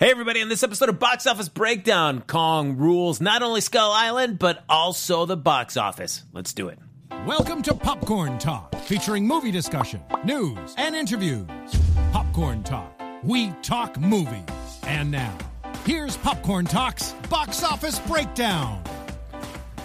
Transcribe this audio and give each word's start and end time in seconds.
Hey, 0.00 0.10
everybody, 0.10 0.40
in 0.40 0.48
this 0.48 0.64
episode 0.64 0.88
of 0.88 0.98
Box 0.98 1.24
Office 1.24 1.48
Breakdown, 1.48 2.24
Kong 2.26 2.76
rules 2.78 3.20
not 3.20 3.42
only 3.42 3.60
Skull 3.60 3.92
Island, 3.92 4.40
but 4.40 4.64
also 4.68 5.24
the 5.24 5.36
box 5.36 5.76
office. 5.76 6.24
Let's 6.32 6.52
do 6.52 6.66
it. 6.66 6.80
Welcome 7.24 7.62
to 7.62 7.74
Popcorn 7.74 8.38
Talk, 8.38 8.74
featuring 8.74 9.24
movie 9.24 9.52
discussion, 9.52 10.02
news, 10.24 10.74
and 10.78 10.96
interviews. 10.96 11.46
Popcorn 12.10 12.64
Talk, 12.64 13.00
we 13.22 13.52
talk 13.62 13.96
movies. 13.96 14.42
And 14.82 15.12
now, 15.12 15.38
here's 15.86 16.16
Popcorn 16.16 16.66
Talk's 16.66 17.12
Box 17.30 17.62
Office 17.62 18.00
Breakdown. 18.00 18.82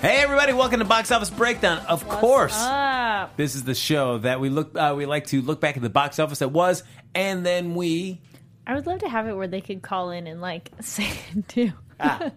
Hey, 0.02 0.18
everybody, 0.24 0.54
welcome 0.54 0.80
to 0.80 0.86
Box 0.86 1.12
Office 1.12 1.30
Breakdown. 1.30 1.86
Of 1.86 2.10
course, 2.10 2.58
up? 2.60 3.38
this 3.38 3.54
is 3.54 3.64
the 3.64 3.76
show 3.76 4.18
that 4.18 4.40
we 4.40 4.50
look 4.50 4.76
uh, 4.76 4.96
we 4.98 5.06
like 5.06 5.28
to 5.28 5.44
look 5.44 5.62
back 5.62 5.78
at 5.78 5.84
the 5.84 5.90
box 5.92 6.18
office 6.18 6.40
that 6.40 6.50
was, 6.50 6.82
and 7.14 7.46
then 7.46 7.76
we 7.76 8.22
I 8.70 8.76
would 8.76 8.86
love 8.86 9.00
to 9.00 9.10
have 9.10 9.28
it 9.28 9.34
where 9.34 9.48
they 9.48 9.62
could 9.62 9.82
call 9.82 10.12
in 10.12 10.28
and 10.28 10.42
like 10.42 10.70
say 10.82 11.10
it 11.36 11.48
too. 11.48 11.72
Ah. 12.02 12.32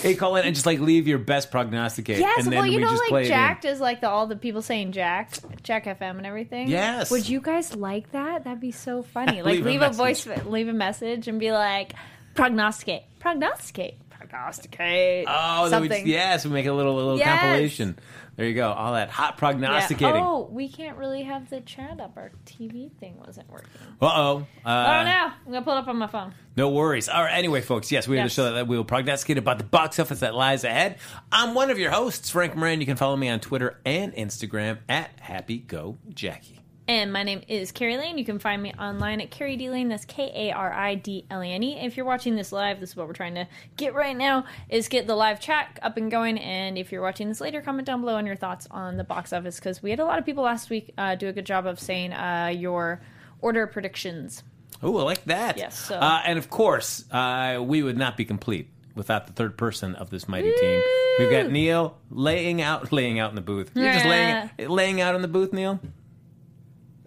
hey 0.00 0.16
call 0.16 0.34
in 0.36 0.44
and 0.44 0.54
just 0.56 0.66
like 0.66 0.80
leave 0.80 1.06
your 1.06 1.18
best 1.18 1.50
prognosticate. 1.52 2.18
Yes, 2.18 2.44
and 2.44 2.52
then 2.52 2.58
well, 2.60 2.66
you 2.66 2.78
we 2.78 2.82
know, 2.82 2.90
just 2.90 3.04
play 3.04 3.20
like. 3.20 3.28
Jacked 3.28 3.64
is 3.64 3.78
like 3.80 4.00
the 4.00 4.08
all 4.08 4.26
the 4.26 4.34
people 4.34 4.62
saying 4.62 4.92
Jack, 4.92 5.30
Jack 5.62 5.84
FM 5.84 6.16
and 6.16 6.26
everything. 6.26 6.68
Yes. 6.68 7.10
Would 7.10 7.28
you 7.28 7.40
guys 7.40 7.76
like 7.76 8.10
that? 8.12 8.44
That'd 8.44 8.60
be 8.60 8.72
so 8.72 9.02
funny. 9.02 9.42
Like 9.42 9.56
Leave 9.56 9.66
a 9.66 9.68
leave, 9.68 9.82
a, 9.82 9.86
message. 9.92 10.24
voice, 10.24 10.46
leave 10.46 10.68
a 10.68 10.72
message, 10.72 11.28
and 11.28 11.38
be 11.38 11.52
like, 11.52 11.92
prognosticate, 12.34 13.02
prognosticate, 13.20 13.94
prognosticate. 14.10 15.26
Oh, 15.28 15.68
then 15.68 15.82
we 15.82 15.88
something. 15.88 16.06
yes, 16.08 16.44
we 16.44 16.50
make 16.50 16.66
a 16.66 16.72
little 16.72 16.94
a 16.94 16.96
little 16.96 17.18
Yes. 17.18 17.40
compilation. 17.40 17.98
There 18.36 18.46
you 18.46 18.54
go. 18.54 18.72
All 18.72 18.94
that 18.94 19.10
hot 19.10 19.34
Yeah. 19.34 19.38
prognosticating. 19.38 20.22
Oh, 20.22 20.48
we 20.50 20.68
can't 20.68 20.96
really 20.96 21.22
have 21.22 21.50
the 21.50 21.60
chat 21.60 22.00
up. 22.00 22.14
Our 22.16 22.32
TV 22.46 22.90
thing 22.98 23.16
wasn't 23.24 23.48
working. 23.48 23.70
Uh 24.02 24.06
oh. 24.06 24.46
oh 24.64 24.66
no! 24.66 24.70
I'm 24.70 25.32
gonna 25.46 25.62
pull 25.62 25.74
it 25.74 25.78
up 25.78 25.88
on 25.88 25.96
my 25.98 26.06
phone. 26.08 26.34
No 26.56 26.70
worries. 26.70 27.08
All 27.08 27.22
right. 27.22 27.32
Anyway, 27.34 27.60
folks, 27.60 27.92
yes, 27.92 28.08
we 28.08 28.16
have 28.16 28.24
Yes. 28.26 28.32
the 28.36 28.42
show 28.42 28.52
that 28.54 28.66
we 28.66 28.76
will 28.76 28.84
prognosticate 28.84 29.38
about 29.38 29.58
the 29.58 29.64
box 29.64 29.98
office 29.98 30.20
that 30.20 30.34
lies 30.34 30.64
ahead. 30.64 30.98
I'm 31.30 31.54
one 31.54 31.70
of 31.70 31.78
your 31.78 31.90
hosts, 31.90 32.30
Frank 32.30 32.56
Moran. 32.56 32.80
You 32.80 32.86
can 32.86 32.96
follow 32.96 33.16
me 33.16 33.28
on 33.28 33.38
Twitter 33.40 33.78
and 33.84 34.12
Instagram 34.14 34.78
at 34.88 35.10
Happy 35.20 35.58
Go 35.58 35.98
Jackie. 36.12 36.60
And 36.86 37.14
my 37.14 37.22
name 37.22 37.40
is 37.48 37.72
Kari 37.72 37.96
Lane. 37.96 38.18
You 38.18 38.26
can 38.26 38.38
find 38.38 38.62
me 38.62 38.70
online 38.78 39.22
at 39.22 39.30
Kari 39.30 39.56
D 39.56 39.70
Lane. 39.70 39.88
That's 39.88 40.04
K 40.04 40.30
A 40.34 40.52
R 40.52 40.70
I 40.70 40.96
D 40.96 41.24
L 41.30 41.40
A 41.40 41.46
N 41.46 41.62
E. 41.62 41.78
If 41.80 41.96
you're 41.96 42.04
watching 42.04 42.36
this 42.36 42.52
live, 42.52 42.78
this 42.78 42.90
is 42.90 42.96
what 42.96 43.06
we're 43.06 43.14
trying 43.14 43.36
to 43.36 43.48
get 43.78 43.94
right 43.94 44.14
now: 44.14 44.44
is 44.68 44.88
get 44.88 45.06
the 45.06 45.14
live 45.14 45.40
chat 45.40 45.78
up 45.80 45.96
and 45.96 46.10
going. 46.10 46.36
And 46.38 46.76
if 46.76 46.92
you're 46.92 47.00
watching 47.00 47.28
this 47.30 47.40
later, 47.40 47.62
comment 47.62 47.86
down 47.86 48.02
below 48.02 48.16
on 48.16 48.26
your 48.26 48.36
thoughts 48.36 48.66
on 48.70 48.98
the 48.98 49.04
box 49.04 49.32
office 49.32 49.56
because 49.58 49.82
we 49.82 49.88
had 49.88 49.98
a 49.98 50.04
lot 50.04 50.18
of 50.18 50.26
people 50.26 50.44
last 50.44 50.68
week 50.68 50.92
uh, 50.98 51.14
do 51.14 51.26
a 51.28 51.32
good 51.32 51.46
job 51.46 51.64
of 51.66 51.80
saying 51.80 52.12
uh, 52.12 52.52
your 52.54 53.00
order 53.40 53.66
predictions. 53.66 54.42
Oh, 54.82 54.98
I 54.98 55.02
like 55.04 55.24
that. 55.24 55.56
Yes, 55.56 55.78
so- 55.78 55.94
Uh, 55.96 56.20
and 56.26 56.38
of 56.38 56.50
course, 56.50 57.06
uh, 57.10 57.60
we 57.62 57.82
would 57.82 57.96
not 57.96 58.18
be 58.18 58.26
complete 58.26 58.68
without 58.94 59.26
the 59.26 59.32
third 59.32 59.56
person 59.56 59.94
of 59.94 60.10
this 60.10 60.28
mighty 60.28 60.52
team. 60.52 60.82
We've 61.18 61.30
got 61.30 61.50
Neil 61.50 61.96
laying 62.10 62.60
out, 62.60 62.92
laying 62.92 63.18
out 63.18 63.30
in 63.30 63.36
the 63.36 63.40
booth. 63.40 63.70
You're 63.74 63.90
just 63.90 64.04
laying, 64.04 64.50
laying 64.68 65.00
out 65.00 65.14
in 65.14 65.22
the 65.22 65.28
booth, 65.28 65.54
Neil. 65.54 65.80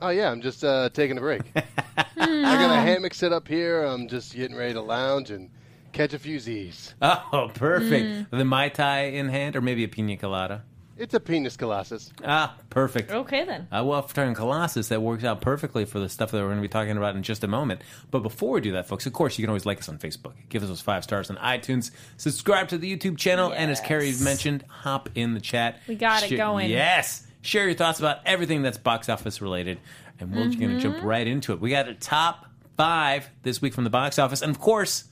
Oh 0.01 0.09
yeah, 0.09 0.29
I'm 0.31 0.41
just 0.41 0.63
uh, 0.63 0.89
taking 0.93 1.17
a 1.17 1.21
break. 1.21 1.41
I 1.55 2.15
got 2.15 2.71
a 2.77 2.81
hammock 2.81 3.13
set 3.13 3.31
up 3.33 3.47
here. 3.47 3.83
I'm 3.83 4.07
just 4.07 4.35
getting 4.35 4.55
ready 4.55 4.73
to 4.73 4.81
lounge 4.81 5.31
and 5.31 5.49
catch 5.91 6.13
a 6.13 6.19
few 6.19 6.39
Z's. 6.39 6.93
Oh, 7.01 7.49
perfect. 7.53 8.05
Mm. 8.05 8.29
The 8.37 8.45
mai 8.45 8.69
tai 8.69 9.05
in 9.05 9.29
hand, 9.29 9.55
or 9.55 9.61
maybe 9.61 9.83
a 9.83 9.87
pina 9.87 10.17
colada. 10.17 10.63
It's 10.99 11.13
a 11.13 11.19
penis 11.19 11.55
colossus. 11.55 12.11
Ah, 12.25 12.57
perfect. 12.71 13.11
Okay 13.11 13.45
then. 13.45 13.67
Uh, 13.71 13.83
well, 13.85 14.01
for 14.01 14.33
Colossus, 14.33 14.87
that 14.87 14.99
works 14.99 15.23
out 15.23 15.41
perfectly 15.41 15.85
for 15.85 15.99
the 15.99 16.09
stuff 16.09 16.31
that 16.31 16.39
we're 16.39 16.45
going 16.47 16.57
to 16.57 16.61
be 16.63 16.67
talking 16.67 16.97
about 16.97 17.15
in 17.15 17.21
just 17.21 17.43
a 17.43 17.47
moment. 17.47 17.81
But 18.09 18.21
before 18.23 18.49
we 18.53 18.61
do 18.61 18.71
that, 18.71 18.87
folks, 18.87 19.05
of 19.05 19.13
course, 19.13 19.37
you 19.37 19.43
can 19.43 19.51
always 19.51 19.67
like 19.67 19.77
us 19.77 19.89
on 19.89 19.99
Facebook. 19.99 20.33
Give 20.49 20.63
us 20.63 20.69
those 20.69 20.81
five 20.81 21.03
stars 21.03 21.29
on 21.29 21.37
iTunes. 21.37 21.91
Subscribe 22.17 22.69
to 22.69 22.79
the 22.79 22.97
YouTube 22.97 23.15
channel. 23.19 23.53
And 23.53 23.69
as 23.69 23.79
Kari 23.79 24.07
Yes. 24.07 24.21
mentioned, 24.21 24.63
hop 24.69 25.09
in 25.13 25.35
the 25.35 25.39
chat. 25.39 25.79
We 25.87 25.93
got 25.93 26.23
it 26.23 26.29
Share- 26.29 26.37
going. 26.39 26.71
Yes. 26.71 27.26
Share 27.47 27.65
your 27.65 27.75
thoughts 27.75 27.99
about 27.99 28.19
everything 28.25 28.61
that's 28.61 28.77
box 28.77 29.07
office 29.07 29.41
related. 29.41 29.79
And 30.19 30.35
we're 30.35 30.49
going 30.49 30.59
to 30.75 30.79
jump 30.79 30.97
Mm-hmm. 30.97 31.05
right 31.05 31.25
into 31.25 31.53
it. 31.53 31.61
We 31.61 31.69
got 31.69 31.87
a 31.87 31.93
top 31.93 32.45
five 32.75 33.29
this 33.43 33.61
week 33.61 33.73
from 33.73 33.85
the 33.85 33.89
box 33.89 34.19
office. 34.19 34.41
And 34.41 34.49
of 34.53 34.59
course, 34.59 35.05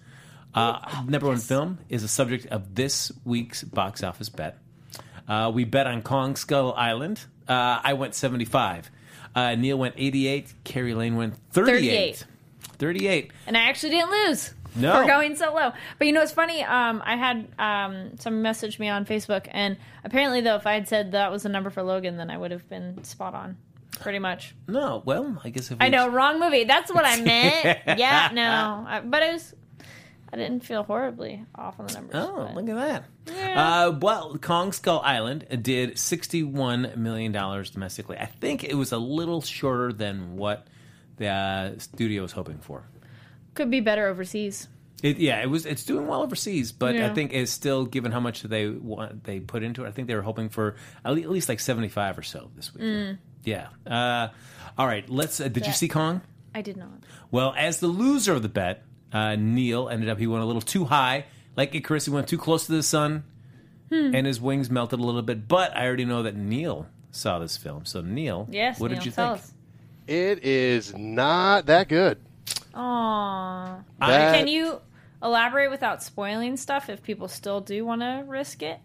uh, 0.54 1.04
number 1.08 1.28
one 1.28 1.38
film 1.38 1.78
is 1.88 2.02
the 2.02 2.08
subject 2.10 2.48
of 2.48 2.76
this 2.76 3.10
week's 3.24 3.64
box 3.64 4.04
office 4.04 4.28
bet. 4.28 4.58
Uh, 5.30 5.50
we 5.54 5.64
bet 5.64 5.88
on 5.88 6.02
Kong 6.02 6.36
Skull 6.36 6.74
Island. 6.74 7.24
Uh, 7.48 7.80
I 7.82 7.94
went 7.94 8.16
75. 8.16 8.92
Uh, 9.34 9.56
Neil 9.56 9.78
went 9.78 9.96
88. 9.98 10.54
Kari 10.66 10.94
Lane 10.94 11.16
went 11.16 11.36
38. 11.52 12.18
38. 12.18 12.26
38. 12.78 13.32
And 13.48 13.56
I 13.56 13.62
actually 13.62 13.92
didn't 13.92 14.12
lose 14.12 14.54
No. 14.76 15.02
for 15.02 15.08
going 15.08 15.36
so 15.36 15.54
low. 15.54 15.72
But 15.98 16.08
you 16.08 16.14
know 16.14 16.22
it's 16.22 16.32
funny? 16.32 16.64
Um, 16.64 17.02
I 17.06 17.16
had 17.16 17.48
um, 17.60 18.18
someone 18.20 18.42
message 18.42 18.78
me 18.80 18.90
on 18.90 19.06
Facebook, 19.06 19.48
and 19.52 19.78
apparently, 20.04 20.42
though, 20.42 20.56
if 20.56 20.68
I 20.68 20.74
had 20.74 20.88
said 20.88 21.14
that 21.14 21.32
was 21.32 21.44
the 21.44 21.50
number 21.50 21.70
for 21.70 21.82
Logan, 21.84 22.18
then 22.18 22.30
I 22.30 22.38
would 22.38 22.52
have 22.52 22.68
been 22.70 23.04
spot 23.04 23.34
on, 23.34 23.58
pretty 24.00 24.20
much. 24.20 24.54
No, 24.68 25.02
well, 25.06 25.40
I 25.44 25.50
guess 25.50 25.72
if 25.72 25.78
I 25.80 25.86
we- 25.86 25.90
know, 25.92 26.10
wrong 26.10 26.40
movie. 26.40 26.64
That's 26.66 26.94
what 26.94 27.06
I 27.06 27.22
meant. 27.22 27.80
yeah, 28.00 28.30
no, 28.34 28.42
I, 28.88 29.02
but 29.04 29.24
it 29.24 29.34
was. 29.34 29.54
I 30.34 30.38
didn't 30.38 30.66
feel 30.66 30.84
horribly 30.84 31.46
off 31.56 31.80
on 31.80 31.88
the 31.88 31.94
numbers. 31.94 32.16
Oh, 32.18 32.46
but- 32.54 32.56
look 32.56 32.68
at 32.70 32.76
that. 32.76 33.04
Yeah. 33.34 33.86
Uh, 33.88 33.92
well, 33.92 34.38
Kong 34.38 34.74
Skull 34.74 35.00
Island 35.02 35.46
did 35.62 35.92
$61 35.96 36.98
million 36.98 37.32
domestically. 37.32 38.18
I 38.18 38.26
think 38.26 38.64
it 38.66 38.74
was 38.76 38.92
a 38.92 38.98
little 38.98 39.42
shorter 39.42 39.94
than 39.94 40.36
what 40.36 40.68
the 41.18 41.28
uh, 41.28 41.80
studio 41.80 42.24
was 42.24 42.34
hoping 42.34 42.58
for. 42.58 42.84
Could 43.56 43.72
be 43.72 43.80
better 43.80 44.08
overseas. 44.08 44.68
It, 45.04 45.18
yeah, 45.18 45.42
it 45.42 45.50
was. 45.50 45.66
It's 45.66 45.84
doing 45.84 46.08
well 46.08 46.22
overseas, 46.22 46.72
but 46.72 46.96
I 46.96 47.14
think 47.14 47.34
it's 47.34 47.52
still 47.52 47.86
given 47.86 48.12
how 48.12 48.20
much 48.20 48.44
they 48.44 48.70
want 48.70 49.24
they 49.26 49.40
put 49.40 49.62
into 49.64 49.84
it. 49.84 49.88
I 49.88 49.92
think 49.92 50.08
they 50.08 50.16
were 50.16 50.22
hoping 50.22 50.50
for 50.50 50.76
at 51.04 51.14
least 51.16 51.50
like 51.50 51.60
seventy 51.60 51.90
five 51.90 52.18
or 52.18 52.24
so 52.24 52.50
this 52.56 52.74
week. 52.74 52.84
Mm. 52.84 53.18
Yeah. 53.44 53.68
Uh, 53.86 54.30
all 54.78 54.88
right. 54.88 55.08
Let's. 55.10 55.40
Uh, 55.42 55.48
did 55.48 55.68
you 55.68 55.74
see 55.74 55.88
Kong? 55.88 56.22
I 56.56 56.62
did 56.62 56.78
not. 56.78 57.04
Well, 57.32 57.54
as 57.58 57.80
the 57.82 57.88
loser 57.88 58.34
of 58.34 58.42
the 58.42 58.50
bet, 58.50 58.84
uh, 59.12 59.36
Neil 59.36 59.90
ended 59.90 60.10
up 60.10 60.18
he 60.18 60.28
went 60.28 60.44
a 60.44 60.46
little 60.48 60.62
too 60.62 60.86
high. 60.86 61.26
Like 61.58 61.76
Icarus, 61.76 62.06
he 62.06 62.12
went 62.12 62.28
too 62.28 62.38
close 62.38 62.66
to 62.66 62.72
the 62.72 62.84
sun, 62.84 63.24
Hmm. 63.90 64.16
and 64.16 64.26
his 64.26 64.42
wings 64.42 64.70
melted 64.70 65.00
a 65.00 65.04
little 65.04 65.22
bit. 65.22 65.48
But 65.48 65.76
I 65.76 65.86
already 65.86 66.06
know 66.06 66.24
that 66.24 66.36
Neil 66.36 66.88
saw 67.12 67.40
this 67.40 67.58
film. 67.58 67.86
So 67.86 68.02
Neil, 68.02 68.48
Yes. 68.52 68.80
what 68.80 68.92
Neil, 68.92 69.00
did 69.00 69.06
you 69.06 69.12
think? 69.12 69.32
us. 69.34 69.54
It 70.08 70.44
is 70.44 70.94
not 70.98 71.66
that 71.68 71.88
good. 71.90 72.18
Aw. 72.74 73.78
That- 74.00 74.36
Can 74.36 74.48
you 74.48 74.82
elaborate 75.24 75.70
without 75.70 76.04
spoiling 76.04 76.58
stuff 76.58 76.90
if 76.90 77.02
people 77.02 77.28
still 77.28 77.62
do 77.62 77.86
want 77.86 78.02
to 78.02 78.24
risk 78.28 78.62
it? 78.62 78.80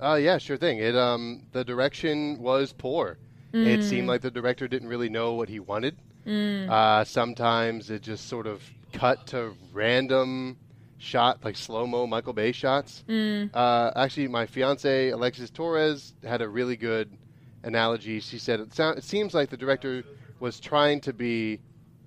Uh, 0.00 0.16
yeah, 0.16 0.38
sure 0.38 0.56
thing. 0.56 0.78
It 0.78 0.96
um, 0.96 1.42
the 1.52 1.64
direction 1.64 2.38
was 2.40 2.72
poor. 2.72 3.18
It 3.52 3.80
Mm. 3.80 3.82
seemed 3.84 4.08
like 4.08 4.20
the 4.20 4.32
director 4.32 4.66
didn't 4.66 4.88
really 4.88 5.08
know 5.08 5.34
what 5.34 5.48
he 5.48 5.60
wanted. 5.60 5.96
Mm. 6.26 6.68
Uh, 6.68 7.04
sometimes 7.04 7.88
it 7.90 8.02
just 8.02 8.26
sort 8.26 8.48
of 8.48 8.60
cut 8.92 9.28
to 9.28 9.54
random 9.72 10.56
shot, 10.98 11.44
like 11.44 11.54
slow 11.56 11.86
mo 11.86 12.04
Michael 12.08 12.32
Bay 12.32 12.50
shots. 12.50 13.04
Mm. 13.08 13.50
Uh, 13.54 13.92
actually, 13.94 14.26
my 14.26 14.46
fiance 14.46 15.10
Alexis 15.10 15.50
Torres 15.50 16.14
had 16.24 16.42
a 16.42 16.48
really 16.48 16.76
good 16.76 17.16
analogy. 17.62 18.18
She 18.18 18.38
said 18.38 18.58
it, 18.58 18.74
sound, 18.74 18.98
it 18.98 19.04
seems 19.04 19.34
like 19.34 19.50
the 19.50 19.56
director 19.56 20.02
was 20.40 20.58
trying 20.58 21.00
to 21.02 21.12
be 21.12 21.60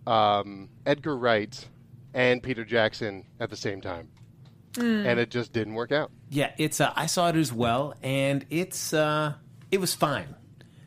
um, 0.07 0.69
Edgar 0.85 1.17
Wright 1.17 1.67
and 2.13 2.41
Peter 2.41 2.63
Jackson 2.65 3.25
at 3.39 3.49
the 3.49 3.55
same 3.57 3.81
time, 3.81 4.07
Hmm. 4.75 5.05
and 5.05 5.19
it 5.19 5.29
just 5.29 5.53
didn't 5.53 5.73
work 5.73 5.91
out. 5.91 6.11
Yeah, 6.29 6.51
it's. 6.57 6.79
Uh, 6.81 6.91
I 6.95 7.05
saw 7.07 7.29
it 7.29 7.35
as 7.35 7.51
well, 7.53 7.93
and 8.01 8.45
it's. 8.49 8.93
Uh, 8.93 9.33
it 9.71 9.79
was 9.79 9.93
fine. 9.93 10.35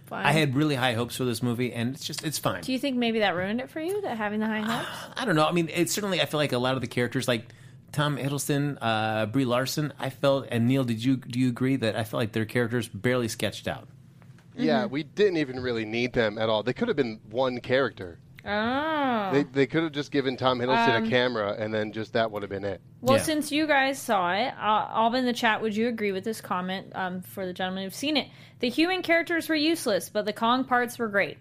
Fine. 0.07 0.27
I 0.27 0.33
had 0.33 0.57
really 0.57 0.75
high 0.75 0.95
hopes 0.95 1.17
for 1.17 1.25
this 1.25 1.43
movie, 1.43 1.73
and 1.73 1.95
it's 1.95 2.05
just 2.05 2.25
it's 2.25 2.39
fine. 2.39 2.63
Do 2.63 2.73
you 2.73 2.79
think 2.79 2.97
maybe 2.97 3.21
that 3.21 3.37
ruined 3.37 3.61
it 3.61 3.71
for 3.71 3.81
you? 3.81 4.01
That 4.03 4.17
having 4.17 4.41
the 4.41 4.47
high 4.47 4.61
hopes. 4.61 4.89
I 5.17 5.25
don't 5.25 5.37
know. 5.37 5.47
I 5.47 5.53
mean, 5.53 5.71
it's 5.73 5.93
certainly. 5.93 6.21
I 6.21 6.27
feel 6.27 6.39
like 6.39 6.53
a 6.53 6.59
lot 6.59 6.75
of 6.75 6.81
the 6.81 6.87
characters, 6.89 7.29
like 7.29 7.47
Tom 7.93 8.17
Hiddleston, 8.17 8.77
uh, 8.81 9.27
Brie 9.27 9.45
Larson, 9.45 9.93
I 9.99 10.11
felt, 10.11 10.47
and 10.51 10.67
Neil, 10.67 10.85
did 10.85 11.05
you 11.05 11.17
do 11.17 11.39
you 11.39 11.49
agree 11.49 11.77
that 11.77 11.95
I 11.97 12.05
felt 12.05 12.21
like 12.21 12.33
their 12.33 12.45
characters 12.45 12.89
barely 12.89 13.29
sketched 13.29 13.69
out? 13.69 13.87
Yeah, 14.57 14.83
Mm-hmm. 14.85 14.93
we 14.93 15.03
didn't 15.05 15.37
even 15.39 15.61
really 15.61 15.85
need 15.85 16.13
them 16.13 16.37
at 16.39 16.49
all. 16.49 16.63
They 16.65 16.73
could 16.73 16.89
have 16.89 16.97
been 16.97 17.21
one 17.31 17.61
character. 17.61 18.19
Oh. 18.51 19.31
They 19.33 19.45
they 19.45 19.67
could 19.67 19.85
have 19.85 19.93
just 19.93 20.11
given 20.11 20.37
Tom 20.37 20.59
Hiddleston 20.59 20.97
Um, 20.97 21.05
a 21.05 21.09
camera, 21.09 21.55
and 21.59 21.73
then 21.73 21.93
just 21.93 22.15
that 22.15 22.31
would 22.33 22.43
have 22.43 22.51
been 22.51 22.65
it. 22.65 22.81
Well, 23.01 23.19
since 23.19 23.53
you 23.53 23.67
guys 23.67 23.99
saw 23.99 24.33
it, 24.33 24.53
uh, 24.59 24.89
Alba 24.93 25.19
in 25.19 25.25
the 25.25 25.33
chat, 25.33 25.63
would 25.63 25.77
you 25.77 25.89
agree 25.89 26.13
with 26.13 26.25
this 26.25 26.41
comment 26.41 26.93
um, 26.95 27.23
for 27.23 27.47
the 27.47 27.53
gentlemen 27.53 27.85
who've 27.85 27.95
seen 27.95 28.17
it? 28.17 28.29
The 28.59 28.69
human 28.69 29.03
characters 29.03 29.49
were 29.49 29.55
useless, 29.55 30.09
but 30.09 30.25
the 30.27 30.33
Kong 30.33 30.65
parts 30.65 30.99
were 30.99 31.09
great. 31.09 31.39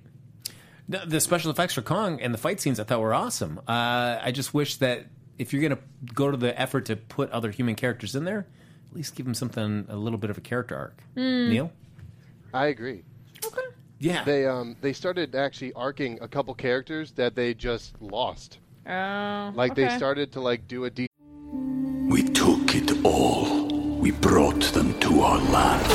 The, 0.88 1.04
the 1.06 1.20
special 1.20 1.52
effects 1.52 1.74
for 1.74 1.82
Kong 1.82 2.22
and 2.22 2.34
the 2.34 2.38
fight 2.38 2.60
scenes 2.60 2.80
I 2.80 2.84
thought 2.84 3.00
were 3.02 3.14
awesome. 3.14 3.60
Uh, 3.68 4.20
I 4.22 4.32
just 4.32 4.54
wish 4.54 4.78
that 4.78 5.06
if 5.38 5.54
you're 5.54 5.62
going 5.62 5.76
to 5.76 6.14
go 6.14 6.32
to 6.32 6.38
the 6.38 6.60
effort 6.60 6.86
to 6.88 6.96
put 6.96 7.30
other 7.32 7.52
human 7.52 7.76
characters 7.76 8.16
in 8.16 8.24
there, 8.26 8.48
at 8.90 8.96
least 8.96 9.16
give 9.16 9.26
them 9.26 9.36
something 9.36 9.86
a 9.88 9.96
little 9.96 10.18
bit 10.20 10.30
of 10.30 10.38
a 10.38 10.42
character 10.42 10.76
arc. 10.76 11.02
Hmm. 11.16 11.50
Neil, 11.50 11.72
I 12.54 12.68
agree. 12.68 13.04
Yeah. 14.00 14.24
They 14.24 14.48
um 14.48 14.78
they 14.81 14.94
started 14.94 15.36
actually 15.36 15.74
arcing 15.74 16.18
a 16.22 16.28
couple 16.28 16.54
characters 16.56 17.12
that 17.13 17.36
they 17.36 17.54
just 17.54 18.01
lost. 18.01 18.60
Oh, 18.88 19.51
Like 19.56 19.75
they 19.75 19.90
started 19.98 20.31
to 20.34 20.42
like 20.42 20.68
do 20.68 20.86
a 20.86 20.90
deep. 20.90 21.12
We 22.10 22.24
took 22.24 22.75
it 22.75 23.06
all. 23.06 23.68
We 24.00 24.12
brought 24.12 24.62
them 24.74 24.98
to 25.01 25.22
our 25.22 25.38
land. 25.51 25.86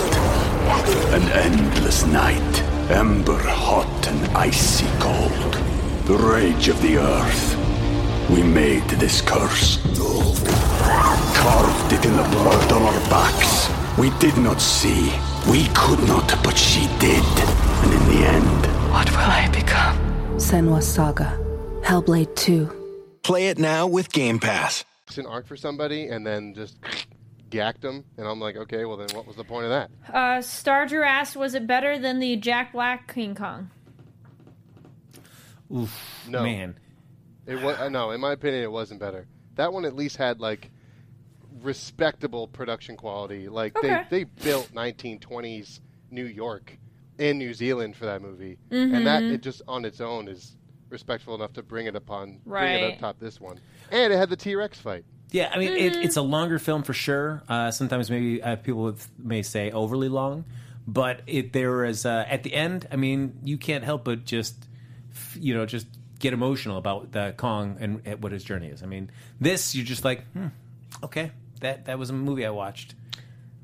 An 1.14 1.22
endless 1.32 2.04
night, 2.06 2.62
ember 2.90 3.38
hot 3.42 4.06
and 4.06 4.36
icy 4.36 4.86
cold. 5.00 5.54
The 6.04 6.16
rage 6.16 6.68
of 6.68 6.80
the 6.82 6.98
earth. 6.98 7.56
We 8.30 8.42
made 8.42 8.84
this 9.00 9.22
curse. 9.22 9.78
Carved 11.36 11.92
it 11.92 12.04
in 12.04 12.16
the 12.16 12.28
blood 12.36 12.72
on 12.72 12.82
our 12.82 13.00
backs. 13.08 13.68
We 13.98 14.10
did 14.18 14.36
not 14.36 14.60
see. 14.60 15.10
We 15.50 15.68
could 15.74 16.06
not, 16.06 16.28
but 16.44 16.56
she 16.56 16.86
did. 16.98 17.73
And 17.84 17.92
in 17.92 18.06
the 18.08 18.26
end, 18.26 18.90
What 18.90 19.10
will 19.10 19.18
I 19.18 19.48
become? 19.52 19.98
Senua 20.38 20.82
Saga. 20.82 21.38
Hellblade 21.82 22.34
2. 22.36 23.18
Play 23.22 23.48
it 23.48 23.58
now 23.58 23.86
with 23.86 24.10
Game 24.10 24.38
Pass. 24.38 24.84
It's 25.08 25.18
an 25.18 25.26
arc 25.26 25.46
for 25.46 25.56
somebody 25.56 26.06
and 26.08 26.26
then 26.26 26.54
just 26.54 26.78
gacked 27.50 27.82
them, 27.82 28.04
and 28.16 28.26
I'm 28.26 28.40
like, 28.40 28.56
okay, 28.56 28.84
well 28.86 28.96
then 28.96 29.08
what 29.14 29.26
was 29.26 29.36
the 29.36 29.44
point 29.44 29.66
of 29.66 29.70
that? 29.70 29.90
Uh, 30.12 30.40
Star 30.40 30.86
Drew 30.86 31.04
asked, 31.04 31.36
was 31.36 31.54
it 31.54 31.66
better 31.66 31.98
than 31.98 32.20
the 32.20 32.36
Jack 32.36 32.72
Black 32.72 33.12
King 33.12 33.34
Kong? 33.34 33.70
Oof, 35.74 36.24
No. 36.28 36.42
man. 36.42 36.76
It 37.46 37.60
was 37.60 37.76
uh, 37.78 37.88
no, 37.90 38.10
in 38.12 38.20
my 38.20 38.32
opinion, 38.32 38.62
it 38.62 38.72
wasn't 38.72 38.98
better. 39.00 39.26
That 39.56 39.72
one 39.74 39.84
at 39.84 39.94
least 39.94 40.16
had 40.16 40.40
like 40.40 40.70
respectable 41.62 42.48
production 42.48 42.96
quality. 42.96 43.48
Like 43.48 43.76
Okay. 43.76 44.04
they 44.08 44.24
they 44.24 44.30
built 44.42 44.70
1920s 44.74 45.80
New 46.10 46.24
York 46.24 46.78
and 47.18 47.38
New 47.38 47.54
Zealand 47.54 47.96
for 47.96 48.06
that 48.06 48.20
movie, 48.22 48.58
and 48.70 49.06
that 49.06 49.22
Mhm. 49.22 49.32
it 49.32 49.40
just 49.42 49.62
on 49.68 49.84
its 49.84 50.00
own 50.00 50.28
is 50.28 50.56
respectful 50.90 51.34
enough 51.34 51.52
to 51.54 51.62
bring 51.62 51.86
it 51.86 51.96
upon 51.96 52.38
bring 52.46 52.74
it 52.74 52.82
up 52.82 52.98
top 52.98 53.18
this 53.18 53.40
one. 53.40 53.58
And 53.90 54.12
it 54.12 54.16
had 54.16 54.28
the 54.30 54.36
T 54.36 54.54
Rex 54.54 54.78
fight. 54.78 55.04
Yeah, 55.30 55.50
I 55.52 55.58
mean, 55.58 55.70
Mm-hmm. 55.70 56.02
it's 56.02 56.16
a 56.16 56.22
longer 56.22 56.58
film 56.60 56.82
for 56.84 56.92
sure. 56.92 57.42
Uh, 57.48 57.70
sometimes 57.72 58.10
maybe 58.10 58.40
uh, 58.42 58.56
people 58.56 58.94
may 59.18 59.42
say 59.42 59.70
overly 59.72 60.08
long, 60.08 60.44
but 60.86 61.22
it 61.26 61.52
there 61.52 61.84
is 61.84 62.06
uh, 62.06 62.24
at 62.28 62.42
the 62.44 62.54
end. 62.54 62.86
I 62.92 62.96
mean, 62.96 63.38
you 63.42 63.58
can't 63.58 63.82
help 63.84 64.04
but 64.04 64.24
just 64.24 64.54
you 65.34 65.54
know 65.54 65.66
just 65.66 65.86
get 66.20 66.32
emotional 66.32 66.76
about 66.78 67.12
the 67.12 67.34
Kong 67.36 67.76
and, 67.80 68.00
and 68.04 68.22
what 68.22 68.32
his 68.32 68.44
journey 68.44 68.68
is. 68.68 68.82
I 68.82 68.86
mean, 68.86 69.10
this 69.40 69.74
you're 69.74 69.84
just 69.84 70.04
like, 70.04 70.24
hmm, 70.32 70.48
okay, 71.02 71.32
that 71.60 71.86
that 71.86 71.98
was 71.98 72.10
a 72.10 72.12
movie 72.12 72.46
I 72.46 72.50
watched. 72.50 72.94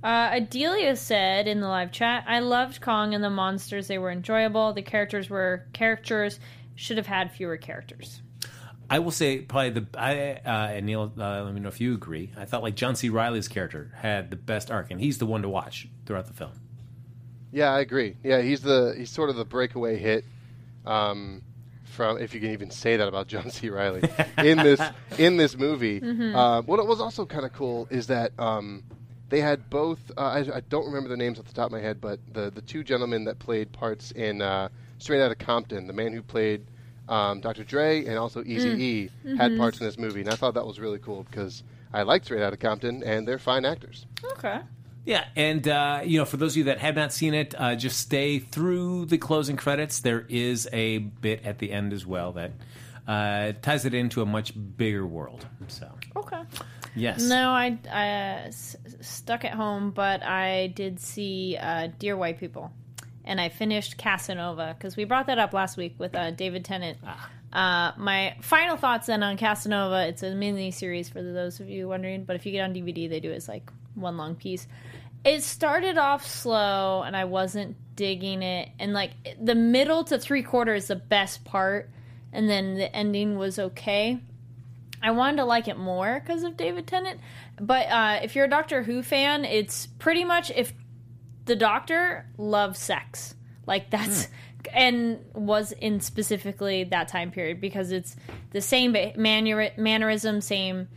Uh, 0.02 0.30
Adelia 0.32 0.96
said 0.96 1.46
in 1.46 1.60
the 1.60 1.68
live 1.68 1.92
chat, 1.92 2.24
I 2.26 2.40
loved 2.40 2.80
Kong 2.80 3.14
and 3.14 3.22
the 3.22 3.30
monsters. 3.30 3.86
They 3.86 3.98
were 3.98 4.10
enjoyable. 4.10 4.72
The 4.72 4.82
characters 4.82 5.28
were 5.28 5.66
characters. 5.72 6.40
Should 6.74 6.96
have 6.96 7.06
had 7.06 7.30
fewer 7.32 7.58
characters. 7.58 8.22
I 8.88 8.98
will 8.98 9.10
say 9.10 9.38
probably 9.42 9.70
the 9.70 9.86
I 9.96 10.40
uh, 10.44 10.68
and 10.72 10.86
Neil. 10.86 11.12
Uh, 11.16 11.42
let 11.44 11.52
me 11.54 11.60
know 11.60 11.68
if 11.68 11.80
you 11.80 11.94
agree. 11.94 12.32
I 12.36 12.44
thought 12.44 12.62
like 12.62 12.74
John 12.74 12.96
C. 12.96 13.08
Reilly's 13.08 13.46
character 13.46 13.92
had 13.96 14.30
the 14.30 14.36
best 14.36 14.70
arc, 14.70 14.90
and 14.90 15.00
he's 15.00 15.18
the 15.18 15.26
one 15.26 15.42
to 15.42 15.48
watch 15.48 15.86
throughout 16.06 16.26
the 16.26 16.32
film. 16.32 16.52
Yeah, 17.52 17.72
I 17.72 17.80
agree. 17.80 18.16
Yeah, 18.24 18.40
he's 18.40 18.62
the 18.62 18.94
he's 18.96 19.10
sort 19.10 19.30
of 19.30 19.36
the 19.36 19.44
breakaway 19.44 19.96
hit 19.98 20.24
um, 20.86 21.42
from 21.84 22.18
if 22.18 22.34
you 22.34 22.40
can 22.40 22.50
even 22.50 22.70
say 22.70 22.96
that 22.96 23.06
about 23.06 23.26
John 23.28 23.50
C. 23.50 23.68
Reilly 23.68 24.02
in 24.38 24.58
this 24.58 24.80
in 25.18 25.36
this 25.36 25.56
movie. 25.56 26.00
Mhm. 26.00 26.34
Uh, 26.34 26.62
what 26.62 26.84
was 26.86 27.00
also 27.00 27.26
kind 27.26 27.44
of 27.44 27.52
cool 27.52 27.86
is 27.90 28.08
that 28.08 28.32
um, 28.40 28.82
they 29.30 29.40
had 29.40 29.70
both. 29.70 30.10
Uh, 30.16 30.20
I, 30.20 30.38
I 30.56 30.60
don't 30.68 30.86
remember 30.86 31.08
the 31.08 31.16
names 31.16 31.38
off 31.38 31.46
the 31.46 31.52
top 31.54 31.66
of 31.66 31.72
my 31.72 31.80
head, 31.80 32.00
but 32.00 32.20
the 32.32 32.50
the 32.50 32.60
two 32.62 32.84
gentlemen 32.84 33.24
that 33.24 33.38
played 33.38 33.72
parts 33.72 34.10
in 34.12 34.42
uh, 34.42 34.68
Straight 34.98 35.22
Outta 35.22 35.34
Compton, 35.36 35.86
the 35.86 35.92
man 35.92 36.12
who 36.12 36.22
played 36.22 36.66
um, 37.08 37.40
Dr. 37.40 37.64
Dre 37.64 38.04
and 38.04 38.18
also 38.18 38.42
Eazy 38.42 38.78
E, 38.78 39.10
Mm. 39.26 39.36
had 39.36 39.52
Mhm. 39.52 39.56
parts 39.56 39.80
in 39.80 39.86
this 39.86 39.98
movie, 39.98 40.20
and 40.20 40.28
I 40.30 40.36
thought 40.36 40.54
that 40.54 40.66
was 40.66 40.78
really 40.78 40.98
cool 40.98 41.24
because 41.30 41.62
I 41.92 42.02
liked 42.02 42.26
Straight 42.26 42.42
Outta 42.42 42.56
Compton, 42.56 43.02
and 43.02 43.26
they're 43.26 43.38
fine 43.38 43.64
actors. 43.64 44.06
Okay. 44.38 44.60
Yeah, 45.04 45.24
and 45.34 45.66
uh, 45.66 46.02
you 46.04 46.18
know, 46.18 46.24
for 46.24 46.36
those 46.36 46.52
of 46.52 46.58
you 46.58 46.64
that 46.64 46.78
have 46.78 46.94
not 46.94 47.12
seen 47.12 47.34
it, 47.34 47.54
uh, 47.58 47.74
just 47.74 47.98
stay 47.98 48.38
through 48.38 49.06
the 49.06 49.18
closing 49.18 49.56
credits. 49.56 49.98
There 50.00 50.26
is 50.28 50.68
a 50.72 50.98
bit 50.98 51.44
at 51.44 51.58
the 51.58 51.72
end 51.72 51.92
as 51.92 52.04
well 52.06 52.32
that 52.32 52.52
uh, 53.08 53.52
ties 53.62 53.84
it 53.86 53.94
into 53.94 54.20
a 54.22 54.26
much 54.26 54.52
bigger 54.76 55.04
world. 55.06 55.46
So, 55.68 55.88
Okay. 56.14 56.42
Yes, 56.94 57.22
No, 57.22 57.50
I, 57.50 57.78
I 57.90 58.08
uh, 58.08 58.46
s- 58.48 58.76
stuck 59.00 59.44
at 59.44 59.52
home, 59.52 59.90
but 59.90 60.22
I 60.22 60.68
did 60.68 61.00
see 61.00 61.56
uh, 61.60 61.88
Dear 61.98 62.16
White 62.16 62.38
People, 62.38 62.72
and 63.24 63.40
I 63.40 63.48
finished 63.48 63.96
Casanova 63.98 64.74
because 64.76 64.96
we 64.96 65.04
brought 65.04 65.26
that 65.26 65.38
up 65.38 65.52
last 65.52 65.76
week 65.76 65.94
with 65.98 66.14
uh, 66.14 66.30
David 66.30 66.64
Tennant. 66.64 66.98
Uh, 67.52 67.92
my 67.96 68.36
final 68.42 68.76
thoughts 68.76 69.08
then 69.08 69.22
on 69.22 69.36
Casanova. 69.36 70.06
It's 70.08 70.22
a 70.22 70.34
mini 70.34 70.70
series 70.70 71.08
for 71.08 71.20
those 71.22 71.58
of 71.60 71.68
you 71.68 71.88
wondering, 71.88 72.24
but 72.24 72.36
if 72.36 72.46
you 72.46 72.52
get 72.52 72.62
on 72.62 72.72
DVD, 72.74 73.08
they 73.08 73.20
do 73.20 73.30
it 73.32 73.36
as 73.36 73.48
like 73.48 73.70
one 73.94 74.16
long 74.16 74.36
piece. 74.36 74.66
It 75.24 75.42
started 75.42 75.98
off 75.98 76.26
slow, 76.26 77.02
and 77.02 77.14
I 77.16 77.24
wasn't 77.26 77.76
digging 77.94 78.42
it, 78.42 78.70
and 78.78 78.92
like 78.94 79.10
the 79.38 79.54
middle 79.54 80.04
to 80.04 80.18
three 80.18 80.42
quarters 80.42 80.86
the 80.86 80.96
best 80.96 81.44
part, 81.44 81.90
and 82.32 82.48
then 82.48 82.76
the 82.76 82.94
ending 82.96 83.36
was 83.36 83.58
okay. 83.58 84.20
I 85.02 85.12
wanted 85.12 85.38
to 85.38 85.44
like 85.44 85.68
it 85.68 85.78
more 85.78 86.20
because 86.20 86.42
of 86.42 86.56
David 86.56 86.86
Tennant. 86.86 87.20
But 87.60 87.86
uh, 87.88 88.20
if 88.22 88.36
you're 88.36 88.44
a 88.44 88.50
Doctor 88.50 88.82
Who 88.82 89.02
fan, 89.02 89.44
it's 89.44 89.86
pretty 89.86 90.24
much 90.24 90.50
if 90.50 90.72
the 91.46 91.56
Doctor 91.56 92.26
loves 92.36 92.78
sex, 92.78 93.34
like 93.66 93.90
that's 93.90 94.28
and 94.74 95.24
was 95.34 95.72
in 95.72 96.00
specifically 96.00 96.84
that 96.84 97.08
time 97.08 97.30
period 97.30 97.60
because 97.60 97.92
it's 97.92 98.14
the 98.50 98.60
same 98.60 98.92
manner- 99.16 99.70
mannerism, 99.76 100.40
same 100.40 100.88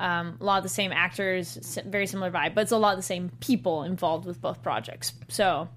um, 0.00 0.38
a 0.40 0.44
lot 0.44 0.56
of 0.56 0.62
the 0.62 0.70
same 0.70 0.92
actors, 0.92 1.78
very 1.84 2.06
similar 2.06 2.30
vibe, 2.30 2.54
but 2.54 2.62
it's 2.62 2.72
a 2.72 2.78
lot 2.78 2.92
of 2.92 2.98
the 2.98 3.02
same 3.02 3.30
people 3.40 3.82
involved 3.82 4.24
with 4.24 4.40
both 4.40 4.62
projects. 4.62 5.12
So 5.28 5.68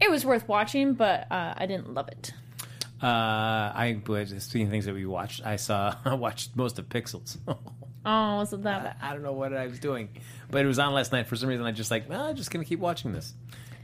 it 0.00 0.08
was 0.08 0.24
worth 0.24 0.46
watching, 0.48 0.94
but 0.94 1.30
uh, 1.32 1.54
I 1.56 1.66
didn't 1.66 1.92
love 1.92 2.08
it. 2.08 2.32
Uh, 3.02 3.06
I 3.06 4.00
was 4.06 4.30
speaking 4.44 4.66
of 4.66 4.70
things 4.70 4.84
that 4.86 4.94
we 4.94 5.06
watched. 5.06 5.44
I 5.44 5.56
saw 5.56 5.94
I 6.04 6.14
watched 6.14 6.56
most 6.56 6.78
of 6.78 6.88
Pixels. 6.88 7.36
Oh, 8.02 8.36
wasn't 8.36 8.62
that? 8.62 8.96
I 9.02 9.12
don't 9.12 9.22
know 9.22 9.34
what 9.34 9.52
I 9.52 9.66
was 9.66 9.78
doing, 9.78 10.08
but 10.50 10.64
it 10.64 10.66
was 10.66 10.78
on 10.78 10.94
last 10.94 11.12
night. 11.12 11.26
For 11.26 11.36
some 11.36 11.50
reason, 11.50 11.66
I 11.66 11.72
just 11.72 11.90
like, 11.90 12.08
well, 12.08 12.22
I'm 12.24 12.34
just 12.34 12.50
gonna 12.50 12.64
keep 12.64 12.78
watching 12.78 13.12
this, 13.12 13.34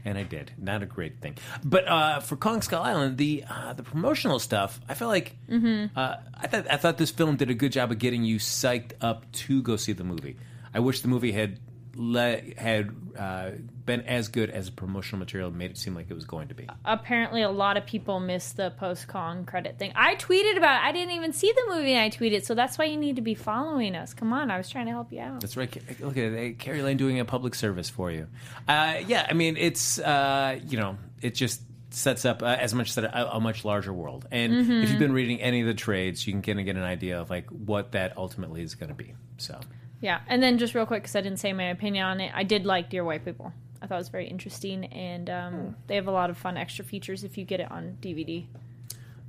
and 0.05 0.17
I 0.17 0.23
did. 0.23 0.53
Not 0.57 0.81
a 0.81 0.87
great 0.87 1.21
thing, 1.21 1.37
but 1.63 1.87
uh, 1.87 2.19
for 2.21 2.35
Kong 2.35 2.63
Skull 2.63 2.81
Island, 2.81 3.19
the 3.19 3.43
uh, 3.47 3.73
the 3.73 3.83
promotional 3.83 4.39
stuff, 4.39 4.81
I 4.89 4.95
felt 4.95 5.09
like 5.09 5.35
Mhm. 5.47 5.91
uh, 5.95 6.15
I 6.35 6.47
thought 6.47 6.65
I 6.67 6.77
thought 6.77 6.97
this 6.97 7.11
film 7.11 7.35
did 7.35 7.51
a 7.51 7.53
good 7.53 7.71
job 7.71 7.91
of 7.91 7.99
getting 7.99 8.23
you 8.23 8.37
psyched 8.39 8.93
up 9.01 9.31
to 9.33 9.61
go 9.61 9.75
see 9.75 9.93
the 9.93 10.03
movie. 10.03 10.37
I 10.73 10.79
wish 10.79 11.01
the 11.01 11.09
movie 11.09 11.33
had 11.33 11.59
le- 11.97 12.41
had 12.57 12.91
uh, 13.17 13.51
been 13.85 14.01
as 14.01 14.27
good 14.27 14.49
as 14.51 14.69
promotional 14.69 15.19
material 15.19 15.49
made 15.51 15.71
it 15.71 15.77
seem 15.77 15.95
like 15.95 16.05
it 16.09 16.13
was 16.13 16.25
going 16.25 16.47
to 16.49 16.53
be. 16.53 16.67
apparently 16.85 17.41
a 17.41 17.49
lot 17.49 17.75
of 17.77 17.85
people 17.85 18.19
missed 18.19 18.55
the 18.57 18.69
post 18.71 19.07
con 19.07 19.43
credit 19.45 19.77
thing. 19.79 19.91
I 19.95 20.15
tweeted 20.15 20.55
about 20.57 20.81
it. 20.83 20.85
I 20.87 20.91
didn't 20.91 21.15
even 21.15 21.33
see 21.33 21.51
the 21.51 21.73
movie 21.75 21.93
and 21.93 22.01
I 22.01 22.09
tweeted, 22.15 22.45
so 22.45 22.53
that's 22.53 22.77
why 22.77 22.85
you 22.85 22.97
need 22.97 23.15
to 23.15 23.21
be 23.21 23.33
following 23.35 23.95
us. 23.95 24.13
Come 24.13 24.31
on, 24.31 24.51
I 24.51 24.57
was 24.57 24.69
trying 24.69 24.85
to 24.85 24.91
help 24.91 25.11
you 25.11 25.19
out. 25.21 25.41
That's 25.41 25.57
right. 25.57 25.73
Look 25.99 26.17
at 26.17 26.23
it. 26.33 26.59
Kari 26.59 26.81
Lane 26.83 26.97
doing 26.97 27.19
a 27.19 27.25
public 27.25 27.55
service 27.55 27.89
for 27.89 28.11
you. 28.11 28.27
Uh, 28.67 28.99
yeah, 29.07 29.25
I 29.29 29.33
mean, 29.33 29.57
it's, 29.57 29.97
uh, 29.99 30.59
you 30.67 30.77
know, 30.77 30.97
it 31.21 31.33
just 31.33 31.61
sets 31.89 32.25
up, 32.25 32.43
uh, 32.43 32.57
as 32.59 32.73
much 32.75 32.91
said, 32.91 33.05
a, 33.05 33.35
a 33.37 33.39
much 33.39 33.65
larger 33.65 33.93
world. 33.93 34.27
And 34.29 34.53
Mhm. 34.53 34.83
if 34.83 34.89
you've 34.91 34.99
been 34.99 35.13
reading 35.13 35.41
any 35.41 35.61
of 35.61 35.67
the 35.67 35.73
trades, 35.73 36.27
you 36.27 36.33
can 36.33 36.41
kind 36.43 36.59
of 36.59 36.65
get 36.65 36.75
an 36.75 36.83
idea 36.83 37.19
of 37.19 37.29
like 37.29 37.49
what 37.49 37.93
that 37.93 38.15
ultimately 38.17 38.61
is 38.61 38.75
going 38.75 38.89
to 38.89 38.95
be. 38.95 39.13
So 39.37 39.59
Yeah, 40.01 40.19
and 40.27 40.41
then 40.43 40.57
just 40.57 40.75
real 40.75 40.85
quick, 40.85 41.03
because 41.03 41.15
I 41.15 41.21
didn't 41.21 41.39
say 41.39 41.53
my 41.53 41.69
opinion 41.69 42.05
on 42.05 42.19
it, 42.21 42.31
I 42.35 42.43
did 42.43 42.65
like 42.65 42.89
Dear 42.89 43.03
White 43.03 43.25
People. 43.25 43.51
I 43.81 43.87
thought 43.87 43.95
it 43.95 43.99
was 43.99 44.09
very 44.09 44.27
interesting, 44.27 44.85
and 44.85 45.29
um, 45.29 45.75
they 45.87 45.95
have 45.95 46.07
a 46.07 46.11
lot 46.11 46.29
of 46.29 46.37
fun 46.37 46.57
extra 46.57 46.83
features 46.85 47.23
if 47.23 47.37
you 47.37 47.45
get 47.45 47.59
it 47.59 47.71
on 47.71 47.97
DVD 48.01 48.45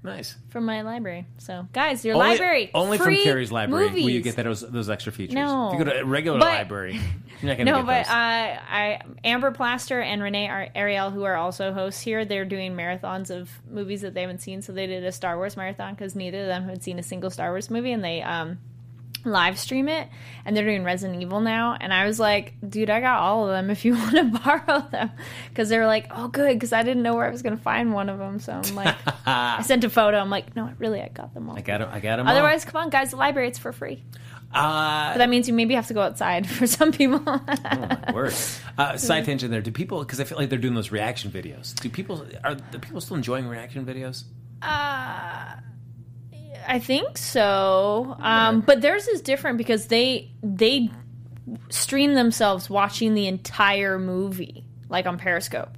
nice. 0.02 0.37
from 0.48 0.64
my 0.64 0.82
library. 0.82 1.26
So, 1.38 1.66
guys, 1.72 2.04
your 2.04 2.16
only, 2.16 2.28
library 2.28 2.70
only 2.75 2.98
from 2.98 3.14
Kari's 3.14 3.52
library 3.52 3.90
will 3.90 4.10
you 4.10 4.20
get 4.20 4.37
that, 4.37 4.44
those, 4.44 4.60
those 4.60 4.90
extra 4.90 5.12
features. 5.12 5.34
No. 5.34 5.68
If 5.68 5.78
you 5.78 5.84
go 5.84 5.90
to 5.90 6.00
a 6.00 6.04
regular 6.04 6.38
But- 6.38 6.46
library, 6.46 6.94
you're 7.42 7.48
not 7.48 7.56
going 7.56 7.58
to 7.58 7.64
No, 7.64 7.76
get 7.78 7.87
but 7.87 8.04
those. 8.04 8.10
uh, 8.10 8.60
I 8.70 9.00
Amber 9.25 9.50
Plaster 9.50 10.00
and 10.00 10.22
Renee 10.22 10.48
Ar- 10.48 10.68
Ariel, 10.75 11.10
who 11.10 11.25
are 11.25 11.37
also 11.37 11.72
hosts 11.72 12.00
here, 12.00 12.25
they're 12.25 12.44
doing 12.44 12.75
marathons 12.75 13.30
of 13.30 13.50
movies 13.70 14.00
that 14.02 14.14
they 14.14 14.22
haven't 14.22 14.40
seen. 14.40 14.62
So 14.62 14.72
they 14.72 14.87
did 14.87 15.04
a 15.04 15.12
Star 15.12 15.37
Wars 15.37 15.56
marathon 15.56 15.94
because 15.94 16.14
neither 16.14 16.42
of 16.42 16.46
them 16.46 16.68
had 16.68 16.82
seen 16.82 16.98
a 16.98 17.02
single 17.02 17.30
Star 17.30 17.50
Wars 17.50 17.70
movie, 17.70 17.92
and 17.92 18.02
they 18.02 18.22
um, 18.22 18.58
live 19.25 19.58
stream 19.58 19.88
it. 19.88 20.08
And 20.44 20.56
they're 20.56 20.64
doing 20.64 20.84
Resident 20.84 21.20
Evil 21.20 21.40
now. 21.40 21.76
And 21.78 21.92
I 21.92 22.06
was 22.06 22.18
like, 22.18 22.54
dude, 22.66 22.88
I 22.90 23.00
got 23.00 23.20
all 23.20 23.44
of 23.44 23.50
them 23.50 23.70
if 23.70 23.84
you 23.84 23.94
want 23.96 24.16
to 24.16 24.25
borrow 24.25 24.80
them, 24.90 25.10
because 25.50 25.68
they 25.68 25.78
were 25.78 25.87
like, 25.87 26.06
oh, 26.10 26.28
good, 26.28 26.54
because 26.54 26.72
I 26.72 26.82
didn't 26.82 27.02
know 27.02 27.14
where 27.14 27.26
I 27.26 27.30
was 27.30 27.42
going 27.42 27.56
to 27.56 27.62
find 27.62 27.92
one 27.92 28.08
of 28.08 28.18
them. 28.18 28.38
So 28.38 28.52
I'm 28.52 28.75
like, 28.75 28.94
I 29.26 29.62
sent 29.62 29.84
a 29.84 29.90
photo. 29.90 30.18
I'm 30.18 30.30
like, 30.30 30.56
no, 30.56 30.70
really, 30.78 31.02
I 31.02 31.08
got 31.08 31.34
them 31.34 31.50
all. 31.50 31.56
I 31.56 31.60
got 31.60 31.78
them 31.78 31.90
I 31.92 32.00
got 32.00 32.16
them 32.16 32.26
Otherwise, 32.28 32.64
come 32.64 32.80
on, 32.82 32.90
guys, 32.90 33.10
the 33.10 33.16
library 33.16 33.48
it's 33.48 33.58
for 33.58 33.72
free. 33.72 34.02
Uh, 34.52 35.12
But 35.12 35.18
that 35.18 35.28
means 35.28 35.46
you 35.46 35.52
maybe 35.52 35.75
have 35.75 35.88
to 35.88 35.94
go 35.94 36.00
outside 36.00 36.46
for 36.48 36.66
some 36.66 36.90
people. 36.92 37.20
oh 37.26 37.40
my 37.46 38.12
Word. 38.14 38.34
Uh, 38.78 38.96
side 38.96 39.26
tangent 39.26 39.50
there. 39.50 39.60
Do 39.60 39.70
people? 39.70 39.98
Because 40.00 40.20
I 40.20 40.25
feel 40.25 40.38
like 40.38 40.48
they're 40.48 40.58
doing 40.58 40.75
those 40.75 40.90
reaction 40.90 41.30
videos. 41.30 41.75
Do 41.75 41.90
people? 41.90 42.26
Are 42.44 42.54
the 42.54 42.78
people 42.78 43.00
still 43.02 43.16
enjoying 43.16 43.46
reaction 43.46 43.84
videos? 43.84 44.25
Uh, 44.62 45.56
I 46.68 46.78
think 46.78 47.16
so. 47.16 48.14
Um, 48.20 48.60
but 48.60 48.82
theirs 48.82 49.08
is 49.08 49.22
different 49.22 49.56
because 49.56 49.87
they 49.87 50.30
they 50.42 50.90
stream 51.70 52.14
themselves 52.14 52.68
watching 52.68 53.14
the 53.14 53.26
entire 53.26 53.98
movie, 53.98 54.64
like 54.90 55.06
on 55.06 55.18
Periscope. 55.18 55.70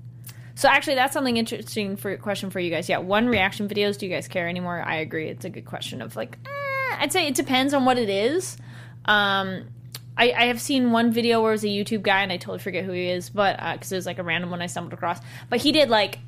So 0.56 0.68
actually, 0.68 0.97
that's 0.97 1.12
something 1.14 1.37
interesting 1.37 1.97
for 1.97 2.16
question 2.16 2.50
for 2.50 2.59
you 2.59 2.70
guys. 2.70 2.88
Yeah, 2.88 2.99
one 2.99 3.28
reaction 3.28 3.68
videos. 3.68 3.99
Do 3.99 4.06
you 4.06 4.12
guys 4.12 4.28
care 4.28 4.49
anymore? 4.49 4.82
I 4.85 4.97
agree. 4.97 5.28
It's 5.28 5.44
a 5.44 5.49
good 5.49 5.64
question 5.64 6.02
of 6.02 6.16
like, 6.16 6.37
eh, 6.44 6.97
I'd 6.99 7.12
say 7.12 7.28
it 7.28 7.35
depends 7.35 7.73
on 7.73 7.85
what 7.85 7.97
it 7.97 8.11
is. 8.11 8.59
Um, 9.04 9.68
I, 10.18 10.32
I 10.32 10.44
have 10.47 10.61
seen 10.61 10.90
one 10.90 11.12
video 11.12 11.40
where 11.40 11.52
it 11.52 11.54
was 11.54 11.64
a 11.64 11.68
YouTube 11.68 12.02
guy, 12.02 12.23
and 12.23 12.32
I 12.32 12.37
totally 12.37 12.59
forget 12.59 12.85
who 12.85 12.92
he 12.92 13.09
is, 13.09 13.30
but 13.30 13.56
because 13.73 13.92
it 13.92 13.97
was 13.97 14.06
like 14.06 14.18
a 14.18 14.23
random 14.23 14.50
one 14.50 14.61
I 14.61 14.66
stumbled 14.66 14.92
across. 14.92 15.20
But 15.49 15.61
he 15.61 15.73
did 15.73 15.88
like 15.88 16.18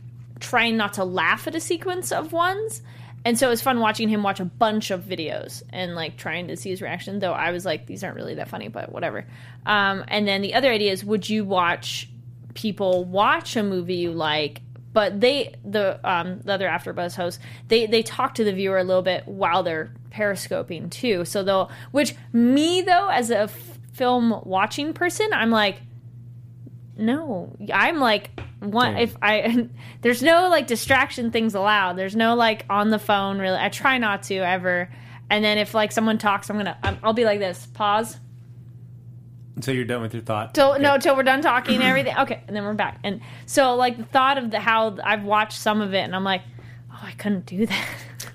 trying 0.40 0.76
not 0.76 0.94
to 0.94 1.04
laugh 1.04 1.46
at 1.46 1.54
a 1.54 1.60
sequence 1.60 2.12
of 2.12 2.32
ones, 2.32 2.80
and 3.24 3.38
so 3.38 3.46
it 3.46 3.50
was 3.50 3.62
fun 3.62 3.80
watching 3.80 4.08
him 4.08 4.22
watch 4.22 4.40
a 4.40 4.44
bunch 4.44 4.90
of 4.90 5.02
videos 5.02 5.62
and 5.70 5.94
like 5.94 6.16
trying 6.16 6.48
to 6.48 6.56
see 6.56 6.70
his 6.70 6.82
reaction. 6.82 7.20
Though 7.20 7.32
I 7.32 7.52
was 7.52 7.64
like, 7.64 7.86
these 7.86 8.02
aren't 8.02 8.16
really 8.16 8.34
that 8.34 8.48
funny, 8.48 8.68
but 8.68 8.90
whatever. 8.90 9.26
Um, 9.64 10.04
and 10.08 10.26
then 10.26 10.42
the 10.42 10.54
other 10.54 10.70
idea 10.70 10.92
is, 10.92 11.04
would 11.04 11.28
you 11.28 11.44
watch 11.44 12.08
people 12.54 13.04
watch 13.04 13.56
a 13.56 13.62
movie 13.62 13.96
you 13.96 14.12
like? 14.12 14.62
But 14.92 15.20
they, 15.20 15.54
the 15.64 15.98
um, 16.04 16.40
the 16.40 16.52
other 16.52 16.68
AfterBuzz 16.68 17.16
hosts, 17.16 17.42
they 17.68 17.86
they 17.86 18.02
talk 18.02 18.34
to 18.34 18.44
the 18.44 18.52
viewer 18.52 18.76
a 18.76 18.84
little 18.84 19.02
bit 19.02 19.26
while 19.26 19.62
they're 19.62 19.94
periscoping 20.10 20.90
too. 20.90 21.24
So 21.24 21.42
they'll, 21.42 21.70
which 21.92 22.14
me 22.32 22.82
though, 22.82 23.08
as 23.08 23.30
a 23.30 23.42
f- 23.42 23.78
film 23.92 24.38
watching 24.44 24.92
person, 24.92 25.30
I'm 25.32 25.50
like, 25.50 25.80
no, 26.96 27.56
I'm 27.72 27.98
like 27.98 28.30
one. 28.60 28.96
If 28.96 29.16
I 29.22 29.68
there's 30.02 30.22
no 30.22 30.48
like 30.48 30.66
distraction 30.66 31.30
things 31.30 31.54
allowed. 31.54 31.96
There's 31.96 32.16
no 32.16 32.34
like 32.34 32.64
on 32.68 32.90
the 32.90 32.98
phone. 32.98 33.38
Really, 33.38 33.58
I 33.58 33.68
try 33.68 33.98
not 33.98 34.24
to 34.24 34.36
ever. 34.36 34.92
And 35.30 35.44
then 35.44 35.58
if 35.58 35.74
like 35.74 35.92
someone 35.92 36.18
talks, 36.18 36.50
I'm 36.50 36.56
gonna 36.58 36.76
I'm, 36.82 36.98
I'll 37.02 37.14
be 37.14 37.24
like 37.24 37.38
this. 37.38 37.66
Pause. 37.66 38.18
So 39.60 39.70
you're 39.70 39.84
done 39.84 40.02
with 40.02 40.14
your 40.14 40.22
thought? 40.22 40.54
Till 40.54 40.78
no, 40.78 40.98
till 40.98 41.16
we're 41.16 41.22
done 41.22 41.42
talking 41.42 41.76
and 41.76 41.84
everything. 41.84 42.16
Okay, 42.18 42.42
and 42.46 42.56
then 42.56 42.64
we're 42.64 42.74
back. 42.74 42.98
And 43.04 43.20
so 43.46 43.74
like 43.76 43.96
the 43.96 44.04
thought 44.04 44.38
of 44.38 44.50
the 44.50 44.60
how 44.60 44.96
I've 45.02 45.24
watched 45.24 45.58
some 45.58 45.80
of 45.80 45.94
it, 45.94 46.00
and 46.00 46.14
I'm 46.14 46.24
like, 46.24 46.42
oh, 46.92 47.00
I 47.02 47.12
couldn't 47.12 47.46
do 47.46 47.66
that. 47.66 47.88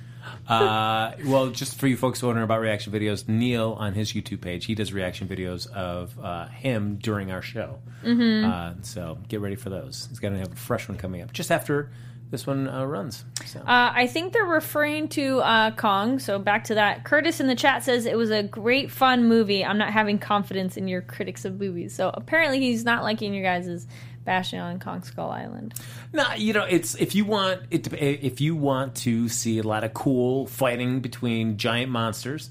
Uh, 0.47 1.11
well, 1.25 1.49
just 1.49 1.77
for 1.79 1.87
you 1.87 1.97
folks 1.97 2.23
wondering 2.23 2.43
about 2.43 2.61
reaction 2.61 2.93
videos, 2.93 3.27
Neil 3.27 3.73
on 3.73 3.93
his 3.93 4.13
YouTube 4.13 4.41
page, 4.41 4.65
he 4.65 4.75
does 4.75 4.93
reaction 4.93 5.27
videos 5.27 5.71
of 5.71 6.17
uh, 6.19 6.47
him 6.47 6.97
during 6.97 7.31
our 7.31 7.41
show. 7.41 7.79
Mhm. 8.03 8.45
Uh, 8.45 8.81
so 8.81 9.17
get 9.27 9.41
ready 9.41 9.55
for 9.55 9.69
those. 9.69 10.07
He's 10.09 10.19
going 10.19 10.33
to 10.33 10.39
have 10.39 10.53
a 10.53 10.55
fresh 10.55 10.87
one 10.87 10.97
coming 10.97 11.21
up 11.21 11.33
just 11.33 11.51
after 11.51 11.91
this 12.29 12.45
one 12.45 12.67
uh, 12.67 12.85
runs. 12.85 13.23
So. 13.45 13.59
Uh, 13.59 13.91
I 13.93 14.07
think 14.07 14.33
they're 14.33 14.43
referring 14.43 15.07
to 15.09 15.39
uh, 15.39 15.71
Kong. 15.71 16.19
So 16.19 16.39
back 16.39 16.65
to 16.65 16.75
that. 16.75 17.05
Curtis 17.05 17.39
in 17.39 17.47
the 17.47 17.55
chat 17.55 17.83
says 17.83 18.05
it 18.05 18.17
was 18.17 18.31
a 18.31 18.43
great, 18.43 18.91
fun 18.91 19.27
movie. 19.27 19.63
I'm 19.63 19.77
not 19.77 19.93
having 19.93 20.19
confidence 20.19 20.75
in 20.77 20.87
your 20.87 21.01
critics 21.01 21.45
of 21.45 21.59
movies. 21.59 21.95
So 21.95 22.11
apparently 22.13 22.59
he's 22.59 22.83
not 22.83 23.03
liking 23.03 23.33
your 23.33 23.43
guys' 23.43 23.87
bashing 24.27 24.59
on 24.59 24.77
Kong 24.79 25.01
Skull 25.01 25.31
Island. 25.31 25.73
No, 26.13 26.25
you 26.35 26.53
know, 26.53 26.65
it's 26.65 26.93
if 26.95 27.15
you 27.15 27.25
want 27.25 27.61
it 27.71 27.85
to, 27.85 28.03
if 28.27 28.39
you 28.41 28.55
want 28.55 28.93
to 28.97 29.29
see 29.29 29.57
a 29.57 29.63
lot 29.63 29.83
of 29.83 29.93
cool 29.95 30.45
fighting 30.47 30.99
between 30.99 31.57
giant 31.57 31.89
monsters, 31.91 32.49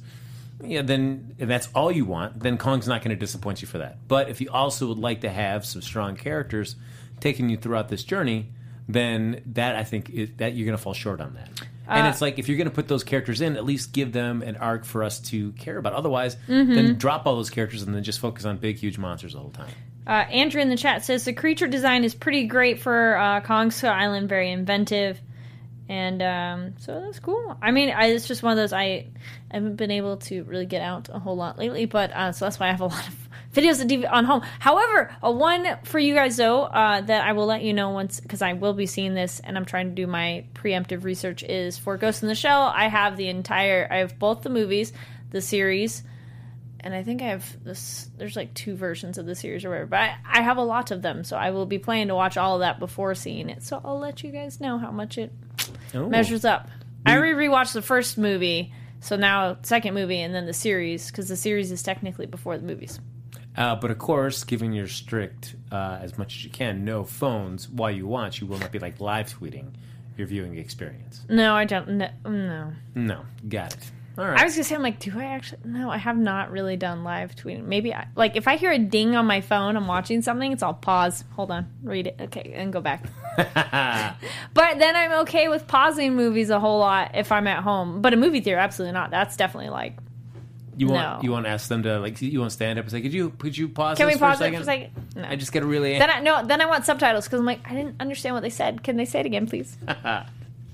yeah, 0.64 0.80
then 0.82 1.34
if 1.38 1.46
that's 1.48 1.68
all 1.74 1.92
you 1.92 2.06
want, 2.06 2.40
then 2.40 2.56
Kong's 2.56 2.88
not 2.88 3.02
going 3.02 3.10
to 3.14 3.20
disappoint 3.20 3.60
you 3.60 3.68
for 3.68 3.78
that. 3.78 3.98
But 4.08 4.30
if 4.30 4.40
you 4.40 4.48
also 4.50 4.88
would 4.88 4.98
like 4.98 5.20
to 5.20 5.28
have 5.30 5.66
some 5.66 5.82
strong 5.82 6.16
characters 6.16 6.76
taking 7.20 7.50
you 7.50 7.58
throughout 7.58 7.88
this 7.90 8.02
journey, 8.04 8.48
then 8.88 9.42
that 9.52 9.76
I 9.76 9.84
think 9.84 10.08
is, 10.10 10.30
that 10.38 10.54
you're 10.54 10.64
going 10.64 10.76
to 10.78 10.82
fall 10.82 10.94
short 10.94 11.20
on 11.20 11.34
that. 11.34 11.50
And 11.88 12.06
Uh, 12.06 12.10
it's 12.10 12.20
like 12.22 12.38
if 12.38 12.48
you're 12.48 12.56
going 12.56 12.68
to 12.70 12.74
put 12.74 12.88
those 12.88 13.04
characters 13.04 13.40
in, 13.42 13.54
at 13.56 13.64
least 13.66 13.92
give 13.92 14.12
them 14.12 14.40
an 14.42 14.56
arc 14.56 14.84
for 14.86 15.04
us 15.04 15.20
to 15.20 15.52
care 15.52 15.76
about. 15.76 15.92
Otherwise, 15.92 16.36
Mhm. 16.48 16.74
then 16.74 16.94
drop 16.96 17.26
all 17.26 17.36
those 17.36 17.50
characters 17.50 17.82
and 17.82 17.94
then 17.94 18.02
just 18.02 18.18
focus 18.18 18.44
on 18.46 18.56
big, 18.56 18.76
huge 18.78 18.96
monsters 18.98 19.34
all 19.34 19.48
the 19.50 19.58
whole 19.58 19.66
time. 19.66 19.74
Uh, 20.06 20.24
Andrew 20.30 20.60
in 20.60 20.68
the 20.68 20.76
chat 20.76 21.04
says 21.04 21.24
the 21.24 21.32
creature 21.32 21.66
design 21.66 22.04
is 22.04 22.14
pretty 22.14 22.46
great 22.46 22.80
for 22.80 23.16
uh, 23.16 23.40
Island, 23.82 24.28
very 24.28 24.52
inventive, 24.52 25.20
and 25.88 26.22
um, 26.22 26.74
so 26.78 27.00
that's 27.00 27.18
cool. 27.18 27.56
I 27.60 27.72
mean, 27.72 27.90
I, 27.90 28.06
it's 28.06 28.28
just 28.28 28.42
one 28.42 28.52
of 28.52 28.56
those 28.56 28.72
I 28.72 29.08
haven't 29.50 29.76
been 29.76 29.90
able 29.90 30.18
to 30.18 30.44
really 30.44 30.66
get 30.66 30.82
out 30.82 31.08
a 31.12 31.18
whole 31.18 31.36
lot 31.36 31.58
lately, 31.58 31.86
but 31.86 32.12
uh, 32.12 32.30
so 32.30 32.44
that's 32.44 32.60
why 32.60 32.68
I 32.68 32.70
have 32.70 32.80
a 32.80 32.86
lot 32.86 33.08
of 33.08 33.28
videos 33.52 34.10
on 34.10 34.24
home. 34.24 34.42
However, 34.60 35.14
a 35.22 35.32
one 35.32 35.78
for 35.84 35.98
you 35.98 36.14
guys 36.14 36.36
though 36.36 36.62
uh, 36.62 37.00
that 37.00 37.26
I 37.26 37.32
will 37.32 37.46
let 37.46 37.62
you 37.62 37.72
know 37.72 37.90
once 37.90 38.20
because 38.20 38.42
I 38.42 38.52
will 38.52 38.74
be 38.74 38.86
seeing 38.86 39.14
this, 39.14 39.40
and 39.40 39.56
I'm 39.56 39.64
trying 39.64 39.88
to 39.88 39.94
do 39.94 40.06
my 40.06 40.44
preemptive 40.54 41.02
research 41.02 41.42
is 41.42 41.78
for 41.78 41.96
Ghost 41.96 42.22
in 42.22 42.28
the 42.28 42.36
Shell. 42.36 42.62
I 42.62 42.86
have 42.86 43.16
the 43.16 43.28
entire, 43.28 43.88
I 43.90 43.98
have 43.98 44.20
both 44.20 44.42
the 44.42 44.50
movies, 44.50 44.92
the 45.30 45.40
series 45.40 46.04
and 46.80 46.94
I 46.94 47.02
think 47.02 47.22
I 47.22 47.26
have 47.26 47.64
this. 47.64 48.08
There's 48.16 48.36
like 48.36 48.54
two 48.54 48.76
versions 48.76 49.18
of 49.18 49.26
the 49.26 49.34
series 49.34 49.64
or 49.64 49.70
whatever, 49.70 49.86
but 49.86 50.00
I, 50.00 50.16
I 50.26 50.42
have 50.42 50.56
a 50.56 50.62
lot 50.64 50.90
of 50.90 51.02
them, 51.02 51.24
so 51.24 51.36
I 51.36 51.50
will 51.50 51.66
be 51.66 51.78
planning 51.78 52.08
to 52.08 52.14
watch 52.14 52.36
all 52.36 52.54
of 52.56 52.60
that 52.60 52.78
before 52.78 53.14
seeing 53.14 53.48
it. 53.50 53.62
So 53.62 53.80
I'll 53.84 53.98
let 53.98 54.22
you 54.22 54.30
guys 54.32 54.60
know 54.60 54.78
how 54.78 54.90
much 54.90 55.18
it 55.18 55.32
Oh. 55.94 56.08
measures 56.08 56.44
up. 56.44 56.68
I 57.04 57.14
re 57.16 57.32
rewatched 57.32 57.72
the 57.72 57.82
first 57.82 58.18
movie, 58.18 58.72
so 59.00 59.16
now 59.16 59.58
second 59.62 59.94
movie, 59.94 60.20
and 60.20 60.34
then 60.34 60.46
the 60.46 60.52
series 60.52 61.10
because 61.10 61.28
the 61.28 61.36
series 61.36 61.70
is 61.70 61.82
technically 61.82 62.26
before 62.26 62.56
the 62.58 62.64
movies. 62.64 62.98
Uh, 63.56 63.74
but 63.74 63.90
of 63.90 63.96
course, 63.98 64.44
given 64.44 64.72
your 64.72 64.86
strict, 64.88 65.56
uh, 65.72 65.98
as 66.02 66.18
much 66.18 66.36
as 66.36 66.44
you 66.44 66.50
can, 66.50 66.84
no 66.84 67.04
phones 67.04 67.68
while 67.70 67.90
you 67.90 68.06
watch, 68.06 68.40
you 68.40 68.46
will 68.46 68.58
not 68.58 68.70
be 68.70 68.78
like 68.78 69.00
live 69.00 69.32
tweeting 69.38 69.70
your 70.18 70.26
viewing 70.26 70.58
experience. 70.58 71.24
No, 71.28 71.54
I 71.54 71.64
don't. 71.64 71.88
No, 71.88 72.08
no. 72.26 72.72
No, 72.94 73.22
got 73.48 73.72
it. 73.74 73.90
All 74.18 74.24
right. 74.24 74.40
I 74.40 74.44
was 74.44 74.54
gonna 74.54 74.64
say, 74.64 74.74
I'm 74.74 74.82
like, 74.82 74.98
do 74.98 75.12
I 75.18 75.24
actually? 75.24 75.60
No, 75.64 75.90
I 75.90 75.98
have 75.98 76.16
not 76.16 76.50
really 76.50 76.76
done 76.76 77.04
live 77.04 77.36
tweeting. 77.36 77.64
Maybe, 77.64 77.92
I, 77.92 78.06
like, 78.16 78.34
if 78.34 78.48
I 78.48 78.56
hear 78.56 78.72
a 78.72 78.78
ding 78.78 79.14
on 79.14 79.26
my 79.26 79.42
phone, 79.42 79.76
I'm 79.76 79.86
watching 79.86 80.22
something. 80.22 80.52
It's 80.52 80.62
all 80.62 80.72
pause. 80.72 81.24
Hold 81.32 81.50
on, 81.50 81.66
read 81.82 82.06
it. 82.06 82.16
Okay, 82.20 82.52
and 82.54 82.72
go 82.72 82.80
back. 82.80 83.04
But 84.54 84.78
then 84.78 84.96
I'm 84.96 85.12
okay 85.24 85.48
with 85.48 85.66
pausing 85.66 86.16
movies 86.16 86.48
a 86.48 86.58
whole 86.58 86.78
lot 86.78 87.10
if 87.14 87.30
I'm 87.30 87.46
at 87.46 87.62
home. 87.62 88.00
But 88.00 88.14
a 88.14 88.16
movie 88.16 88.40
theater, 88.40 88.58
absolutely 88.58 88.92
not. 88.94 89.10
That's 89.10 89.36
definitely 89.36 89.68
like. 89.68 89.98
you 90.78 90.86
want 90.86 91.18
no. 91.18 91.22
you 91.22 91.30
want 91.30 91.44
to 91.44 91.50
ask 91.50 91.68
them 91.68 91.82
to 91.82 91.98
like 92.00 92.20
you 92.22 92.40
want 92.40 92.50
to 92.50 92.54
stand 92.54 92.78
up 92.78 92.86
and 92.86 92.92
say, 92.92 93.02
could 93.02 93.12
you 93.12 93.30
could 93.38 93.56
you 93.56 93.68
pause? 93.68 93.98
Can 93.98 94.06
we 94.06 94.16
pause 94.16 94.38
for 94.38 94.44
a 94.44 94.48
it 94.48 94.56
for 94.56 94.64
second? 94.64 94.90
a 94.90 94.92
second? 94.96 95.22
No. 95.22 95.28
I 95.28 95.36
just 95.36 95.52
get 95.52 95.62
a 95.62 95.66
really. 95.66 95.98
Then 95.98 96.10
I 96.10 96.20
no. 96.20 96.42
Then 96.46 96.62
I 96.62 96.66
want 96.66 96.86
subtitles 96.86 97.26
because 97.26 97.40
I'm 97.40 97.46
like 97.46 97.60
I 97.70 97.74
didn't 97.74 98.00
understand 98.00 98.34
what 98.34 98.42
they 98.42 98.50
said. 98.50 98.82
Can 98.82 98.96
they 98.96 99.04
say 99.04 99.20
it 99.20 99.26
again, 99.26 99.46
please? 99.46 99.76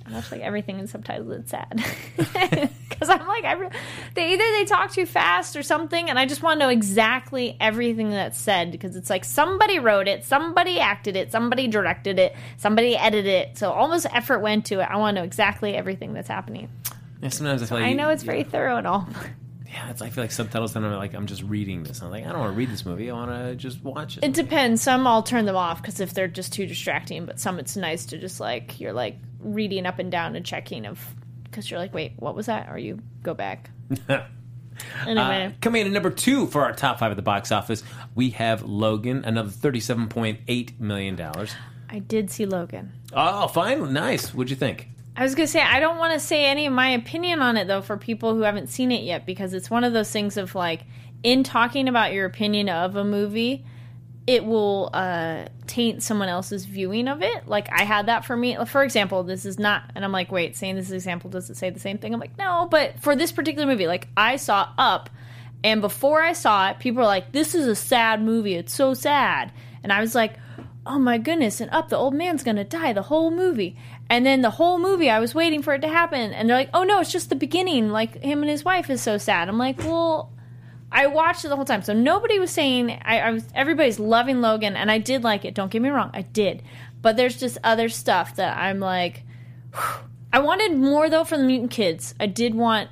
I 0.06 0.12
watch 0.12 0.30
like 0.30 0.40
everything 0.40 0.78
in 0.78 0.86
subtitles. 0.86 1.32
It's 1.32 1.50
sad 1.50 1.84
because 2.88 3.08
I'm 3.08 3.26
like 3.26 3.44
I 3.44 3.52
re- 3.52 3.70
they 4.14 4.32
either 4.34 4.44
they 4.52 4.64
talk 4.64 4.92
too 4.92 5.06
fast 5.06 5.56
or 5.56 5.62
something, 5.62 6.10
and 6.10 6.18
I 6.18 6.26
just 6.26 6.42
want 6.42 6.60
to 6.60 6.66
know 6.66 6.70
exactly 6.70 7.56
everything 7.60 8.10
that's 8.10 8.38
said 8.38 8.72
because 8.72 8.96
it's 8.96 9.10
like 9.10 9.24
somebody 9.24 9.78
wrote 9.78 10.08
it, 10.08 10.24
somebody 10.24 10.80
acted 10.80 11.16
it, 11.16 11.32
somebody 11.32 11.68
directed 11.68 12.18
it, 12.18 12.34
somebody 12.56 12.96
edited 12.96 13.26
it. 13.26 13.58
So 13.58 13.70
almost 13.70 14.06
effort 14.12 14.40
went 14.40 14.66
to 14.66 14.80
it. 14.80 14.84
I 14.84 14.96
want 14.96 15.16
to 15.16 15.20
know 15.20 15.24
exactly 15.24 15.74
everything 15.74 16.12
that's 16.12 16.28
happening. 16.28 16.68
Yeah, 17.22 17.28
sometimes 17.28 17.62
I 17.62 17.66
feel 17.66 17.78
like 17.78 17.86
I 17.86 17.92
know 17.92 18.08
it's 18.10 18.24
yeah. 18.24 18.32
very 18.32 18.44
thorough 18.44 18.76
and 18.76 18.86
all. 18.86 19.08
Yeah, 19.72 19.88
it's, 19.88 20.02
I 20.02 20.10
feel 20.10 20.24
like 20.24 20.32
subtitles. 20.32 20.74
Then 20.74 20.84
I'm 20.84 20.92
like, 20.96 21.14
I'm 21.14 21.26
just 21.26 21.42
reading 21.42 21.82
this. 21.82 22.02
I'm 22.02 22.10
like, 22.10 22.26
I 22.26 22.28
don't 22.28 22.40
want 22.40 22.52
to 22.52 22.58
read 22.58 22.70
this 22.70 22.84
movie. 22.84 23.10
I 23.10 23.14
want 23.14 23.30
to 23.30 23.54
just 23.54 23.82
watch 23.82 24.18
it. 24.18 24.24
It 24.24 24.34
depends. 24.34 24.82
Some 24.82 25.06
I'll 25.06 25.22
turn 25.22 25.46
them 25.46 25.56
off 25.56 25.80
because 25.80 25.98
if 25.98 26.12
they're 26.12 26.28
just 26.28 26.52
too 26.52 26.66
distracting. 26.66 27.24
But 27.24 27.40
some 27.40 27.58
it's 27.58 27.76
nice 27.76 28.06
to 28.06 28.18
just 28.18 28.38
like 28.38 28.80
you're 28.80 28.92
like 28.92 29.16
reading 29.42 29.86
up 29.86 29.98
and 29.98 30.10
down 30.10 30.36
and 30.36 30.44
checking 30.46 30.86
of 30.86 30.98
because 31.44 31.70
you're 31.70 31.78
like, 31.80 31.92
wait, 31.92 32.12
what 32.16 32.34
was 32.34 32.46
that? 32.46 32.70
Or 32.70 32.78
you 32.78 33.00
go 33.22 33.34
back. 33.34 33.70
Anyway, 35.06 35.46
Uh, 35.46 35.50
coming 35.60 35.82
in 35.82 35.86
at 35.88 35.92
number 35.92 36.10
two 36.10 36.46
for 36.46 36.62
our 36.62 36.72
top 36.72 36.98
five 36.98 37.10
at 37.10 37.16
the 37.16 37.22
box 37.22 37.52
office, 37.52 37.82
we 38.14 38.30
have 38.30 38.62
Logan, 38.62 39.22
another 39.24 39.50
thirty-seven 39.50 40.08
point 40.08 40.40
eight 40.48 40.80
million 40.80 41.14
dollars. 41.14 41.54
I 41.90 41.98
did 41.98 42.30
see 42.30 42.46
Logan. 42.46 42.90
Oh, 43.12 43.48
fine, 43.48 43.92
nice. 43.92 44.32
What'd 44.32 44.48
you 44.50 44.56
think? 44.56 44.88
I 45.14 45.22
was 45.24 45.34
gonna 45.34 45.46
say 45.46 45.60
I 45.60 45.78
don't 45.78 45.98
want 45.98 46.14
to 46.14 46.18
say 46.18 46.46
any 46.46 46.66
of 46.66 46.72
my 46.72 46.88
opinion 46.88 47.42
on 47.42 47.58
it 47.58 47.68
though 47.68 47.82
for 47.82 47.98
people 47.98 48.34
who 48.34 48.40
haven't 48.40 48.68
seen 48.68 48.90
it 48.90 49.04
yet 49.04 49.26
because 49.26 49.52
it's 49.52 49.70
one 49.70 49.84
of 49.84 49.92
those 49.92 50.10
things 50.10 50.38
of 50.38 50.54
like 50.54 50.84
in 51.22 51.44
talking 51.44 51.86
about 51.86 52.14
your 52.14 52.24
opinion 52.24 52.70
of 52.70 52.96
a 52.96 53.04
movie, 53.04 53.66
it 54.26 54.44
will 54.44 54.90
uh, 54.92 55.46
taint 55.66 56.02
someone 56.02 56.28
else's 56.28 56.64
viewing 56.64 57.08
of 57.08 57.22
it. 57.22 57.48
Like 57.48 57.68
I 57.72 57.82
had 57.82 58.06
that 58.06 58.24
for 58.24 58.36
me. 58.36 58.56
For 58.66 58.82
example, 58.84 59.24
this 59.24 59.44
is 59.44 59.58
not, 59.58 59.90
and 59.94 60.04
I'm 60.04 60.12
like, 60.12 60.30
wait, 60.30 60.56
saying 60.56 60.76
this 60.76 60.90
example 60.90 61.30
does 61.30 61.50
it 61.50 61.56
say 61.56 61.70
the 61.70 61.80
same 61.80 61.98
thing? 61.98 62.14
I'm 62.14 62.20
like, 62.20 62.38
no, 62.38 62.68
but 62.70 63.00
for 63.00 63.16
this 63.16 63.32
particular 63.32 63.66
movie, 63.66 63.86
like 63.86 64.08
I 64.16 64.36
saw 64.36 64.68
Up, 64.78 65.10
and 65.64 65.80
before 65.80 66.22
I 66.22 66.32
saw 66.32 66.70
it, 66.70 66.78
people 66.78 67.02
were 67.02 67.06
like, 67.06 67.32
this 67.32 67.54
is 67.54 67.66
a 67.66 67.76
sad 67.76 68.22
movie. 68.22 68.54
It's 68.54 68.74
so 68.74 68.94
sad, 68.94 69.52
and 69.82 69.92
I 69.92 70.00
was 70.00 70.14
like. 70.14 70.34
Oh 70.84 70.98
my 70.98 71.16
goodness, 71.16 71.60
and 71.60 71.70
up 71.70 71.90
the 71.90 71.96
old 71.96 72.12
man's 72.12 72.42
gonna 72.42 72.64
die 72.64 72.92
the 72.92 73.02
whole 73.02 73.30
movie. 73.30 73.76
And 74.10 74.26
then 74.26 74.42
the 74.42 74.50
whole 74.50 74.80
movie 74.80 75.08
I 75.08 75.20
was 75.20 75.32
waiting 75.32 75.62
for 75.62 75.74
it 75.74 75.82
to 75.82 75.88
happen 75.88 76.32
and 76.32 76.50
they're 76.50 76.56
like, 76.56 76.70
Oh 76.74 76.82
no, 76.82 76.98
it's 76.98 77.12
just 77.12 77.28
the 77.28 77.36
beginning, 77.36 77.90
like 77.90 78.20
him 78.20 78.40
and 78.40 78.50
his 78.50 78.64
wife 78.64 78.90
is 78.90 79.00
so 79.00 79.16
sad. 79.16 79.48
I'm 79.48 79.58
like, 79.58 79.78
Well, 79.78 80.31
I 80.94 81.06
watched 81.06 81.44
it 81.44 81.48
the 81.48 81.56
whole 81.56 81.64
time. 81.64 81.82
So 81.82 81.92
nobody 81.94 82.38
was 82.38 82.50
saying 82.50 82.90
I, 83.04 83.20
I 83.20 83.30
was 83.30 83.44
everybody's 83.54 83.98
loving 83.98 84.40
Logan 84.40 84.76
and 84.76 84.90
I 84.90 84.98
did 84.98 85.24
like 85.24 85.44
it. 85.44 85.54
Don't 85.54 85.70
get 85.70 85.80
me 85.82 85.88
wrong, 85.88 86.10
I 86.12 86.22
did. 86.22 86.62
But 87.00 87.16
there's 87.16 87.40
just 87.40 87.58
other 87.64 87.88
stuff 87.88 88.36
that 88.36 88.56
I'm 88.58 88.78
like 88.78 89.24
I 90.32 90.38
wanted 90.38 90.76
more 90.76 91.08
though 91.10 91.24
from 91.24 91.40
the 91.40 91.46
mutant 91.46 91.70
kids. 91.70 92.14
I 92.20 92.26
did 92.26 92.54
want 92.54 92.90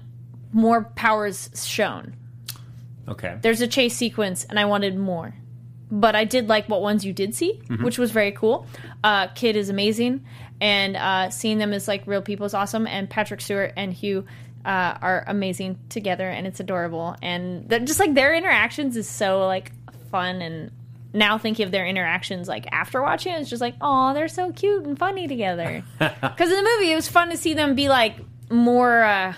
more 0.52 0.85
powers 0.97 1.50
shown. 1.54 2.16
Okay. 3.09 3.38
There's 3.42 3.61
a 3.61 3.66
chase 3.66 3.95
sequence 3.97 4.45
and 4.45 4.59
I 4.59 4.64
wanted 4.64 4.97
more. 4.97 5.35
But 5.92 6.14
I 6.14 6.25
did 6.25 6.49
like 6.49 6.69
what 6.69 6.83
ones 6.83 7.04
you 7.04 7.12
did 7.12 7.35
see, 7.35 7.61
Mhm. 7.66 7.83
which 7.83 7.99
was 7.99 8.12
very 8.12 8.30
cool. 8.33 8.66
Uh, 9.02 9.26
Kid 9.28 9.57
is 9.57 9.69
amazing, 9.71 10.25
and 10.61 10.97
uh, 10.97 11.30
seeing 11.30 11.59
them 11.59 11.73
as 11.73 11.88
like 11.88 12.07
real 12.07 12.23
people 12.23 12.47
is 12.47 12.54
awesome. 12.54 12.87
And 12.87 13.11
Patrick 13.11 13.40
Stewart 13.40 13.73
and 13.76 13.92
Hugh 13.92 14.25
uh, 14.64 14.98
are 15.00 15.24
amazing 15.26 15.78
together, 15.88 16.28
and 16.28 16.46
it's 16.46 16.60
adorable. 16.60 17.16
And 17.22 17.68
just 17.86 18.00
like 18.00 18.14
their 18.14 18.34
interactions 18.34 18.96
is 18.96 19.08
so 19.08 19.46
like 19.46 19.72
fun. 20.10 20.42
And 20.42 20.70
now 21.12 21.38
thinking 21.38 21.64
of 21.64 21.72
their 21.72 21.86
interactions 21.86 22.46
like 22.48 22.66
after 22.72 23.02
watching 23.02 23.32
it, 23.32 23.40
it's 23.40 23.50
just 23.50 23.60
like, 23.62 23.74
oh, 23.80 24.14
they're 24.14 24.28
so 24.28 24.52
cute 24.52 24.84
and 24.84 24.98
funny 24.98 25.26
together. 25.28 25.82
Because 25.98 26.50
in 26.50 26.56
the 26.56 26.70
movie, 26.76 26.92
it 26.92 26.96
was 26.96 27.08
fun 27.08 27.30
to 27.30 27.36
see 27.36 27.54
them 27.54 27.74
be 27.74 27.88
like 27.88 28.16
more. 28.50 29.02
Uh, 29.02 29.34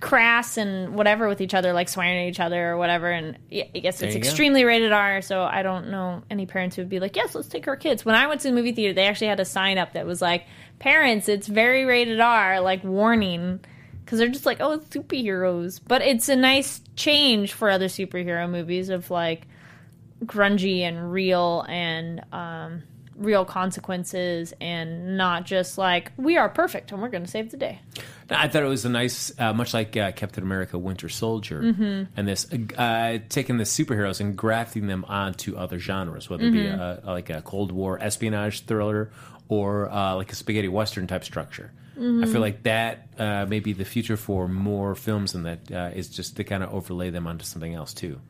crass 0.00 0.58
and 0.58 0.94
whatever 0.94 1.28
with 1.28 1.40
each 1.40 1.54
other, 1.54 1.72
like 1.72 1.88
swearing 1.88 2.26
at 2.26 2.28
each 2.28 2.40
other 2.40 2.72
or 2.72 2.76
whatever. 2.76 3.10
And 3.10 3.38
yeah, 3.50 3.64
I 3.74 3.78
guess 3.78 4.00
There 4.00 4.08
it's 4.08 4.14
you 4.16 4.22
go. 4.22 4.28
extremely 4.28 4.64
rated 4.64 4.92
R, 4.92 5.22
so 5.22 5.42
I 5.42 5.62
don't 5.62 5.88
know 5.90 6.22
any 6.30 6.44
parents 6.44 6.76
who 6.76 6.82
would 6.82 6.90
be 6.90 7.00
like, 7.00 7.16
yes, 7.16 7.34
let's 7.34 7.48
take 7.48 7.66
our 7.68 7.76
kids. 7.76 8.04
When 8.04 8.14
I 8.14 8.26
went 8.26 8.42
to 8.42 8.48
the 8.48 8.54
movie 8.54 8.72
theater, 8.72 8.92
they 8.92 9.06
actually 9.06 9.28
had 9.28 9.40
a 9.40 9.46
sign 9.46 9.78
up 9.78 9.94
that 9.94 10.04
was 10.04 10.20
like, 10.20 10.44
parents, 10.78 11.26
it's 11.28 11.46
very 11.46 11.86
rated 11.86 12.20
R, 12.20 12.60
like 12.60 12.84
warning. 12.84 13.60
Because 14.04 14.18
they're 14.18 14.28
just 14.28 14.46
like, 14.46 14.60
oh, 14.60 14.78
superheroes. 14.90 15.80
But 15.86 16.02
it's 16.02 16.28
a 16.28 16.36
nice 16.36 16.80
change 16.96 17.52
for 17.54 17.70
other 17.70 17.86
superhero 17.88 18.48
movies 18.50 18.88
of 18.90 19.10
like 19.10 19.46
grungy 20.24 20.80
and 20.80 21.12
real 21.12 21.64
and 21.68 22.22
um, 22.32 22.82
real 23.16 23.44
consequences 23.44 24.52
and 24.60 25.16
not 25.16 25.44
just 25.46 25.76
like, 25.78 26.12
we 26.16 26.36
are 26.36 26.48
perfect 26.48 26.92
and 26.92 27.00
we're 27.02 27.08
going 27.08 27.24
to 27.24 27.30
save 27.30 27.50
the 27.50 27.56
day. 27.56 27.80
I 28.30 28.48
thought 28.48 28.62
it 28.62 28.66
was 28.66 28.84
a 28.84 28.88
nice, 28.88 29.32
uh, 29.38 29.52
much 29.52 29.74
like 29.74 29.96
uh, 29.98 30.12
Captain 30.12 30.42
America: 30.42 30.78
Winter 30.78 31.10
Soldier, 31.10 31.60
Mhm. 31.60 32.08
and 32.16 32.26
this 32.26 32.46
uh, 32.78 33.18
taking 33.28 33.58
the 33.58 33.64
superheroes 33.64 34.18
and 34.18 34.34
grafting 34.34 34.86
them 34.86 35.04
onto 35.08 35.56
other 35.56 35.78
genres, 35.78 36.30
whether 36.30 36.44
it 36.46 36.52
be 36.52 36.66
a, 36.66 37.02
like 37.04 37.28
a 37.28 37.42
Cold 37.42 37.70
War 37.70 37.98
espionage 38.02 38.64
thriller 38.64 39.10
or 39.48 39.90
uh, 39.90 40.14
like 40.14 40.32
a 40.32 40.34
spaghetti 40.34 40.68
western 40.68 41.06
type 41.06 41.22
structure. 41.22 41.70
I 41.96 42.00
Mhm. 42.00 42.32
feel 42.32 42.40
like 42.40 42.62
that 42.64 43.06
uh, 43.18 43.46
may 43.48 43.60
be 43.60 43.72
the 43.72 43.84
future 43.84 44.16
for 44.16 44.48
more 44.48 44.94
films, 44.94 45.34
and 45.34 45.46
that 45.46 45.70
uh, 45.72 45.90
is 45.94 46.08
just 46.08 46.36
to 46.36 46.44
kind 46.44 46.62
of 46.64 46.72
overlay 46.74 47.10
them 47.10 47.26
onto 47.26 47.44
something 47.44 47.72
else 47.74 47.94
too. 47.94 48.20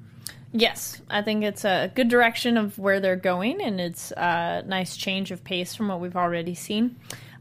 Yes, 0.53 1.01
I 1.11 1.23
think 1.23 1.43
it's 1.43 1.65
a 1.65 1.91
good 1.95 2.09
direction 2.09 2.57
of 2.57 2.79
where 2.79 3.01
they're 3.01 3.17
going, 3.17 3.61
and 3.63 3.81
it's 3.81 4.13
a 4.13 4.63
nice 4.67 4.97
change 4.97 5.31
of 5.31 5.43
pace 5.43 5.75
from 5.75 5.89
what 5.89 6.01
we've 6.01 6.17
already 6.17 6.55
seen. 6.55 6.97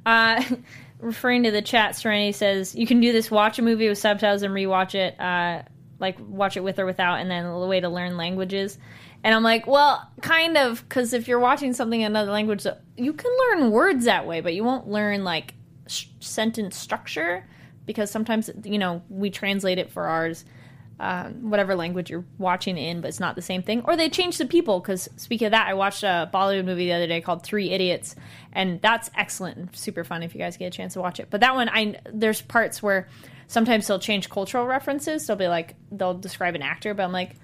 Uh, 0.06 0.42
referring 1.00 1.44
to 1.44 1.52
the 1.52 1.62
chat, 1.62 1.96
Serenity 1.96 2.32
says 2.32 2.74
you 2.74 2.88
can 2.88 3.02
do 3.02 3.12
this: 3.12 3.30
watch 3.30 3.60
a 3.60 3.62
movie 3.62 3.88
with 3.90 3.98
subtitles 3.98 4.42
and 4.42 4.54
rewatch 4.54 4.96
it, 4.96 5.20
uh, 5.20 5.62
like 6.00 6.18
watch 6.28 6.58
it 6.58 6.64
with 6.64 6.80
or 6.80 6.86
without, 6.86 7.20
and 7.20 7.30
then 7.30 7.46
a 7.46 7.68
way 7.68 7.80
to 7.82 7.90
learn 7.90 8.18
languages. 8.18 8.78
And 9.26 9.34
I'm 9.36 9.44
like, 9.44 9.68
well, 9.68 10.10
kind 10.22 10.58
of, 10.58 10.84
because 10.88 11.14
if 11.14 11.28
you're 11.30 11.40
watching 11.40 11.72
something 11.74 12.02
in 12.02 12.08
another 12.08 12.32
language, 12.32 12.66
you 12.98 13.14
can 13.14 13.32
learn 13.52 13.72
words 13.72 14.06
that 14.06 14.26
way, 14.28 14.42
but 14.42 14.54
you 14.54 14.64
won't 14.66 14.88
learn 14.90 15.24
like 15.24 15.54
sh- 15.88 16.08
sentence 16.20 16.76
structure 16.76 17.46
because 17.86 18.10
sometimes 18.10 18.50
you 18.64 18.78
know 18.78 19.02
we 19.10 19.30
translate 19.30 19.78
it 19.78 19.92
for 19.92 20.06
ours 20.06 20.46
um, 21.00 21.50
whatever 21.50 21.76
language 21.76 22.10
you're 22.10 22.24
watching 22.38 22.78
in, 22.78 23.02
but 23.02 23.08
it's 23.08 23.20
not 23.20 23.36
the 23.36 23.42
same 23.42 23.64
thing. 23.64 23.82
Or 23.86 23.98
they 23.98 24.10
change 24.10 24.38
the 24.38 24.46
people. 24.46 24.80
Because 24.80 25.10
speaking 25.18 25.48
of 25.48 25.52
that, 25.52 25.68
I 25.68 25.74
watched 25.74 26.04
a 26.04 26.30
Bollywood 26.34 26.66
movie 26.66 26.86
the 26.86 26.94
other 26.94 27.08
day 27.08 27.20
called 27.20 27.44
Three 27.44 27.72
Idiots, 27.72 28.16
and 28.52 28.82
that's 28.82 29.10
excellent 29.16 29.58
and 29.58 29.76
super 29.76 30.04
fun 30.04 30.24
if 30.24 30.34
you 30.34 30.40
guys 30.40 30.56
get 30.56 30.68
a 30.68 30.70
chance 30.70 30.94
to 30.94 31.02
watch 31.02 31.20
it. 31.20 31.28
But 31.30 31.42
that 31.42 31.56
one, 31.56 31.68
I 31.70 32.00
there's 32.12 32.42
parts 32.42 32.82
where 32.82 33.10
sometimes 33.48 33.88
they'll 33.88 34.00
change 34.00 34.30
cultural 34.30 34.66
references. 34.66 35.26
They'll 35.28 35.36
be 35.36 35.48
like 35.48 35.76
they'll 35.92 36.14
describe 36.14 36.56
an 36.56 36.62
actor, 36.62 36.94
but 36.94 37.04
I'm 37.04 37.12
like. 37.12 37.36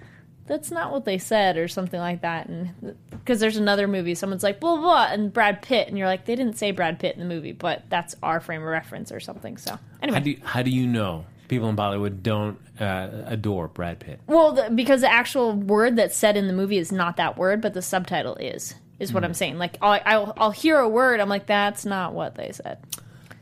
That's 0.49 0.71
not 0.71 0.91
what 0.91 1.05
they 1.05 1.17
said, 1.17 1.55
or 1.57 1.69
something 1.69 1.99
like 1.99 2.21
that. 2.23 2.47
And 2.49 2.95
because 3.12 3.39
there's 3.39 3.55
another 3.55 3.88
movie, 3.88 4.15
someone's 4.15 4.43
like 4.43 4.59
blah, 4.59 4.75
blah 4.75 5.07
and 5.12 5.31
Brad 5.31 5.62
Pitt, 5.62 5.88
and 5.88 5.97
you're 5.97 6.07
like, 6.07 6.25
they 6.25 6.35
didn't 6.35 6.57
say 6.57 6.71
Brad 6.71 6.99
Pitt 6.99 7.15
in 7.15 7.19
the 7.21 7.33
movie, 7.33 7.53
but 7.53 7.83
that's 7.89 8.15
our 8.21 8.41
frame 8.41 8.62
of 8.62 8.67
reference 8.67 9.12
or 9.13 9.21
something. 9.21 9.55
So 9.57 9.79
anyway, 10.01 10.17
How 10.17 10.23
do 10.23 10.29
you, 10.31 10.38
how 10.43 10.62
do 10.63 10.71
you 10.71 10.85
know 10.88 11.23
people 11.47 11.69
in 11.69 11.75
Bollywood 11.77 12.21
don't 12.21 12.59
uh, 12.81 13.09
adore 13.27 13.69
Brad 13.69 13.99
Pitt? 13.99 14.19
Well, 14.27 14.51
the, 14.53 14.69
because 14.69 15.01
the 15.01 15.12
actual 15.12 15.53
word 15.53 15.95
that's 15.95 16.17
said 16.17 16.35
in 16.35 16.47
the 16.47 16.53
movie 16.53 16.77
is 16.79 16.91
not 16.91 17.15
that 17.17 17.38
word, 17.38 17.62
but 17.62 17.73
the 17.73 17.81
subtitle 17.81 18.35
is. 18.35 18.75
Is 18.99 19.13
what 19.13 19.21
Hmm. 19.23 19.27
I'm 19.27 19.33
saying. 19.33 19.57
Like 19.57 19.77
I'll, 19.81 20.01
I'll 20.05 20.33
I'll 20.35 20.51
hear 20.51 20.77
a 20.77 20.89
word, 20.89 21.21
I'm 21.21 21.29
like, 21.29 21.45
that's 21.45 21.85
not 21.85 22.13
what 22.13 22.35
they 22.35 22.51
said. 22.51 22.79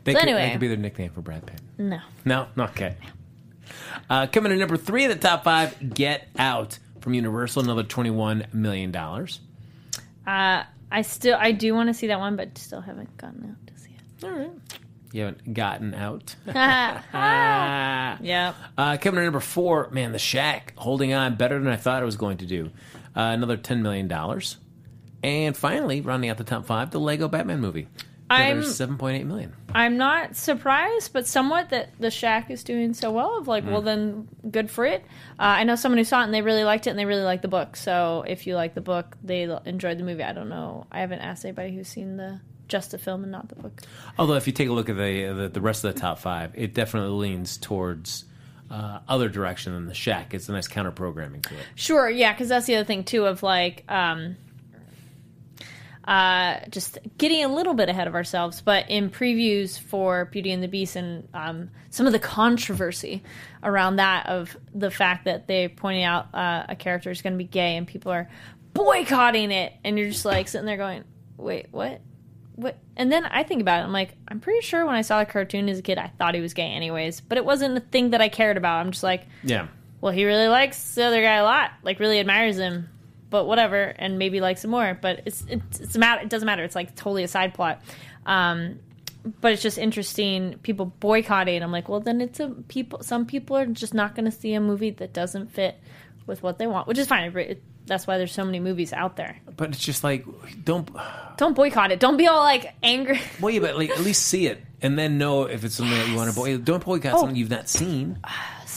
They 0.04 0.12
So 0.12 0.20
could, 0.20 0.28
anyway. 0.28 0.42
that 0.46 0.52
could 0.52 0.60
be 0.60 0.68
their 0.68 0.76
nickname 0.76 1.10
for 1.10 1.20
Brad 1.20 1.44
Pitt. 1.46 1.60
No. 1.78 1.98
No, 2.24 2.46
okay. 2.58 2.94
Uh, 4.08 4.26
coming 4.28 4.52
in 4.52 4.58
at 4.58 4.60
number 4.60 4.76
three 4.76 5.04
of 5.04 5.10
the 5.10 5.18
top 5.18 5.44
five, 5.44 5.94
Get 5.94 6.28
Out 6.38 6.78
from 7.00 7.14
Universal, 7.14 7.64
another 7.64 7.82
twenty-one 7.82 8.46
million 8.52 8.90
dollars. 8.90 9.40
Uh, 10.26 10.64
I 10.90 11.02
still 11.02 11.36
I 11.38 11.52
do 11.52 11.74
want 11.74 11.88
to 11.88 11.94
see 11.94 12.08
that 12.08 12.18
one, 12.18 12.36
but 12.36 12.56
still 12.58 12.80
haven't 12.80 13.16
gotten 13.16 13.50
out 13.50 13.66
to 13.66 13.80
see 13.80 13.90
it. 13.90 14.24
All 14.24 14.30
right. 14.30 14.50
You 15.12 15.22
haven't 15.22 15.54
gotten 15.54 15.94
out. 15.94 16.34
yeah. 16.46 18.52
Uh, 18.76 18.96
coming 18.98 19.18
in 19.18 19.22
at 19.22 19.26
number 19.26 19.40
four, 19.40 19.88
man, 19.90 20.12
The 20.12 20.18
Shack 20.18 20.74
holding 20.76 21.14
on 21.14 21.36
better 21.36 21.58
than 21.58 21.68
I 21.68 21.76
thought 21.76 22.02
it 22.02 22.06
was 22.06 22.16
going 22.16 22.38
to 22.38 22.46
do. 22.46 22.70
Uh, 23.16 23.32
another 23.32 23.56
ten 23.56 23.82
million 23.82 24.08
dollars. 24.08 24.56
And 25.22 25.56
finally, 25.56 26.00
rounding 26.00 26.30
out 26.30 26.36
the 26.36 26.44
top 26.44 26.66
five, 26.66 26.90
the 26.90 27.00
Lego 27.00 27.26
Batman 27.26 27.60
movie. 27.60 27.88
I'm- 28.30 28.62
seven 28.64 28.98
point 28.98 29.18
eight 29.20 29.24
million. 29.24 29.52
I'm 29.74 29.96
not 29.98 30.34
surprised, 30.36 31.12
but 31.12 31.26
somewhat 31.26 31.70
that 31.70 31.90
the 32.00 32.10
Shack 32.10 32.50
is 32.50 32.64
doing 32.64 32.94
so 32.94 33.10
well. 33.10 33.38
Of 33.38 33.48
like, 33.48 33.64
Mm. 33.64 33.70
well, 33.72 33.82
then 33.82 34.28
good 34.50 34.70
for 34.70 34.84
it. 34.86 35.02
Uh, 35.38 35.42
I 35.60 35.64
know 35.64 35.76
someone 35.76 35.98
who 35.98 36.04
saw 36.04 36.20
it 36.22 36.24
and 36.24 36.34
they 36.34 36.42
really 36.42 36.64
liked 36.64 36.86
it 36.86 36.90
and 36.90 36.98
they 36.98 37.04
really 37.04 37.22
liked 37.22 37.42
the 37.42 37.48
book. 37.48 37.76
So 37.76 38.24
if 38.26 38.46
you 38.46 38.54
like 38.54 38.74
the 38.74 38.80
book, 38.80 39.16
they 39.22 39.42
enjoyed 39.66 39.98
the 39.98 40.04
movie. 40.04 40.22
I 40.22 40.32
don't 40.32 40.48
know. 40.48 40.86
I 40.90 41.00
haven't 41.00 41.20
asked 41.20 41.44
anybody 41.44 41.74
who's 41.74 41.88
seen 41.88 42.16
the 42.16 42.40
just 42.66 42.90
the 42.90 42.98
film 42.98 43.22
and 43.22 43.32
not 43.32 43.48
the 43.48 43.54
book. 43.56 43.80
Although, 44.18 44.34
if 44.34 44.46
you 44.46 44.52
take 44.52 44.68
a 44.68 44.72
look 44.72 44.88
at 44.90 44.96
the 44.96 45.24
the, 45.32 45.48
the 45.48 45.60
rest 45.60 45.84
of 45.84 45.94
the 45.94 46.00
top 46.00 46.18
five, 46.18 46.52
it 46.54 46.74
definitely 46.74 47.16
leans 47.28 47.56
towards 47.56 48.24
uh, 48.70 48.98
other 49.08 49.30
direction 49.30 49.72
than 49.72 49.86
The 49.86 49.94
Shack. 49.94 50.34
It's 50.34 50.48
a 50.50 50.52
nice 50.52 50.68
counter 50.68 50.90
programming 50.90 51.40
to 51.42 51.54
it. 51.54 51.60
Sure, 51.74 52.10
yeah, 52.10 52.32
because 52.34 52.48
that's 52.50 52.66
the 52.66 52.74
other 52.76 52.84
thing 52.84 53.04
too 53.04 53.24
of 53.24 53.42
like 53.42 53.84
um, 53.90 54.36
uh, 56.08 56.60
just 56.70 56.96
getting 57.18 57.44
a 57.44 57.48
little 57.48 57.74
bit 57.74 57.88
ahead 57.90 58.08
of 58.08 58.14
ourselves. 58.14 58.62
But 58.62 58.88
in 58.88 59.10
previews 59.10 59.78
for 59.78 60.24
Beauty 60.24 60.50
and 60.52 60.62
the 60.62 60.66
Beast 60.68 60.96
and 60.96 61.28
um, 61.34 61.70
some 61.90 62.06
of 62.06 62.12
the 62.12 62.18
controversy 62.18 63.22
around 63.62 63.96
that 63.96 64.26
of 64.26 64.56
the 64.74 64.90
fact 64.90 65.26
that 65.26 65.46
they 65.46 65.68
pointed 65.68 66.04
out 66.04 66.34
uh, 66.34 66.64
a 66.70 66.76
character 66.76 67.10
is 67.10 67.20
going 67.20 67.34
to 67.34 67.38
be 67.38 67.44
gay 67.44 67.76
and 67.76 67.86
people 67.86 68.10
are 68.10 68.28
boycotting 68.74 69.50
it, 69.50 69.72
and 69.84 69.98
you're 69.98 70.08
just 70.08 70.24
like 70.24 70.48
sitting 70.48 70.66
there 70.66 70.76
going, 70.76 71.04
"Wait, 71.36 71.66
what?" 71.70 72.00
what? 72.54 72.76
And 72.96 73.12
then 73.12 73.24
I 73.24 73.42
think 73.44 73.60
about 73.60 73.80
it. 73.80 73.84
I'm 73.84 73.92
like, 73.92 74.14
I'm 74.26 74.40
pretty 74.40 74.62
sure 74.62 74.84
when 74.84 74.94
I 74.96 75.02
saw 75.02 75.20
the 75.20 75.26
cartoon 75.26 75.68
as 75.68 75.78
a 75.78 75.82
kid, 75.82 75.96
I 75.98 76.08
thought 76.18 76.34
he 76.34 76.40
was 76.40 76.54
gay, 76.54 76.64
anyways. 76.66 77.20
But 77.20 77.38
it 77.38 77.44
wasn't 77.44 77.76
a 77.76 77.80
thing 77.80 78.10
that 78.10 78.20
I 78.20 78.28
cared 78.28 78.56
about. 78.56 78.80
I'm 78.84 78.90
just 78.90 79.04
like, 79.04 79.26
Yeah. 79.44 79.68
well, 80.00 80.12
he 80.12 80.24
really 80.24 80.48
likes 80.48 80.94
the 80.96 81.04
other 81.04 81.22
guy 81.22 81.34
a 81.36 81.44
lot, 81.44 81.70
like 81.84 82.00
really 82.00 82.18
admires 82.18 82.56
him, 82.56 82.88
but 83.30 83.46
whatever, 83.46 83.82
and 83.98 84.18
maybe 84.18 84.40
likes 84.40 84.64
him 84.64 84.70
more. 84.70 84.98
But 85.00 85.22
it's 85.26 85.44
it's, 85.48 85.80
it's 85.80 85.96
a 85.96 85.98
matter. 85.98 86.22
It 86.22 86.28
doesn't 86.28 86.46
matter. 86.46 86.62
It's 86.64 86.74
like 86.74 86.94
totally 86.94 87.24
a 87.24 87.28
side 87.28 87.54
plot. 87.54 87.82
Um, 88.26 88.80
but 89.40 89.52
it's 89.52 89.62
just 89.62 89.78
interesting. 89.78 90.58
People 90.62 90.86
boycotting. 90.86 91.62
I'm 91.62 91.72
like, 91.72 91.88
well, 91.88 92.00
then 92.00 92.20
it's 92.20 92.40
a 92.40 92.48
people. 92.48 93.02
Some 93.02 93.26
people 93.26 93.56
are 93.56 93.66
just 93.66 93.94
not 93.94 94.14
going 94.14 94.24
to 94.24 94.30
see 94.30 94.54
a 94.54 94.60
movie 94.60 94.90
that 94.90 95.12
doesn't 95.12 95.48
fit 95.52 95.78
with 96.26 96.42
what 96.42 96.58
they 96.58 96.66
want, 96.66 96.86
which 96.86 96.98
is 96.98 97.06
fine. 97.06 97.36
It, 97.36 97.62
that's 97.86 98.06
why 98.06 98.18
there's 98.18 98.32
so 98.32 98.44
many 98.44 98.60
movies 98.60 98.92
out 98.92 99.16
there. 99.16 99.38
But 99.56 99.70
it's 99.70 99.78
just 99.78 100.04
like 100.04 100.24
don't 100.64 100.88
Don't 101.38 101.54
boycott 101.54 101.90
it. 101.90 102.00
Don't 102.00 102.16
be 102.18 102.26
all 102.26 102.40
like 102.42 102.74
angry. 102.82 103.20
well, 103.40 103.50
yeah, 103.50 103.60
but 103.60 103.76
like 103.76 103.90
at 103.90 104.00
least 104.00 104.24
see 104.26 104.46
it 104.46 104.62
and 104.82 104.98
then 104.98 105.18
know 105.18 105.44
if 105.44 105.64
it's 105.64 105.76
something 105.76 105.96
that 105.96 106.08
you 106.08 106.14
want 106.14 106.30
to 106.30 106.36
boy. 106.36 106.56
Don't 106.58 106.84
boycott 106.84 107.14
Oh. 107.14 107.20
something 107.20 107.36
you've 107.36 107.50
not 107.50 107.68
seen. 107.68 108.18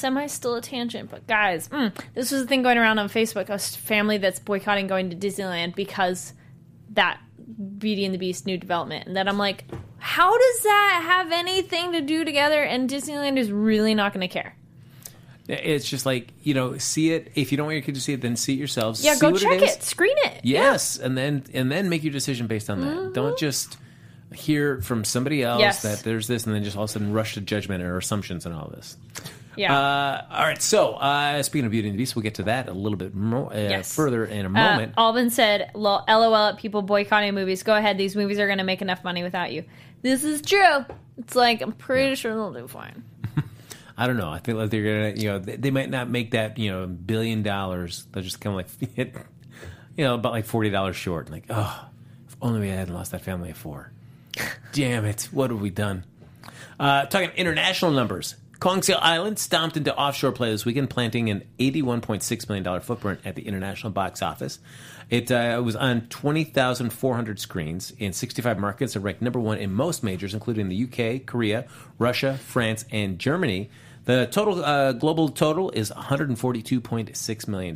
Semi 0.02 0.28
still 0.28 0.56
a 0.56 0.62
tangent, 0.62 1.10
but 1.10 1.26
guys, 1.28 1.70
mm, 1.70 1.94
this 2.14 2.32
was 2.32 2.42
a 2.42 2.46
thing 2.48 2.64
going 2.64 2.78
around 2.78 3.00
on 3.00 3.08
Facebook. 3.08 3.50
A 3.50 3.58
family 3.60 4.18
that's 4.18 4.40
boycotting 4.40 4.88
going 4.88 5.10
to 5.12 5.16
Disneyland 5.16 5.76
because 5.76 6.34
that 6.92 7.20
Beauty 7.78 8.04
and 8.06 8.14
the 8.14 8.18
Beast 8.18 8.46
new 8.46 8.58
development, 8.58 9.08
and 9.08 9.16
that 9.16 9.28
I'm 9.28 9.38
like, 9.38 9.66
how 10.00 10.38
does 10.38 10.64
that 10.64 11.02
have 11.06 11.32
anything 11.32 11.94
to 11.94 12.02
do 12.02 12.26
together? 12.26 12.64
And 12.64 12.90
Disneyland 12.90 13.38
is 13.38 13.52
really 13.52 13.94
not 13.94 14.14
going 14.14 14.28
to 14.28 14.34
care. 14.34 14.56
It's 15.48 15.90
just 15.90 16.06
like 16.06 16.30
you 16.44 16.54
know, 16.54 16.78
see 16.78 17.12
it. 17.14 17.32
If 17.36 17.52
you 17.52 17.58
don't 17.58 17.66
want 17.66 17.76
your 17.76 17.84
kid 17.84 17.96
to 17.96 18.02
see 18.02 18.14
it, 18.14 18.22
then 18.22 18.36
see 18.36 18.54
it 18.54 18.58
yourselves. 18.60 19.04
Yeah, 19.04 19.16
see 19.16 19.20
go 19.22 19.32
what 19.32 19.42
check 19.42 19.62
it, 19.62 19.64
is. 19.64 19.76
it, 19.78 19.84
screen 19.84 20.16
it. 20.18 20.42
Yes, 20.44 20.98
and 20.98 21.18
then 21.18 21.44
and 21.54 21.72
then 21.72 21.90
make 21.90 22.04
your 22.04 22.14
decision 22.14 22.48
based 22.48 22.70
on 22.70 22.82
that. 22.82 23.14
Don't 23.14 23.38
just 23.38 23.78
hear 24.34 24.82
from 24.82 25.04
somebody 25.04 25.44
else 25.44 25.56
Mm-hmm. 25.56 25.62
Yes. 25.62 25.82
that 25.82 26.00
there's 26.04 26.28
this, 26.28 26.46
and 26.46 26.56
then 26.56 26.64
just 26.64 26.78
all 26.78 26.84
of 26.86 26.90
a 26.90 26.94
sudden 26.94 27.12
rush 27.12 27.34
to 27.34 27.42
judgment 27.42 27.84
or 27.84 27.98
assumptions 27.98 28.46
and 28.46 28.56
all 28.56 28.70
this. 28.74 28.96
Yeah. 29.58 29.78
Uh, 29.78 30.26
all 30.32 30.44
right. 30.44 30.62
So 30.62 30.94
uh, 30.94 31.44
speaking 31.44 31.66
of 31.66 31.72
Beauty 31.72 31.90
and 31.90 31.96
the 31.96 31.98
Beast, 32.02 32.16
we'll 32.16 32.24
get 32.24 32.36
to 32.36 32.44
that 32.44 32.70
a 32.70 32.74
little 32.74 32.98
bit 32.98 33.14
more 33.14 33.52
uh, 33.52 33.58
Yes. 33.58 33.94
further 33.94 34.24
in 34.26 34.46
a 34.46 34.50
Uh, 34.50 34.52
moment. 34.52 34.94
Albin 34.98 35.30
said, 35.30 35.72
"LOL 35.76 36.36
at 36.36 36.58
people 36.58 36.82
boycotting 36.82 37.34
movies. 37.36 37.64
Go 37.64 37.76
ahead. 37.76 37.98
These 37.98 38.16
movies 38.16 38.40
are 38.40 38.48
going 38.48 38.60
to 38.60 38.64
make 38.64 38.82
enough 38.82 39.04
money 39.04 39.24
without 39.24 39.52
you. 39.52 39.66
This 40.02 40.24
is 40.24 40.42
true. 40.42 40.86
It's 41.18 41.36
like 41.36 41.62
I'm 41.62 41.74
pretty 41.74 42.16
sure 42.16 42.34
they'll 42.34 42.54
do 42.54 42.68
fine. 42.68 43.04
I 43.98 44.08
don't 44.08 44.18
know. 44.18 44.30
I 44.30 44.40
feel 44.40 44.56
like 44.58 44.70
they're 44.72 44.84
gonna, 45.12 45.22
you 45.22 45.30
know, 45.30 45.40
they, 45.40 45.58
they 45.58 45.70
might 45.72 45.90
not 45.90 46.10
make 46.10 46.32
that, 46.32 46.58
you 46.58 46.72
know, 46.72 46.88
billion 46.88 47.44
dollars. 47.44 48.08
They're 48.12 48.24
just 48.24 48.40
kind 48.42 48.58
of 48.60 48.66
like, 48.82 48.94
hit, 48.96 49.16
you 49.98 50.06
know, 50.06 50.16
about 50.16 50.32
like 50.32 50.46
forty 50.46 50.70
dollars 50.70 50.96
short. 50.96 51.30
Like, 51.30 51.44
oh, 51.50 51.86
if 52.28 52.36
only 52.42 52.62
we 52.62 52.70
hadn't 52.70 52.94
lost 52.94 53.12
that 53.12 53.22
family 53.22 53.52
of 53.52 53.58
four. 53.58 53.92
Damn 54.72 55.06
it! 55.06 55.28
What 55.32 55.52
have 55.52 55.60
we 55.62 55.70
done? 55.70 56.06
Uh, 56.80 57.06
talking 57.06 57.30
international 57.36 57.92
numbers. 57.92 58.36
Kong 58.62 58.84
Seal 58.84 59.00
Island 59.02 59.40
stomped 59.40 59.76
into 59.76 59.92
offshore 59.98 60.32
play 60.34 60.52
this 60.52 60.66
weekend, 60.66 60.92
planting 60.92 61.32
an 61.32 61.44
$81.6 61.58 62.48
million 62.48 62.80
footprint 62.80 63.20
at 63.26 63.34
the 63.34 63.42
international 63.42 63.92
box 63.92 64.22
office. 64.22 64.60
It 65.10 65.32
uh, 65.32 65.60
was 65.66 65.76
on 65.76 66.02
20,400 66.10 67.40
screens 67.40 67.92
in 67.98 68.14
65 68.14 68.60
markets 68.60 68.96
and 68.96 69.04
ranked 69.04 69.24
number 69.24 69.40
one 69.40 69.58
in 69.58 69.74
most 69.74 70.04
majors, 70.04 70.36
including 70.36 70.70
the 70.70 70.84
UK, 70.84 71.26
Korea, 71.26 71.66
Russia, 71.98 72.38
France, 72.38 72.86
and 72.92 73.18
Germany. 73.18 73.72
The 74.06 74.28
total 74.30 74.64
uh, 74.64 74.92
global 74.92 75.30
total 75.30 75.72
is 75.72 75.90
$142.6 75.90 77.48
million. 77.48 77.76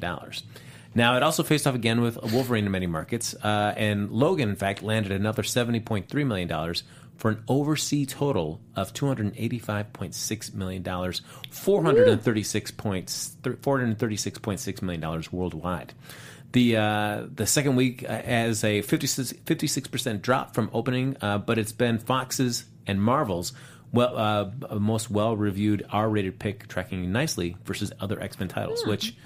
Now, 0.93 1.17
it 1.17 1.23
also 1.23 1.41
faced 1.41 1.65
off 1.65 1.73
again 1.73 2.01
with 2.01 2.17
Wolverine 2.31 2.65
in 2.65 2.71
many 2.71 2.87
markets, 2.87 3.33
uh, 3.43 3.73
and 3.75 4.11
Logan, 4.11 4.49
in 4.49 4.55
fact, 4.55 4.83
landed 4.83 5.11
another 5.11 5.41
$70.3 5.41 6.27
million 6.27 6.75
for 7.17 7.31
an 7.31 7.43
overseas 7.47 8.07
total 8.07 8.59
of 8.75 8.93
$285.6 8.93 10.53
million, 10.53 10.83
$436 10.83 12.77
points, 12.77 13.37
$436.6 13.41 14.81
million 14.81 15.23
worldwide. 15.31 15.93
The 16.51 16.77
uh, 16.77 17.25
the 17.33 17.45
second 17.45 17.75
week 17.75 18.05
uh, 18.07 18.21
has 18.21 18.63
a 18.63 18.81
56 18.81 19.87
percent 19.89 20.21
drop 20.21 20.53
from 20.53 20.69
opening, 20.71 21.17
uh, 21.19 21.37
but 21.39 21.57
it's 21.57 21.73
been 21.73 21.99
Fox's 21.99 22.63
and 22.87 23.01
Marvel's 23.01 23.51
well 23.91 24.15
uh, 24.17 24.79
most 24.79 25.11
well 25.11 25.35
reviewed 25.35 25.85
R 25.89 26.09
rated 26.09 26.39
pick, 26.39 26.67
tracking 26.69 27.11
nicely 27.11 27.57
versus 27.65 27.91
other 27.99 28.21
X 28.21 28.39
Men 28.39 28.47
titles. 28.47 28.85
Which 28.85 29.17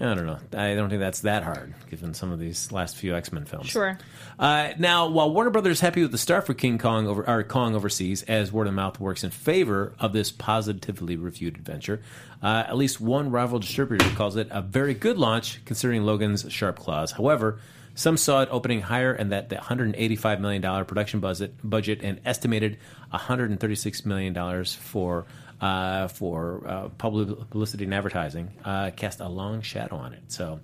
I 0.00 0.14
don't 0.14 0.26
know. 0.26 0.38
I 0.52 0.74
don't 0.74 0.88
think 0.88 1.00
that's 1.00 1.20
that 1.20 1.44
hard 1.44 1.72
given 1.88 2.14
some 2.14 2.32
of 2.32 2.40
these 2.40 2.72
last 2.72 2.96
few 2.96 3.14
X 3.14 3.32
Men 3.32 3.44
films. 3.44 3.68
Sure. 3.68 3.96
Uh, 4.38 4.70
now, 4.76 5.08
while 5.08 5.32
Warner 5.32 5.50
Brothers 5.50 5.76
is 5.76 5.80
happy 5.80 6.02
with 6.02 6.10
the 6.10 6.18
start 6.18 6.46
for 6.46 6.54
King 6.54 6.78
Kong 6.78 7.06
over 7.06 7.28
or 7.28 7.44
Kong 7.44 7.76
overseas, 7.76 8.24
as 8.24 8.50
word 8.50 8.66
of 8.66 8.74
mouth 8.74 8.98
works 8.98 9.22
in 9.22 9.30
favor 9.30 9.94
of 10.00 10.12
this 10.12 10.32
positively 10.32 11.16
reviewed 11.16 11.56
adventure, 11.56 12.02
uh, 12.42 12.64
at 12.66 12.76
least 12.76 13.00
one 13.00 13.30
rival 13.30 13.60
distributor 13.60 14.08
calls 14.16 14.34
it 14.34 14.48
a 14.50 14.62
very 14.62 14.94
good 14.94 15.16
launch 15.16 15.64
considering 15.64 16.02
Logan's 16.02 16.44
sharp 16.50 16.80
claws. 16.80 17.12
However, 17.12 17.60
some 17.94 18.16
saw 18.16 18.42
it 18.42 18.48
opening 18.50 18.80
higher, 18.80 19.12
and 19.12 19.30
that 19.30 19.48
the 19.48 19.54
185 19.56 20.40
million 20.40 20.60
dollar 20.60 20.84
production 20.84 21.20
budget, 21.20 21.54
budget, 21.62 22.00
and 22.02 22.20
estimated 22.24 22.78
136 23.10 24.04
million 24.04 24.32
dollars 24.32 24.74
for 24.74 25.26
uh, 25.64 26.08
for 26.08 26.62
uh, 26.66 26.88
publicity 26.98 27.84
and 27.84 27.94
advertising 27.94 28.46
uh, 28.64 28.90
cast 28.94 29.20
a 29.20 29.28
long 29.28 29.62
shadow 29.62 29.96
on 29.96 30.12
it. 30.12 30.22
So. 30.28 30.60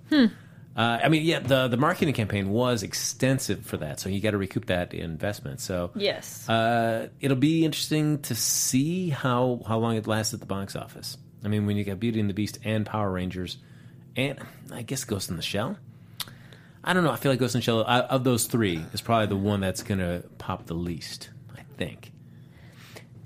Uh, 0.73 0.97
I 1.03 1.09
mean, 1.09 1.23
yeah, 1.25 1.39
the 1.39 1.67
the 1.67 1.75
marketing 1.75 2.13
campaign 2.13 2.49
was 2.49 2.81
extensive 2.81 3.65
for 3.65 3.75
that, 3.83 3.99
so 3.99 4.07
you 4.07 4.21
got 4.21 4.31
to 4.31 4.37
recoup 4.37 4.67
that 4.67 4.93
investment. 4.93 5.59
So 5.59 5.91
Yes. 5.95 6.47
uh, 6.47 7.09
it'll 7.19 7.35
be 7.35 7.65
interesting 7.65 8.19
to 8.29 8.35
see 8.35 9.09
how 9.09 9.59
how 9.67 9.79
long 9.79 9.97
it 9.97 10.07
lasts 10.07 10.33
at 10.33 10.39
the 10.39 10.45
box 10.45 10.77
office. 10.77 11.17
I 11.43 11.49
mean, 11.49 11.65
when 11.65 11.75
you 11.75 11.83
got 11.83 11.99
Beauty 11.99 12.21
and 12.21 12.29
the 12.29 12.33
Beast 12.33 12.57
and 12.63 12.85
Power 12.85 13.11
Rangers, 13.11 13.57
and 14.15 14.39
I 14.71 14.81
guess 14.83 15.03
Ghost 15.03 15.29
in 15.29 15.35
the 15.35 15.41
Shell. 15.41 15.75
I 16.85 16.93
don't 16.93 17.03
know. 17.03 17.11
I 17.11 17.17
feel 17.17 17.33
like 17.33 17.39
Ghost 17.39 17.53
in 17.53 17.59
the 17.59 17.63
Shell 17.63 17.85
out 17.85 18.05
of 18.09 18.23
those 18.23 18.45
three 18.47 18.81
is 18.93 19.01
probably 19.01 19.27
the 19.27 19.35
one 19.35 19.59
that's 19.59 19.83
gonna 19.83 20.23
pop 20.37 20.67
the 20.67 20.73
least. 20.89 21.31
I 21.53 21.63
think. 21.75 22.13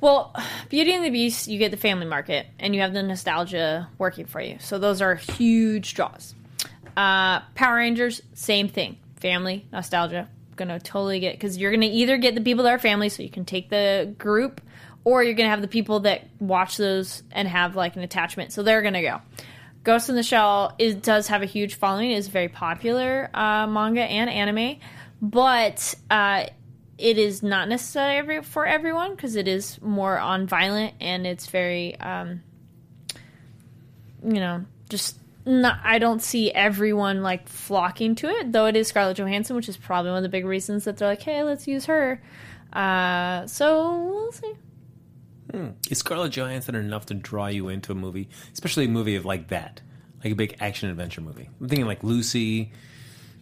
Well, 0.02 0.36
Beauty 0.70 0.94
and 0.94 1.04
the 1.04 1.10
Beast, 1.10 1.48
you 1.48 1.58
get 1.58 1.72
the 1.72 1.78
family 1.78 2.06
market, 2.06 2.48
and 2.60 2.76
you 2.76 2.82
have 2.82 2.94
the 2.94 3.02
nostalgia 3.02 3.90
working 3.98 4.26
for 4.26 4.42
you. 4.42 4.58
So 4.60 4.78
those 4.78 5.02
are 5.02 5.16
huge 5.16 5.94
draws. 5.94 6.36
Uh, 6.96 7.42
Power 7.56 7.78
Rangers, 7.78 8.22
same 8.34 8.68
thing. 8.68 8.98
Family, 9.16 9.66
nostalgia, 9.72 10.30
gonna 10.56 10.80
totally 10.80 11.20
get 11.20 11.34
because 11.34 11.58
you're 11.58 11.72
gonna 11.72 11.86
either 11.86 12.18
get 12.18 12.36
the 12.36 12.42
people 12.42 12.64
that 12.66 12.72
are 12.72 12.80
family, 12.80 13.10
so 13.10 13.24
you 13.24 13.30
can 13.30 13.46
take 13.46 13.70
the 13.70 14.14
group, 14.18 14.62
or 15.04 15.24
you're 15.24 15.34
gonna 15.34 15.50
have 15.50 15.62
the 15.62 15.68
people 15.68 16.02
that 16.02 16.28
watch 16.40 16.78
those 16.78 17.24
and 17.32 17.48
have 17.48 17.76
like 17.76 17.96
an 17.96 18.02
attachment, 18.02 18.52
so 18.52 18.64
they're 18.64 18.82
gonna 18.82 19.02
go. 19.02 19.22
Ghost 19.84 20.10
in 20.10 20.16
the 20.16 20.24
Shell 20.24 20.76
is 20.80 20.96
does 20.96 21.28
have 21.28 21.42
a 21.42 21.46
huge 21.46 21.76
following. 21.76 22.12
is 22.12 22.28
very 22.28 22.50
popular 22.50 23.30
uh, 23.34 23.68
manga 23.68 24.02
and 24.02 24.30
anime, 24.30 24.80
but 25.22 25.96
uh, 26.10 26.46
it 26.98 27.18
is 27.18 27.44
not 27.44 27.68
necessarily 27.68 28.18
every, 28.18 28.44
for 28.44 28.66
everyone 28.66 29.16
because 29.16 29.36
it 29.36 29.48
is 29.48 29.82
more 29.82 30.18
on 30.18 30.48
violent 30.48 30.94
and 31.02 31.28
it's 31.28 31.48
very, 31.48 32.00
um, 32.00 32.42
you 34.24 34.40
know, 34.40 34.66
just 34.90 35.20
not. 35.46 35.80
I 35.84 36.00
don't 36.00 36.22
see 36.22 36.52
everyone 36.52 37.22
like 37.22 37.48
flocking 37.50 38.16
to 38.16 38.30
it, 38.30 38.52
though 38.52 38.66
it 38.66 38.76
is 38.76 38.88
Scarlett 38.88 39.18
Johansson, 39.18 39.56
which 39.56 39.70
is 39.70 39.78
probably 39.78 40.12
one 40.12 40.18
of 40.18 40.24
the 40.24 40.30
big 40.30 40.46
reasons 40.46 40.86
that 40.86 40.98
they're 40.98 41.08
like, 41.08 41.22
hey, 41.22 41.44
let's 41.44 41.68
use 41.68 41.86
her. 41.86 42.22
Uh, 42.72 43.46
so 43.48 44.04
we'll 44.04 44.32
see. 44.32 44.54
Hmm. 45.52 45.70
Is 45.90 46.00
Scarlett 46.00 46.32
Johansson 46.32 46.76
enough 46.76 47.06
to 47.08 47.14
draw 47.14 47.48
you 47.48 47.70
into 47.70 47.92
a 47.92 47.96
movie, 47.96 48.30
especially 48.54 48.86
a 48.86 48.90
movie 48.90 49.16
of 49.16 49.26
like 49.26 49.50
that, 49.50 49.82
like 50.24 50.34
a 50.34 50.36
big 50.36 50.56
action 50.60 50.90
adventure 50.90 51.22
movie? 51.22 51.50
I'm 51.60 51.70
thinking 51.70 51.86
like 51.86 52.04
Lucy. 52.04 52.72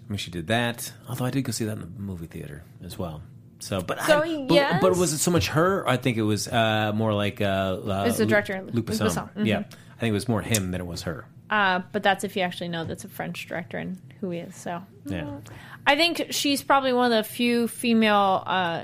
I 0.06 0.10
mean, 0.10 0.18
she 0.18 0.32
did 0.32 0.48
that. 0.48 0.92
Although 1.08 1.26
I 1.26 1.30
did 1.30 1.44
go 1.44 1.52
see 1.52 1.66
that 1.66 1.78
in 1.78 1.80
the 1.80 2.02
movie 2.02 2.28
theater 2.28 2.64
as 2.84 2.98
well. 2.98 3.22
So, 3.64 3.82
but 3.82 4.02
So, 4.04 4.22
I, 4.22 4.46
but, 4.48 4.54
yes. 4.54 4.82
but 4.82 4.98
was 4.98 5.14
it 5.14 5.20
so 5.20 5.32
much 5.32 5.48
her? 5.50 5.88
I 5.88 5.98
think 5.98 6.18
it 6.18 6.22
was 6.24 6.48
uh, 6.48 6.92
more 6.94 7.14
like 7.14 7.40
uh, 7.42 7.46
uh, 7.46 8.06
It's 8.08 8.18
the 8.18 8.26
director, 8.26 8.62
Luc 8.62 8.76
Luc 8.76 8.86
Besson. 8.86 9.08
Besson. 9.08 9.34
Mhm. 9.36 9.46
Yeah, 9.48 9.60
I 9.60 10.00
think 10.00 10.10
it 10.10 10.14
was 10.14 10.28
more 10.28 10.42
him 10.42 10.72
than 10.72 10.82
it 10.82 10.88
was 10.88 11.04
her. 11.04 11.26
Uh, 11.50 11.82
but 11.92 12.04
that's 12.04 12.24
if 12.24 12.36
you 12.36 12.42
actually 12.42 12.68
know 12.70 12.84
that's 12.84 13.06
a 13.06 13.08
French 13.08 13.48
director 13.48 13.78
and 13.78 14.00
who 14.20 14.32
he 14.32 14.40
is. 14.40 14.56
So 14.56 14.82
Yeah. 15.06 15.38
I 15.88 15.96
think 15.96 16.28
she's 16.32 16.62
probably 16.64 16.94
one 16.94 17.12
of 17.12 17.24
the 17.26 17.30
few 17.30 17.68
female 17.68 18.44
uh, 18.46 18.84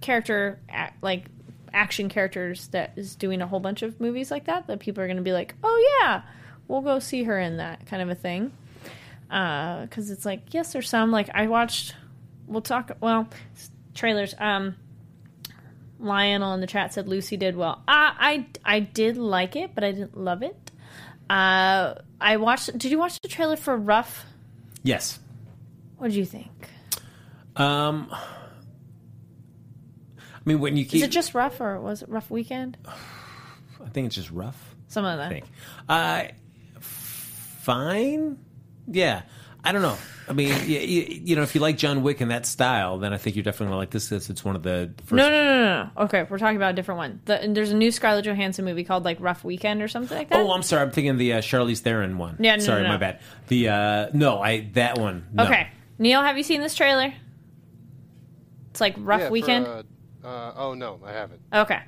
character 0.00 0.60
like 1.02 1.24
action 1.72 2.08
characters 2.08 2.68
that 2.68 2.92
is 2.96 3.14
doing 3.16 3.42
a 3.42 3.46
whole 3.46 3.60
bunch 3.60 3.82
of 3.82 4.00
movies 4.00 4.30
like 4.30 4.44
that 4.46 4.66
that 4.66 4.80
people 4.80 5.02
are 5.02 5.06
going 5.06 5.16
to 5.16 5.22
be 5.22 5.32
like, 5.32 5.54
oh 5.62 5.98
yeah, 6.02 6.22
we'll 6.68 6.80
go 6.82 6.98
see 6.98 7.22
her 7.24 7.38
in 7.38 7.56
that 7.58 7.86
kind 7.86 8.02
of 8.02 8.10
a 8.10 8.14
thing. 8.14 8.52
Because 9.28 10.10
it's 10.10 10.24
like 10.24 10.52
yes, 10.52 10.72
there's 10.72 10.88
some 10.88 11.10
like 11.10 11.30
I 11.34 11.46
watched. 11.46 11.94
We'll 12.50 12.62
talk. 12.62 12.90
Well, 13.00 13.28
trailers. 13.94 14.34
Um, 14.38 14.74
Lionel 16.00 16.54
in 16.54 16.60
the 16.60 16.66
chat 16.66 16.92
said 16.92 17.06
Lucy 17.06 17.36
did 17.36 17.56
well. 17.56 17.82
Uh, 17.86 18.10
I 18.18 18.46
I 18.64 18.80
did 18.80 19.16
like 19.16 19.54
it, 19.54 19.74
but 19.74 19.84
I 19.84 19.92
didn't 19.92 20.16
love 20.16 20.42
it. 20.42 20.70
Uh, 21.28 21.94
I 22.20 22.36
watched. 22.38 22.76
Did 22.76 22.90
you 22.90 22.98
watch 22.98 23.20
the 23.20 23.28
trailer 23.28 23.56
for 23.56 23.76
Rough? 23.76 24.24
Yes. 24.82 25.20
What 25.96 26.08
did 26.08 26.16
you 26.16 26.24
think? 26.24 26.50
Um, 27.54 28.08
I 28.10 28.18
mean, 30.44 30.58
when 30.58 30.76
you 30.76 30.84
keep, 30.84 30.96
Is 30.96 31.02
it 31.02 31.10
just 31.10 31.34
rough 31.34 31.60
or 31.60 31.78
was 31.80 32.02
it 32.02 32.08
rough 32.08 32.30
weekend? 32.30 32.78
I 32.86 33.88
think 33.90 34.06
it's 34.06 34.16
just 34.16 34.30
rough. 34.30 34.74
Some 34.88 35.04
of 35.04 35.18
that. 35.18 35.26
I 35.26 35.28
think. 35.28 35.44
Uh, 35.88 36.24
fine. 36.80 38.38
Yeah. 38.88 39.22
I 39.62 39.72
don't 39.72 39.82
know. 39.82 39.96
I 40.28 40.32
mean, 40.32 40.48
you, 40.68 40.78
you 40.78 41.36
know, 41.36 41.42
if 41.42 41.54
you 41.54 41.60
like 41.60 41.76
John 41.76 42.02
Wick 42.02 42.20
in 42.20 42.28
that 42.28 42.46
style, 42.46 42.98
then 42.98 43.12
I 43.12 43.18
think 43.18 43.36
you're 43.36 43.42
definitely 43.42 43.66
gonna 43.66 43.76
like 43.78 43.90
this. 43.90 44.08
This 44.08 44.30
it's 44.30 44.44
one 44.44 44.56
of 44.56 44.62
the 44.62 44.92
first. 45.00 45.12
No, 45.12 45.28
no, 45.28 45.44
no, 45.44 45.54
no, 45.54 45.82
no. 45.96 46.04
Okay, 46.04 46.24
we're 46.30 46.38
talking 46.38 46.56
about 46.56 46.70
a 46.70 46.74
different 46.74 46.98
one. 46.98 47.20
The, 47.24 47.42
and 47.42 47.56
there's 47.56 47.70
a 47.70 47.76
new 47.76 47.90
Scarlett 47.90 48.24
Johansson 48.24 48.64
movie 48.64 48.84
called 48.84 49.04
like 49.04 49.18
Rough 49.20 49.44
Weekend 49.44 49.82
or 49.82 49.88
something 49.88 50.16
like 50.16 50.28
that. 50.28 50.38
Oh, 50.38 50.52
I'm 50.52 50.62
sorry. 50.62 50.82
I'm 50.82 50.90
thinking 50.92 51.16
the 51.18 51.34
uh, 51.34 51.40
Charlize 51.40 51.80
Theron 51.80 52.16
one. 52.16 52.36
Yeah, 52.38 52.56
no, 52.56 52.62
sorry, 52.62 52.82
no, 52.82 52.88
no. 52.88 52.94
my 52.94 52.98
bad. 52.98 53.20
The 53.48 53.68
uh, 53.68 54.10
no, 54.14 54.40
I 54.40 54.68
that 54.74 54.98
one. 54.98 55.26
No. 55.32 55.44
Okay, 55.44 55.68
Neil, 55.98 56.22
have 56.22 56.36
you 56.36 56.42
seen 56.44 56.60
this 56.60 56.74
trailer? 56.74 57.12
It's 58.70 58.80
like 58.80 58.94
Rough 58.98 59.20
Yeah, 59.20 59.26
for, 59.26 59.32
Weekend. 59.32 59.66
uh, 59.66 59.82
uh, 60.24 60.52
oh 60.56 60.74
no, 60.74 61.00
I 61.04 61.12
haven't. 61.12 61.40
Okay. 61.52 61.80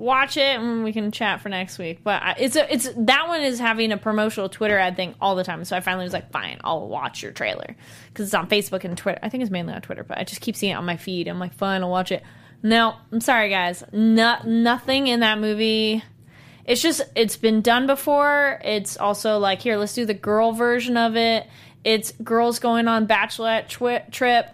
Watch 0.00 0.38
it 0.38 0.58
and 0.58 0.82
we 0.82 0.94
can 0.94 1.12
chat 1.12 1.42
for 1.42 1.50
next 1.50 1.78
week. 1.78 2.02
But 2.02 2.22
I- 2.22 2.36
it's 2.38 2.56
a, 2.56 2.72
it's 2.72 2.88
that 2.96 3.28
one 3.28 3.42
is 3.42 3.58
having 3.58 3.92
a 3.92 3.98
promotional 3.98 4.48
Twitter 4.48 4.78
ad 4.78 4.96
thing 4.96 5.14
all 5.20 5.34
the 5.36 5.44
time. 5.44 5.62
So 5.66 5.76
I 5.76 5.80
finally 5.80 6.04
was 6.04 6.14
like, 6.14 6.30
fine, 6.32 6.58
I'll 6.64 6.88
watch 6.88 7.22
your 7.22 7.32
trailer 7.32 7.76
because 8.08 8.24
it's 8.26 8.34
on 8.34 8.48
Facebook 8.48 8.84
and 8.84 8.96
Twitter. 8.96 9.18
I 9.22 9.28
think 9.28 9.42
it's 9.42 9.50
mainly 9.50 9.74
on 9.74 9.82
Twitter, 9.82 10.02
but 10.02 10.16
I 10.16 10.24
just 10.24 10.40
keep 10.40 10.56
seeing 10.56 10.72
it 10.72 10.76
on 10.76 10.86
my 10.86 10.96
feed. 10.96 11.28
I'm 11.28 11.38
like, 11.38 11.52
fine, 11.52 11.82
I'll 11.82 11.90
watch 11.90 12.12
it. 12.12 12.22
No, 12.62 12.94
I'm 13.12 13.20
sorry, 13.20 13.50
guys. 13.50 13.84
No, 13.92 14.38
nothing 14.44 15.06
in 15.06 15.20
that 15.20 15.38
movie. 15.38 16.02
It's 16.64 16.80
just 16.80 17.02
it's 17.14 17.36
been 17.36 17.60
done 17.60 17.86
before. 17.86 18.58
It's 18.64 18.96
also 18.96 19.38
like 19.38 19.60
here, 19.60 19.76
let's 19.76 19.94
do 19.94 20.06
the 20.06 20.14
girl 20.14 20.52
version 20.52 20.96
of 20.96 21.16
it. 21.16 21.46
It's 21.84 22.12
girls 22.24 22.58
going 22.58 22.88
on 22.88 23.06
bachelorette 23.06 23.68
twi- 23.68 24.04
trip 24.10 24.46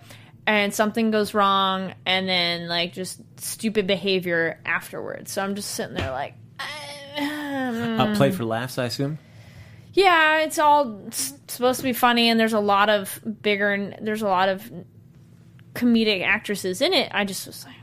and 0.46 0.72
something 0.74 1.11
goes 1.11 1.35
wrong 1.35 1.92
and 2.04 2.28
then 2.28 2.68
like 2.68 2.92
just 2.92 3.20
stupid 3.40 3.87
behavior 3.87 4.61
afterwards. 4.64 5.32
So 5.32 5.42
I'm 5.42 5.54
just 5.54 5.70
sitting 5.72 5.94
there 5.94 6.11
like 6.12 6.35
Uh, 7.18 8.14
play 8.16 8.30
for 8.30 8.44
laughs, 8.44 8.76
I 8.78 8.85
assume. 8.85 9.18
yeah, 9.94 10.40
it's 10.40 10.59
all 10.59 11.00
s- 11.09 11.32
supposed 11.48 11.80
to 11.80 11.85
be 11.85 11.94
funny 11.94 12.28
and 12.28 12.38
there's 12.38 12.52
a 12.52 12.61
lot 12.61 12.90
of 12.90 13.18
bigger 13.42 13.72
and 13.72 13.96
there's 14.06 14.20
a 14.22 14.28
lot 14.28 14.48
of 14.50 14.70
comedic 15.74 16.22
actresses 16.22 16.80
in 16.82 16.92
it. 16.92 17.11
I 17.14 17.24
just 17.24 17.46
was 17.46 17.64
like 17.64 17.74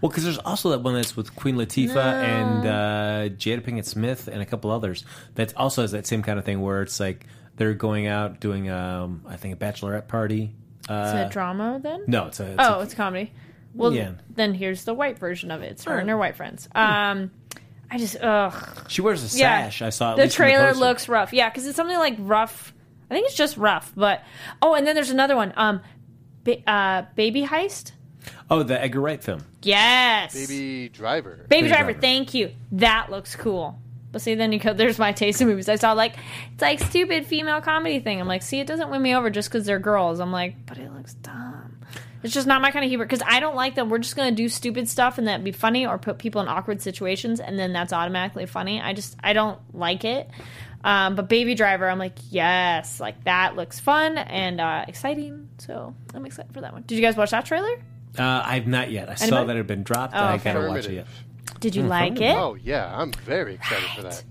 Well, 0.00 0.10
because 0.10 0.24
there's 0.24 0.38
also 0.38 0.70
that 0.70 0.80
one 0.82 0.94
that's 0.94 1.16
with 1.16 1.34
Queen 1.36 1.56
Latifah 1.56 1.94
and 1.96 2.66
uh, 2.66 3.34
Jada 3.36 3.60
Pinkett 3.60 3.84
Smith 3.84 4.28
and 4.28 4.42
a 4.42 4.46
couple 4.46 4.70
others 4.72 5.04
that 5.36 5.56
also 5.56 5.82
has 5.82 5.92
that 5.92 6.06
same 6.06 6.22
kind 6.22 6.38
of 6.38 6.44
thing 6.44 6.60
where 6.60 6.82
it's 6.82 6.98
like 6.98 7.26
they're 7.56 7.74
going 7.74 8.08
out 8.08 8.40
doing, 8.40 8.68
um, 8.68 9.24
I 9.28 9.36
think, 9.36 9.54
a 9.54 9.56
bachelorette 9.56 10.08
party. 10.08 10.52
Uh, 10.88 11.04
is 11.06 11.12
it 11.20 11.26
a 11.26 11.28
drama 11.30 11.80
then? 11.82 12.04
No, 12.06 12.26
it's 12.26 12.40
a. 12.40 12.46
It's 12.46 12.56
oh, 12.58 12.80
a- 12.80 12.82
it's 12.82 12.92
a 12.92 12.96
comedy. 12.96 13.32
Well, 13.74 13.92
Yeah. 13.92 14.12
then 14.30 14.54
here's 14.54 14.84
the 14.84 14.94
white 14.94 15.18
version 15.18 15.50
of 15.50 15.62
it. 15.62 15.72
It's 15.72 15.84
her 15.84 15.98
and 15.98 16.08
her 16.08 16.16
white 16.16 16.36
friends. 16.36 16.68
Um, 16.74 17.32
I 17.90 17.98
just 17.98 18.16
ugh. 18.20 18.54
she 18.88 19.02
wears 19.02 19.20
a 19.22 19.36
Yeah. 19.38 19.64
sash. 19.64 19.82
I 19.82 19.90
saw 19.90 20.12
at 20.12 20.16
the 20.16 20.22
least 20.24 20.36
trailer 20.36 20.68
poster. 20.68 20.80
looks 20.80 21.08
rough. 21.08 21.32
Yeah, 21.32 21.48
because 21.48 21.66
it's 21.66 21.76
something 21.76 21.98
like 21.98 22.16
rough. 22.18 22.72
I 23.10 23.14
think 23.14 23.26
it's 23.26 23.34
just 23.34 23.56
rough. 23.56 23.92
But 23.96 24.22
oh, 24.62 24.74
and 24.74 24.86
then 24.86 24.94
there's 24.94 25.10
another 25.10 25.34
one. 25.36 25.52
Um, 25.56 25.80
ba- 26.44 26.68
uh, 26.70 27.02
Baby 27.16 27.44
Heist. 27.44 27.92
Oh, 28.50 28.62
the 28.62 28.80
Edgar 28.80 29.00
Wright 29.00 29.22
film. 29.22 29.42
Yes. 29.62 30.34
Baby 30.34 30.88
Driver. 30.88 31.30
Baby 31.36 31.46
Baby 31.48 31.68
Driver. 31.68 31.84
Driver. 31.92 32.00
Thank 32.00 32.34
you. 32.34 32.52
That 32.72 33.10
looks 33.10 33.34
cool. 33.36 33.78
But 34.14 34.22
see, 34.22 34.36
then 34.36 34.52
you 34.52 34.60
go. 34.60 34.72
There's 34.72 34.96
my 34.96 35.10
taste 35.10 35.40
in 35.40 35.48
movies. 35.48 35.68
I 35.68 35.74
saw 35.74 35.92
like 35.92 36.14
it's 36.52 36.62
like 36.62 36.78
stupid 36.78 37.26
female 37.26 37.60
comedy 37.60 37.98
thing. 37.98 38.20
I'm 38.20 38.28
like, 38.28 38.42
see, 38.42 38.60
it 38.60 38.66
doesn't 38.68 38.88
win 38.88 39.02
me 39.02 39.12
over 39.12 39.28
just 39.28 39.50
because 39.50 39.66
they're 39.66 39.80
girls. 39.80 40.20
I'm 40.20 40.30
like, 40.30 40.54
but 40.66 40.78
it 40.78 40.94
looks 40.94 41.14
dumb. 41.14 41.80
It's 42.22 42.32
just 42.32 42.46
not 42.46 42.62
my 42.62 42.70
kind 42.70 42.84
of 42.84 42.88
humor 42.88 43.06
because 43.06 43.24
I 43.26 43.40
don't 43.40 43.56
like 43.56 43.74
that. 43.74 43.88
We're 43.88 43.98
just 43.98 44.14
gonna 44.14 44.30
do 44.30 44.48
stupid 44.48 44.88
stuff 44.88 45.18
and 45.18 45.26
that 45.26 45.42
be 45.42 45.50
funny 45.50 45.84
or 45.84 45.98
put 45.98 46.18
people 46.18 46.40
in 46.42 46.46
awkward 46.46 46.80
situations 46.80 47.40
and 47.40 47.58
then 47.58 47.72
that's 47.72 47.92
automatically 47.92 48.46
funny. 48.46 48.80
I 48.80 48.92
just 48.92 49.16
I 49.20 49.32
don't 49.32 49.58
like 49.74 50.04
it. 50.04 50.30
Um, 50.84 51.16
but 51.16 51.28
Baby 51.28 51.56
Driver, 51.56 51.88
I'm 51.88 51.98
like, 51.98 52.16
yes, 52.30 53.00
like 53.00 53.24
that 53.24 53.56
looks 53.56 53.80
fun 53.80 54.16
and 54.16 54.60
uh, 54.60 54.84
exciting. 54.86 55.48
So 55.58 55.92
I'm 56.14 56.24
excited 56.24 56.54
for 56.54 56.60
that 56.60 56.72
one. 56.72 56.84
Did 56.86 56.94
you 56.94 57.02
guys 57.02 57.16
watch 57.16 57.32
that 57.32 57.46
trailer? 57.46 57.82
Uh, 58.16 58.42
I've 58.46 58.68
not 58.68 58.92
yet. 58.92 59.10
I 59.10 59.16
saw 59.16 59.42
that 59.42 59.56
it 59.56 59.58
had 59.58 59.66
been 59.66 59.82
dropped. 59.82 60.14
Oh, 60.14 60.18
I 60.18 60.34
okay. 60.34 60.52
gotta 60.52 60.68
watch 60.68 60.86
it 60.86 60.92
yet. 60.92 61.06
Did 61.64 61.74
you 61.76 61.84
Hmm, 61.84 61.88
like 61.88 62.20
it? 62.20 62.36
Oh 62.36 62.56
yeah, 62.62 62.92
I'm 62.94 63.10
very 63.10 63.54
excited 63.54 63.88
for 63.96 64.02
that. 64.02 64.22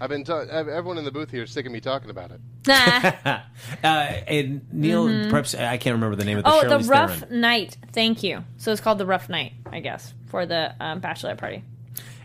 I've 0.00 0.08
been 0.10 0.22
ta- 0.22 0.42
everyone 0.48 0.96
in 0.96 1.04
the 1.04 1.10
booth 1.10 1.28
here 1.32 1.42
is 1.42 1.50
sick 1.50 1.66
of 1.66 1.72
me 1.72 1.80
talking 1.80 2.08
about 2.08 2.30
it. 2.30 2.40
Uh, 3.82 3.86
and 4.28 4.60
Neil, 4.72 5.06
Mhm. 5.08 5.28
perhaps 5.30 5.56
I 5.56 5.76
can't 5.76 5.94
remember 5.94 6.14
the 6.14 6.24
name 6.24 6.38
of 6.38 6.44
the 6.44 6.50
oh, 6.50 6.62
Charlize 6.62 6.82
the 6.84 6.88
Rough 6.88 7.18
Theron. 7.20 7.40
Night. 7.40 7.76
Thank 7.92 8.22
you. 8.22 8.44
So 8.58 8.70
it's 8.70 8.80
called 8.80 8.98
the 8.98 9.06
Rough 9.06 9.28
Night, 9.28 9.54
I 9.66 9.80
guess, 9.80 10.14
for 10.26 10.46
the 10.46 10.72
um, 10.78 11.00
bachelorette 11.00 11.38
party. 11.38 11.64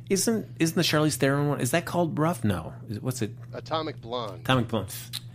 Isn't 0.08 0.45
isn't 0.60 0.76
the 0.76 0.84
Charlize 0.84 1.15
Theron 1.15 1.47
one? 1.50 1.62
Is 1.62 1.71
that 1.71 1.86
called 1.86 2.19
Rough? 2.19 2.43
No. 2.43 2.73
Is, 2.89 3.00
what's 3.02 3.23
it? 3.23 3.32
Atomic 3.54 4.00
Blonde. 4.02 4.41
Atomic 4.41 4.67
Blonde. 4.67 4.93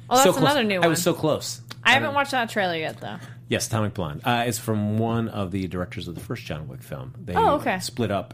Oh, 0.09 0.17
that's 0.23 0.37
so 0.37 0.41
another 0.41 0.63
new 0.63 0.81
I 0.81 0.87
was 0.87 1.03
so 1.03 1.13
close. 1.13 1.61
I 1.83 1.93
haven't 1.95 2.15
watched 2.15 2.31
that 2.31 2.49
trailer 2.51 2.77
yet, 2.77 3.01
though. 3.01 3.17
Yes, 3.53 3.67
Atomic 3.67 3.93
Blonde. 3.93 4.23
Uh, 4.25 4.45
it's 4.47 4.59
from 4.59 4.97
one 4.97 5.29
of 5.29 5.51
the 5.51 5.69
directors 5.69 6.09
of 6.09 6.15
the 6.15 6.23
first 6.23 6.43
John 6.47 6.69
Wick 6.69 6.83
film. 6.83 7.13
They 7.23 7.35
Oh, 7.35 7.57
okay. 7.57 7.81
split 7.81 8.11
up. 8.11 8.33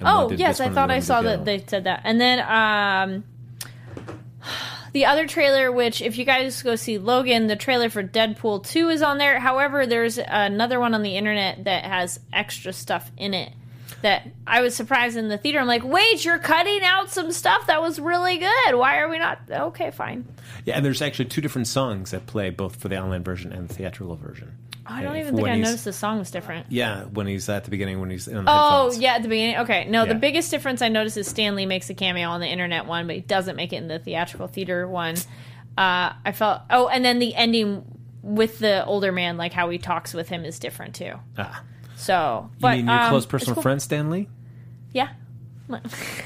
and 0.00 0.08
Oh, 0.08 0.28
yes, 0.32 0.58
this 0.58 0.60
I 0.60 0.64
one, 0.64 0.66
and 0.70 0.74
thought 0.74 0.90
I 0.90 0.98
saw 0.98 1.22
that 1.22 1.44
they 1.44 1.62
said 1.64 1.84
that. 1.84 2.00
And 2.02 2.20
then 2.20 2.40
um, 2.40 3.24
the 4.92 5.04
other 5.04 5.28
trailer, 5.28 5.70
which 5.70 6.02
if 6.02 6.18
you 6.18 6.24
guys 6.24 6.60
go 6.64 6.74
see 6.74 6.98
Logan, 6.98 7.46
the 7.46 7.54
trailer 7.54 7.88
for 7.88 8.02
Deadpool 8.02 8.66
2 8.66 8.88
is 8.88 9.02
on 9.02 9.18
there. 9.18 9.38
However, 9.38 9.86
there's 9.86 10.18
another 10.18 10.80
one 10.80 10.94
on 10.94 11.02
the 11.04 11.16
internet 11.16 11.62
that 11.62 11.84
has 11.84 12.18
extra 12.32 12.72
stuff 12.72 13.12
in 13.16 13.34
it. 13.34 13.52
That 14.06 14.28
I 14.46 14.60
was 14.60 14.76
surprised 14.76 15.16
in 15.16 15.26
the 15.26 15.36
theater. 15.36 15.58
I'm 15.58 15.66
like, 15.66 15.82
wait, 15.82 16.24
you're 16.24 16.38
cutting 16.38 16.84
out 16.84 17.10
some 17.10 17.32
stuff 17.32 17.66
that 17.66 17.82
was 17.82 17.98
really 17.98 18.38
good. 18.38 18.74
Why 18.76 18.98
are 18.98 19.08
we 19.08 19.18
not? 19.18 19.40
Okay, 19.50 19.90
fine. 19.90 20.24
Yeah, 20.64 20.76
and 20.76 20.84
there's 20.84 21.02
actually 21.02 21.24
two 21.24 21.40
different 21.40 21.66
songs 21.66 22.12
that 22.12 22.24
play 22.26 22.50
both 22.50 22.76
for 22.76 22.86
the 22.86 22.96
online 23.00 23.24
version 23.24 23.52
and 23.52 23.68
the 23.68 23.74
theatrical 23.74 24.14
version. 24.14 24.52
I 24.86 25.02
don't 25.02 25.16
even 25.16 25.34
think 25.34 25.48
I 25.48 25.56
noticed 25.56 25.84
the 25.86 25.92
song 25.92 26.20
was 26.20 26.30
different. 26.30 26.66
Yeah, 26.70 27.02
when 27.06 27.26
he's 27.26 27.48
at 27.48 27.64
the 27.64 27.70
beginning, 27.72 27.98
when 27.98 28.08
he's 28.10 28.28
in 28.28 28.36
the 28.36 28.44
Oh, 28.46 28.84
headphones. 28.84 28.98
yeah, 29.00 29.14
at 29.16 29.22
the 29.24 29.28
beginning. 29.28 29.56
Okay, 29.58 29.86
no, 29.88 30.04
Yeah. 30.04 30.12
the 30.12 30.18
biggest 30.20 30.52
difference 30.52 30.82
I 30.82 30.88
noticed 30.88 31.16
is 31.16 31.26
Stan 31.26 31.56
Lee 31.56 31.66
makes 31.66 31.90
a 31.90 31.94
cameo 31.94 32.28
on 32.28 32.38
the 32.40 32.46
internet 32.46 32.86
one, 32.86 33.08
but 33.08 33.16
he 33.16 33.22
doesn't 33.22 33.56
make 33.56 33.72
it 33.72 33.78
in 33.78 33.88
the 33.88 33.98
theatrical 33.98 34.46
theater 34.46 34.86
one. 34.86 35.16
Uh, 35.76 36.12
I 36.24 36.30
felt. 36.32 36.60
Oh, 36.70 36.86
and 36.86 37.04
then 37.04 37.18
the 37.18 37.34
ending 37.34 37.84
with 38.22 38.60
the 38.60 38.84
older 38.86 39.10
man, 39.10 39.36
like 39.36 39.52
how 39.52 39.68
he 39.68 39.78
talks 39.78 40.14
with 40.14 40.28
him, 40.28 40.44
is 40.44 40.60
different 40.60 40.94
too. 40.94 41.14
Ah. 41.36 41.62
So, 41.96 42.50
You 42.52 42.60
but 42.60 42.76
mean 42.76 42.86
your 42.86 42.94
um, 42.94 43.08
close 43.08 43.26
personal 43.26 43.54
cool. 43.54 43.62
friend, 43.62 43.82
Stan 43.82 44.10
Lee? 44.10 44.28
Yeah. 44.92 45.08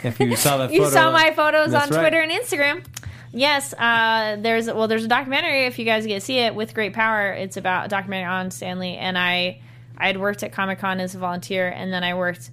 If 0.02 0.20
you 0.20 0.36
saw 0.36 0.58
that 0.58 0.72
you 0.72 0.90
saw 0.90 1.10
my 1.12 1.32
photos 1.32 1.72
on 1.72 1.88
right. 1.88 2.00
Twitter 2.00 2.20
and 2.20 2.30
Instagram. 2.30 2.84
Yes, 3.32 3.72
uh, 3.74 4.36
there's 4.40 4.66
well, 4.66 4.88
there's 4.88 5.04
a 5.04 5.08
documentary 5.08 5.66
if 5.66 5.78
you 5.78 5.84
guys 5.84 6.04
get 6.04 6.14
to 6.16 6.20
see 6.20 6.38
it 6.38 6.54
with 6.54 6.74
great 6.74 6.92
power. 6.92 7.32
It's 7.32 7.56
about 7.56 7.86
a 7.86 7.88
documentary 7.88 8.26
on 8.26 8.50
Stan 8.50 8.78
Lee, 8.78 8.96
and 8.96 9.16
I 9.16 9.60
I 9.96 10.08
had 10.08 10.18
worked 10.18 10.42
at 10.42 10.52
Comic 10.52 10.80
Con 10.80 11.00
as 11.00 11.14
a 11.14 11.18
volunteer, 11.18 11.68
and 11.68 11.92
then 11.92 12.02
I 12.04 12.14
worked. 12.14 12.50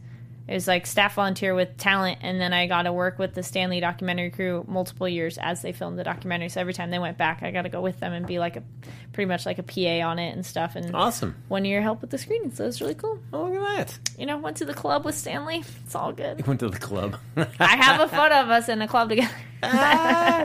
It 0.47 0.53
was 0.53 0.65
like 0.67 0.85
staff 0.85 1.15
volunteer 1.15 1.53
with 1.53 1.75
talent, 1.77 2.19
and 2.21 2.39
then 2.39 2.53
I 2.53 2.67
got 2.67 2.83
to 2.83 2.93
work 2.93 3.19
with 3.19 3.33
the 3.33 3.43
Stan 3.43 3.69
Lee 3.69 3.81
documentary 3.81 4.29
crew 4.29 4.63
multiple 4.67 5.07
years 5.09 5.37
as 5.37 5.61
they 5.61 5.73
filmed 5.73 5.99
the 5.99 6.05
documentary. 6.05 6.47
So 6.49 6.61
every 6.61 6.73
time 6.73 6.89
they 6.89 6.99
went 6.99 7.17
back, 7.17 7.43
I 7.43 7.51
got 7.51 7.63
to 7.63 7.69
go 7.69 7.81
with 7.81 7.99
them 7.99 8.13
and 8.13 8.25
be 8.25 8.39
like 8.39 8.55
a 8.55 8.63
pretty 9.11 9.27
much 9.27 9.45
like 9.45 9.59
a 9.59 9.63
PA 9.63 10.07
on 10.07 10.19
it 10.19 10.33
and 10.33 10.45
stuff. 10.45 10.75
And 10.77 10.95
Awesome. 10.95 11.35
one 11.49 11.65
year 11.65 11.81
help 11.81 11.99
with 11.99 12.11
the 12.11 12.17
screening, 12.17 12.53
so 12.53 12.65
it's 12.65 12.79
really 12.79 12.95
cool. 12.95 13.19
Oh, 13.33 13.43
look 13.49 13.61
at 13.61 13.87
that! 13.87 13.99
You 14.17 14.25
know, 14.25 14.37
went 14.37 14.55
to 14.57 14.65
the 14.65 14.73
club 14.73 15.03
with 15.03 15.15
Stan 15.15 15.45
Lee. 15.45 15.63
It's 15.85 15.95
all 15.95 16.13
good. 16.13 16.37
You 16.39 16.45
went 16.47 16.61
to 16.61 16.69
the 16.69 16.79
club. 16.79 17.17
I 17.59 17.75
have 17.75 17.99
a 17.99 18.07
photo 18.07 18.35
of 18.35 18.49
us 18.49 18.69
in 18.69 18.81
a 18.81 18.87
club 18.87 19.09
together. 19.09 19.33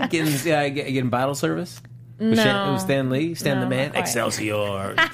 getting, 0.08 0.52
uh, 0.52 0.68
getting 0.68 1.10
bottle 1.10 1.34
service? 1.36 1.80
With 2.18 2.36
No. 2.36 2.42
Stan, 2.42 2.72
with 2.72 2.82
Stan 2.82 3.10
Lee, 3.10 3.34
Stan 3.34 3.56
No, 3.56 3.62
the 3.64 3.70
man. 3.70 3.94
Excelsior. 3.94 4.94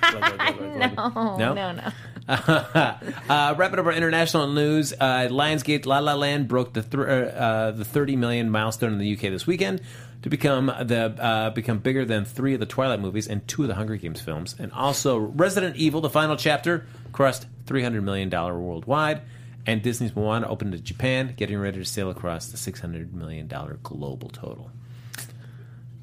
No? 0.78 1.36
no, 1.36 1.72
no. 1.72 1.90
uh, 2.28 3.54
wrapping 3.56 3.78
up 3.78 3.86
our 3.86 3.92
international 3.92 4.48
news, 4.48 4.92
uh, 4.92 5.28
Lionsgate 5.30 5.86
La 5.86 5.98
La 6.00 6.14
Land 6.14 6.46
broke 6.46 6.74
the 6.74 6.82
th- 6.82 7.34
uh, 7.34 7.70
the 7.70 7.86
30 7.86 8.16
million 8.16 8.50
milestone 8.50 8.92
in 8.92 8.98
the 8.98 9.14
UK 9.14 9.22
this 9.22 9.46
weekend 9.46 9.80
to 10.22 10.28
become 10.28 10.66
the 10.66 11.14
uh, 11.18 11.50
become 11.50 11.78
bigger 11.78 12.04
than 12.04 12.26
three 12.26 12.52
of 12.52 12.60
the 12.60 12.66
Twilight 12.66 13.00
movies 13.00 13.28
and 13.28 13.46
two 13.48 13.62
of 13.62 13.68
the 13.68 13.74
Hunger 13.74 13.96
Games 13.96 14.20
films, 14.20 14.54
and 14.58 14.70
also 14.72 15.16
Resident 15.16 15.76
Evil: 15.76 16.02
The 16.02 16.10
Final 16.10 16.36
Chapter 16.36 16.86
crossed 17.12 17.46
300 17.64 18.02
million 18.02 18.28
dollar 18.28 18.58
worldwide, 18.58 19.22
and 19.66 19.80
Disney's 19.80 20.14
Moana 20.14 20.48
opened 20.48 20.74
in 20.74 20.84
Japan, 20.84 21.32
getting 21.34 21.58
ready 21.58 21.78
to 21.78 21.84
sail 21.86 22.10
across 22.10 22.48
the 22.48 22.58
600 22.58 23.14
million 23.14 23.46
dollar 23.46 23.78
global 23.82 24.28
total. 24.28 24.70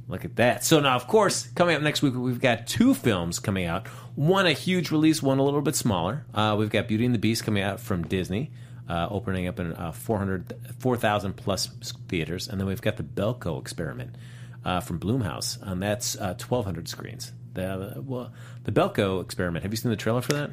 Look 0.08 0.24
at 0.24 0.36
that. 0.36 0.64
So 0.64 0.80
now, 0.80 0.96
of 0.96 1.08
course, 1.08 1.48
coming 1.56 1.76
up 1.76 1.82
next 1.82 2.02
week, 2.04 2.14
we've 2.16 2.40
got 2.40 2.68
two 2.68 2.94
films 2.94 3.40
coming 3.40 3.66
out. 3.66 3.88
One 4.16 4.48
a 4.48 4.54
huge 4.54 4.92
release, 4.92 5.22
one 5.22 5.40
a 5.40 5.44
little 5.44 5.62
bit 5.62 5.76
smaller. 5.76 6.26
Uh, 6.34 6.56
we've 6.58 6.70
got 6.70 6.88
Beauty 6.88 7.06
and 7.06 7.14
the 7.14 7.20
Beast 7.20 7.44
coming 7.44 7.64
out 7.64 7.80
from 7.80 8.04
Disney, 8.08 8.52
uh, 8.90 9.08
opening 9.10 9.48
up 9.48 9.60
in 9.60 9.74
uh, 9.74 9.92
400, 9.92 10.54
4,000 10.80 11.34
plus 11.34 11.68
theaters. 12.08 12.48
And 12.48 12.60
then 12.60 12.68
we've 12.68 12.82
got 12.82 12.98
the 12.98 13.04
Belko 13.04 13.60
experiment 13.60 14.16
uh, 14.64 14.80
from 14.80 15.00
Blumhouse, 15.00 15.58
and 15.62 15.82
that's 15.82 16.16
uh, 16.16 16.36
1,200 16.40 16.88
screens. 16.88 17.34
The, 17.54 18.02
well, 18.06 18.32
the 18.64 18.72
Belko 18.72 19.22
experiment, 19.22 19.64
have 19.64 19.72
you 19.74 19.78
seen 19.78 19.92
the 19.92 19.98
trailer 19.98 20.22
for 20.22 20.34
that? 20.34 20.52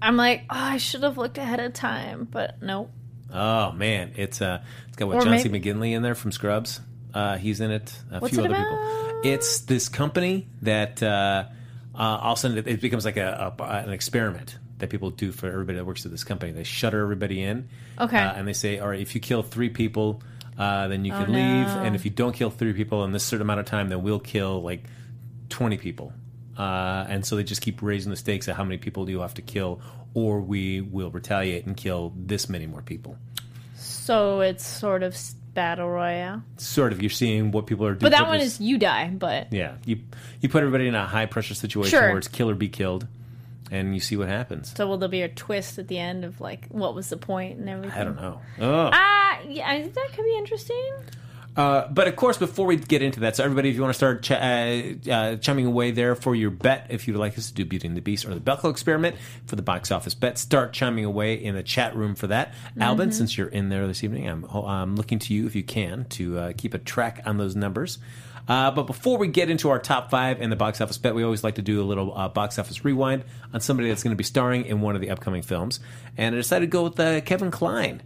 I'm 0.00 0.16
like, 0.16 0.42
oh, 0.50 0.54
I 0.56 0.76
should 0.76 1.02
have 1.02 1.16
looked 1.18 1.38
ahead 1.38 1.60
of 1.60 1.72
time, 1.72 2.28
but 2.30 2.60
nope. 2.62 2.90
Oh 3.32 3.72
man, 3.72 4.12
it's 4.16 4.40
uh, 4.42 4.62
it's 4.86 4.96
got 4.96 5.08
what 5.08 5.16
Or 5.16 5.22
John 5.22 5.38
C. 5.40 5.48
McGinley 5.48 5.92
in 5.92 6.02
there 6.02 6.14
from 6.14 6.30
Scrubs. 6.30 6.80
Uh, 7.12 7.36
he's 7.36 7.60
in 7.60 7.70
it. 7.70 7.96
A 8.12 8.20
What's 8.20 8.34
few 8.34 8.44
it 8.44 8.50
other 8.50 8.54
about? 8.54 8.68
people. 8.68 9.20
It's 9.24 9.60
this 9.60 9.88
company 9.88 10.46
that 10.62 11.02
uh, 11.02 11.46
uh, 11.94 12.18
all 12.22 12.32
of 12.32 12.38
a 12.38 12.40
sudden 12.40 12.58
it, 12.58 12.66
it 12.66 12.80
becomes 12.80 13.04
like 13.04 13.16
a, 13.16 13.54
a 13.58 13.62
an 13.62 13.90
experiment 13.90 14.58
that 14.78 14.90
people 14.90 15.10
do 15.10 15.30
for 15.32 15.46
everybody 15.46 15.78
that 15.78 15.84
works 15.84 16.04
at 16.04 16.10
this 16.10 16.24
company. 16.24 16.52
They 16.52 16.64
shutter 16.64 17.00
everybody 17.00 17.42
in. 17.42 17.68
Okay. 18.00 18.18
Uh, 18.18 18.32
and 18.32 18.48
they 18.48 18.52
say, 18.52 18.80
all 18.80 18.88
right, 18.88 19.00
if 19.00 19.14
you 19.14 19.20
kill 19.20 19.42
three 19.44 19.68
people, 19.70 20.20
uh, 20.58 20.88
then 20.88 21.04
you 21.04 21.12
Oh, 21.14 21.24
can 21.24 21.32
leave, 21.32 21.66
no. 21.66 21.82
and 21.84 21.94
if 21.94 22.04
you 22.04 22.10
don't 22.10 22.32
kill 22.34 22.50
three 22.50 22.72
people 22.72 23.04
in 23.04 23.12
this 23.12 23.22
certain 23.24 23.42
amount 23.42 23.60
of 23.60 23.66
time, 23.66 23.88
then 23.88 24.02
we'll 24.02 24.18
kill 24.20 24.62
like 24.62 24.82
twenty 25.48 25.76
people. 25.76 26.12
Uh, 26.58 27.04
and 27.08 27.24
so 27.26 27.34
they 27.36 27.42
just 27.44 27.60
keep 27.60 27.82
raising 27.82 28.10
the 28.10 28.16
stakes 28.16 28.46
of 28.48 28.56
how 28.56 28.62
many 28.64 28.78
people 28.78 29.04
do 29.04 29.12
you 29.12 29.20
have 29.20 29.34
to 29.34 29.42
kill, 29.42 29.80
or 30.14 30.40
we 30.40 30.80
will 30.80 31.10
retaliate 31.10 31.66
and 31.66 31.76
kill 31.76 32.12
this 32.16 32.48
many 32.48 32.66
more 32.66 32.82
people. 32.82 33.16
So 33.76 34.40
it's 34.40 34.64
sort 34.64 35.02
of 35.02 35.16
battle 35.54 35.88
royale. 35.88 36.42
sort 36.56 36.92
of 36.92 37.00
you're 37.00 37.10
seeing 37.10 37.50
what 37.52 37.66
people 37.66 37.86
are 37.86 37.94
doing. 37.94 38.00
But 38.00 38.12
that 38.12 38.26
one 38.28 38.40
is 38.40 38.60
you 38.60 38.76
die, 38.78 39.08
but 39.08 39.52
yeah. 39.52 39.74
You 39.86 40.00
you 40.40 40.48
put 40.48 40.58
everybody 40.62 40.86
in 40.88 40.94
a 40.94 41.06
high 41.06 41.26
pressure 41.26 41.54
situation 41.54 41.90
Sure. 41.90 42.08
where 42.08 42.18
it's 42.18 42.28
kill 42.28 42.50
or 42.50 42.54
be 42.54 42.68
killed, 42.68 43.06
and 43.70 43.94
you 43.94 44.00
see 44.00 44.16
what 44.16 44.28
happens. 44.28 44.72
so 44.76 44.86
will 44.86 44.98
there 44.98 45.08
be 45.08 45.22
a 45.22 45.28
twist 45.28 45.78
at 45.78 45.88
the 45.88 45.98
end 45.98 46.24
of 46.24 46.40
like 46.40 46.66
what 46.68 46.94
was 46.94 47.08
the 47.08 47.16
point 47.16 47.58
and 47.58 47.68
everything? 47.68 47.98
I 48.00 48.04
don't 48.04 48.16
know. 48.16 48.40
Oh. 48.60 48.90
Ah, 48.92 49.38
yeah, 49.48 49.68
I 49.68 49.80
think 49.82 49.94
that 49.94 50.08
could 50.14 50.24
be 50.24 50.36
interesting. 50.36 50.92
Uh, 51.56 51.86
but 51.88 52.08
of 52.08 52.16
course, 52.16 52.36
before 52.36 52.66
we 52.66 52.74
get 52.76 53.00
into 53.00 53.20
that, 53.20 53.36
so 53.36 53.44
everybody, 53.44 53.68
if 53.68 53.76
you 53.76 53.80
want 53.80 53.92
to 53.92 53.96
start 53.96 54.22
ch- 54.24 54.32
uh, 54.32 55.10
uh, 55.12 55.36
chiming 55.36 55.66
away 55.66 55.92
there 55.92 56.16
for 56.16 56.34
your 56.34 56.50
bet, 56.50 56.86
if 56.90 57.06
you'd 57.06 57.16
like 57.16 57.38
us 57.38 57.46
to 57.48 57.54
do 57.54 57.64
Beauty 57.64 57.86
and 57.86 57.96
the 57.96 58.00
Beast 58.00 58.24
or 58.26 58.34
the 58.34 58.40
Belko 58.40 58.70
experiment 58.70 59.14
for 59.46 59.54
the 59.54 59.62
box 59.62 59.92
office 59.92 60.14
bet, 60.14 60.36
start 60.36 60.72
chiming 60.72 61.04
away 61.04 61.34
in 61.34 61.54
the 61.54 61.62
chat 61.62 61.94
room 61.94 62.16
for 62.16 62.26
that. 62.26 62.52
Albin, 62.80 63.10
Mhm. 63.10 63.14
since 63.14 63.38
you're 63.38 63.46
in 63.46 63.68
there 63.68 63.86
this 63.86 64.02
evening, 64.02 64.28
I'm, 64.28 64.44
I'm 64.46 64.96
looking 64.96 65.20
to 65.20 65.34
you 65.34 65.46
if 65.46 65.54
you 65.54 65.62
can 65.62 66.06
to 66.10 66.38
uh, 66.38 66.52
keep 66.56 66.74
a 66.74 66.78
track 66.78 67.22
on 67.24 67.38
those 67.38 67.54
numbers. 67.54 67.98
Uh, 68.48 68.70
but 68.72 68.82
before 68.88 69.16
we 69.16 69.26
get 69.28 69.48
into 69.48 69.70
our 69.70 69.78
top 69.78 70.10
five 70.10 70.40
and 70.40 70.50
the 70.52 70.56
box 70.56 70.80
office 70.80 70.98
bet, 70.98 71.14
we 71.14 71.22
always 71.22 71.42
like 71.44 71.54
to 71.54 71.62
do 71.62 71.80
a 71.80 71.86
little 71.86 72.14
uh, 72.18 72.28
box 72.28 72.58
office 72.58 72.84
rewind 72.84 73.24
on 73.54 73.60
somebody 73.60 73.88
that's 73.88 74.02
going 74.02 74.10
to 74.12 74.16
be 74.18 74.24
starring 74.24 74.64
in 74.66 74.80
one 74.82 74.94
of 74.96 75.00
the 75.00 75.08
upcoming 75.10 75.40
films. 75.40 75.80
And 76.18 76.34
I 76.34 76.38
decided 76.38 76.66
to 76.66 76.70
go 76.70 76.82
with 76.82 76.98
uh, 77.00 77.20
Kevin 77.22 77.50
Kline. 77.50 78.02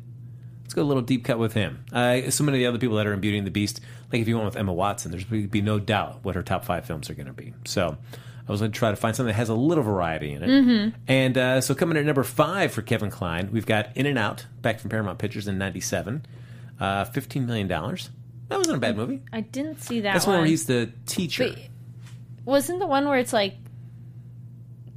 Let's 0.68 0.74
go 0.74 0.82
a 0.82 0.84
little 0.84 1.02
deep 1.02 1.24
cut 1.24 1.38
with 1.38 1.54
him. 1.54 1.82
Uh, 1.90 2.28
so 2.30 2.44
many 2.44 2.58
of 2.58 2.60
the 2.60 2.66
other 2.66 2.76
people 2.78 2.96
that 2.96 3.06
are 3.06 3.14
in 3.14 3.20
Beauty 3.20 3.38
and 3.38 3.46
the 3.46 3.50
Beast, 3.50 3.80
like 4.12 4.20
if 4.20 4.28
you 4.28 4.36
went 4.36 4.44
with 4.44 4.56
Emma 4.58 4.74
Watson, 4.74 5.10
there's 5.10 5.24
be 5.24 5.62
no 5.62 5.78
doubt 5.78 6.18
what 6.24 6.34
her 6.34 6.42
top 6.42 6.62
five 6.66 6.84
films 6.84 7.08
are 7.08 7.14
going 7.14 7.26
to 7.26 7.32
be. 7.32 7.54
So 7.64 7.96
I 8.46 8.52
was 8.52 8.60
going 8.60 8.70
to 8.70 8.78
try 8.78 8.90
to 8.90 8.96
find 8.96 9.16
something 9.16 9.28
that 9.32 9.36
has 9.38 9.48
a 9.48 9.54
little 9.54 9.82
variety 9.82 10.30
in 10.34 10.42
it. 10.42 10.48
Mhm. 10.50 10.94
And 11.08 11.38
uh, 11.38 11.60
so 11.62 11.74
coming 11.74 11.96
in 11.96 12.02
at 12.02 12.06
number 12.06 12.22
five 12.22 12.70
for 12.70 12.82
Kevin 12.82 13.08
Kline, 13.10 13.48
we've 13.50 13.64
got 13.64 13.96
In 13.96 14.04
and 14.04 14.18
Out, 14.18 14.44
back 14.60 14.78
from 14.78 14.90
Paramount 14.90 15.18
Pictures 15.18 15.48
in 15.48 15.56
'97, 15.56 16.26
uh, 16.78 17.06
fifteen 17.06 17.46
million 17.46 17.66
dollars. 17.66 18.10
That 18.50 18.58
wasn't 18.58 18.76
a 18.76 18.80
bad 18.80 18.94
movie. 18.94 19.22
I 19.32 19.40
didn't 19.40 19.80
see 19.82 20.00
that 20.02 20.12
That's 20.12 20.26
one. 20.26 20.34
one 20.34 20.40
where 20.42 20.48
he's 20.50 20.66
the 20.66 20.92
teacher. 21.06 21.48
But 21.48 21.58
wasn't 22.44 22.80
the 22.80 22.86
one 22.86 23.08
where 23.08 23.18
it's 23.18 23.32
like 23.32 23.54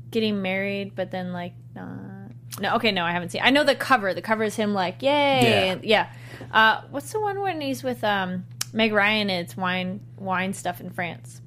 getting 0.10 0.42
married, 0.42 0.96
but 0.96 1.12
then 1.12 1.32
like 1.32 1.54
not? 1.76 2.11
No, 2.60 2.76
okay, 2.76 2.92
no, 2.92 3.04
I 3.06 3.12
haven't 3.12 3.30
seen. 3.30 3.42
I 3.44 3.50
know 3.50 3.64
the 3.64 3.76
cover. 3.76 4.14
The 4.14 4.22
cover 4.22 4.44
is 4.44 4.56
him 4.56 4.74
like, 4.74 5.02
yay, 5.02 5.78
Yeah. 5.84 6.10
yeah. 6.42 6.48
Uh, 6.52 6.82
what's 6.92 7.12
the 7.12 7.20
one 7.20 7.40
when 7.40 7.62
he's 7.62 7.82
with 7.84 8.04
um, 8.04 8.46
Meg 8.74 8.92
Ryan? 8.94 9.30
And 9.30 9.46
it's 9.46 9.56
wine, 9.56 10.02
wine 10.18 10.54
stuff 10.54 10.82
in 10.82 10.90
France. 10.90 11.40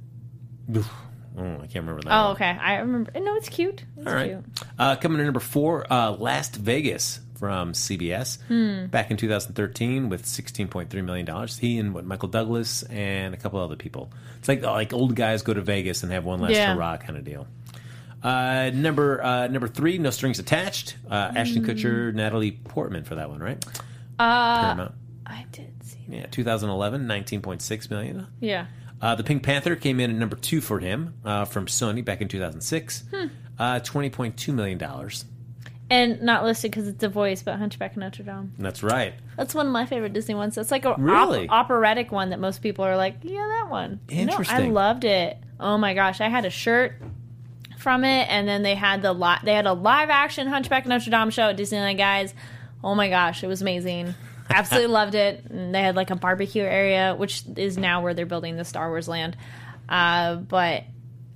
Oof. 0.75 0.91
Oh, 1.37 1.43
I 1.57 1.67
can't 1.67 1.85
remember 1.85 2.03
that. 2.03 2.13
Oh, 2.17 2.23
one. 2.27 2.33
okay. 2.37 2.47
I 2.49 2.77
remember. 2.77 3.11
No, 3.21 3.35
it's 3.37 3.49
cute. 3.49 3.85
It's 3.99 4.07
All 4.07 4.15
right. 4.15 4.31
cute. 4.31 4.45
Uh, 4.79 4.97
coming 4.97 5.19
in 5.19 5.25
number 5.27 5.41
four, 5.41 5.85
uh, 5.93 6.13
Last 6.13 6.55
Vegas 6.57 7.21
from 7.35 7.73
CBS 7.73 8.39
Hmm. 8.47 8.87
back 8.87 9.11
in 9.11 9.17
2013 9.17 10.09
with 10.09 10.25
16.3 10.25 11.05
million 11.05 11.27
dollars. 11.27 11.59
He 11.59 11.79
and 11.81 11.93
what 11.93 12.07
Michael 12.07 12.29
Douglas 12.29 12.85
and 12.85 13.35
a 13.35 13.37
couple 13.37 13.61
other 13.61 13.75
people. 13.77 14.11
It's 14.39 14.49
like 14.49 14.63
like 14.63 14.93
old 14.93 15.17
guys 15.17 15.43
go 15.43 15.53
to 15.53 15.61
Vegas 15.61 16.05
and 16.05 16.13
have 16.13 16.25
one 16.25 16.41
last 16.41 16.53
Yeah. 16.53 16.73
hurrah 16.75 16.97
kind 16.99 17.19
of 17.19 17.25
deal. 17.25 17.49
Uh, 18.25 18.71
number 18.73 19.23
uh, 19.23 19.47
number 19.49 19.69
three, 19.69 19.99
No 19.99 20.11
Strings 20.11 20.39
Attached. 20.39 20.97
Uh, 21.11 21.33
Ashton 21.37 21.63
Hmm. 21.63 21.71
Kutcher, 21.71 22.15
Natalie 22.15 22.53
Portman 22.53 23.05
for 23.05 23.15
that 23.17 23.29
one, 23.31 23.41
right? 23.41 23.63
Uh, 24.19 24.61
Paramount. 24.63 24.95
I 25.27 25.45
did 25.53 25.73
see. 25.85 25.99
Yeah, 26.09 26.27
2011, 26.27 27.07
19.6 27.07 27.91
million. 27.91 28.27
Yeah. 28.41 28.67
Uh, 29.03 29.15
the 29.15 29.25
Pink 29.25 29.43
Panther 29.43 29.77
came 29.77 30.01
in 30.01 30.11
at 30.11 30.17
number 30.17 30.37
two 30.37 30.61
for 30.63 30.79
him 30.79 31.15
uh, 31.25 31.45
from 31.45 31.67
Sony 31.67 32.03
back 32.05 32.21
in 32.23 32.29
2006. 32.29 33.05
Hmm. 33.11 33.27
Uh, 33.59 33.81
$20.2 33.81 34.55
million. 34.55 34.83
And 34.83 35.25
And 35.91 36.23
not 36.23 36.45
listed 36.45 36.71
because 36.71 36.89
it's 36.89 37.03
a 37.05 37.09
voice, 37.09 37.43
but 37.43 37.57
Hunchback 37.59 37.93
of 37.93 37.99
Notre 37.99 38.23
Dame. 38.23 38.53
that's 38.59 38.83
right. 38.83 39.15
That's 39.37 39.55
one 39.55 39.67
of 39.67 39.73
my 39.73 39.85
favorite 39.85 40.13
Disney 40.15 40.35
ones. 40.35 40.55
That's 40.55 40.71
like 40.71 40.85
a 40.87 40.91
op- 40.93 40.99
Really? 40.99 41.49
operatic 41.49 42.11
one 42.11 42.31
that 42.31 42.41
most 42.41 42.63
people 42.63 42.85
are 42.87 42.97
like, 42.97 43.17
yeah, 43.23 43.47
that 43.63 43.71
one. 43.71 44.01
No, 44.11 44.17
I 44.17 44.21
Interesting. 44.21 44.73
loved 44.73 45.05
it. 45.05 45.37
Oh 45.61 45.77
my 45.77 45.93
gosh, 45.95 46.21
I 46.23 46.29
had 46.29 46.45
a 46.47 46.51
shirt 46.51 46.95
from 47.85 48.03
it, 48.03 48.27
and 48.29 48.49
then 48.49 48.63
they 48.63 48.75
had 48.75 49.03
the 49.03 49.13
li- 49.13 49.39
they 49.45 49.55
had 49.55 49.67
a 49.67 49.75
live 49.75 50.11
action 50.11 50.49
Hunchback 50.49 50.85
of 50.85 50.89
Notre 50.89 51.11
Dame 51.11 51.31
show 51.31 51.51
at 51.51 51.57
Disneyland, 51.57 51.99
guys. 51.99 52.35
Oh 52.83 52.95
my 52.95 53.09
gosh, 53.09 53.45
it 53.45 53.47
was 53.47 53.63
amazing. 53.63 54.15
Absolutely 54.51 54.89
loved 54.93 55.15
it. 55.15 55.45
And 55.51 55.73
they 55.75 55.83
had 55.83 55.95
like 55.95 56.11
a 56.11 56.17
barbecue 56.17 56.65
area, 56.65 57.15
which 57.15 57.45
is 57.57 57.79
now 57.79 58.03
where 58.03 58.15
they're 58.15 58.27
building 58.27 58.57
the 58.57 58.65
Star 58.65 58.89
Wars 58.89 59.07
land. 59.07 59.37
Uh, 59.89 60.37
but 60.37 60.85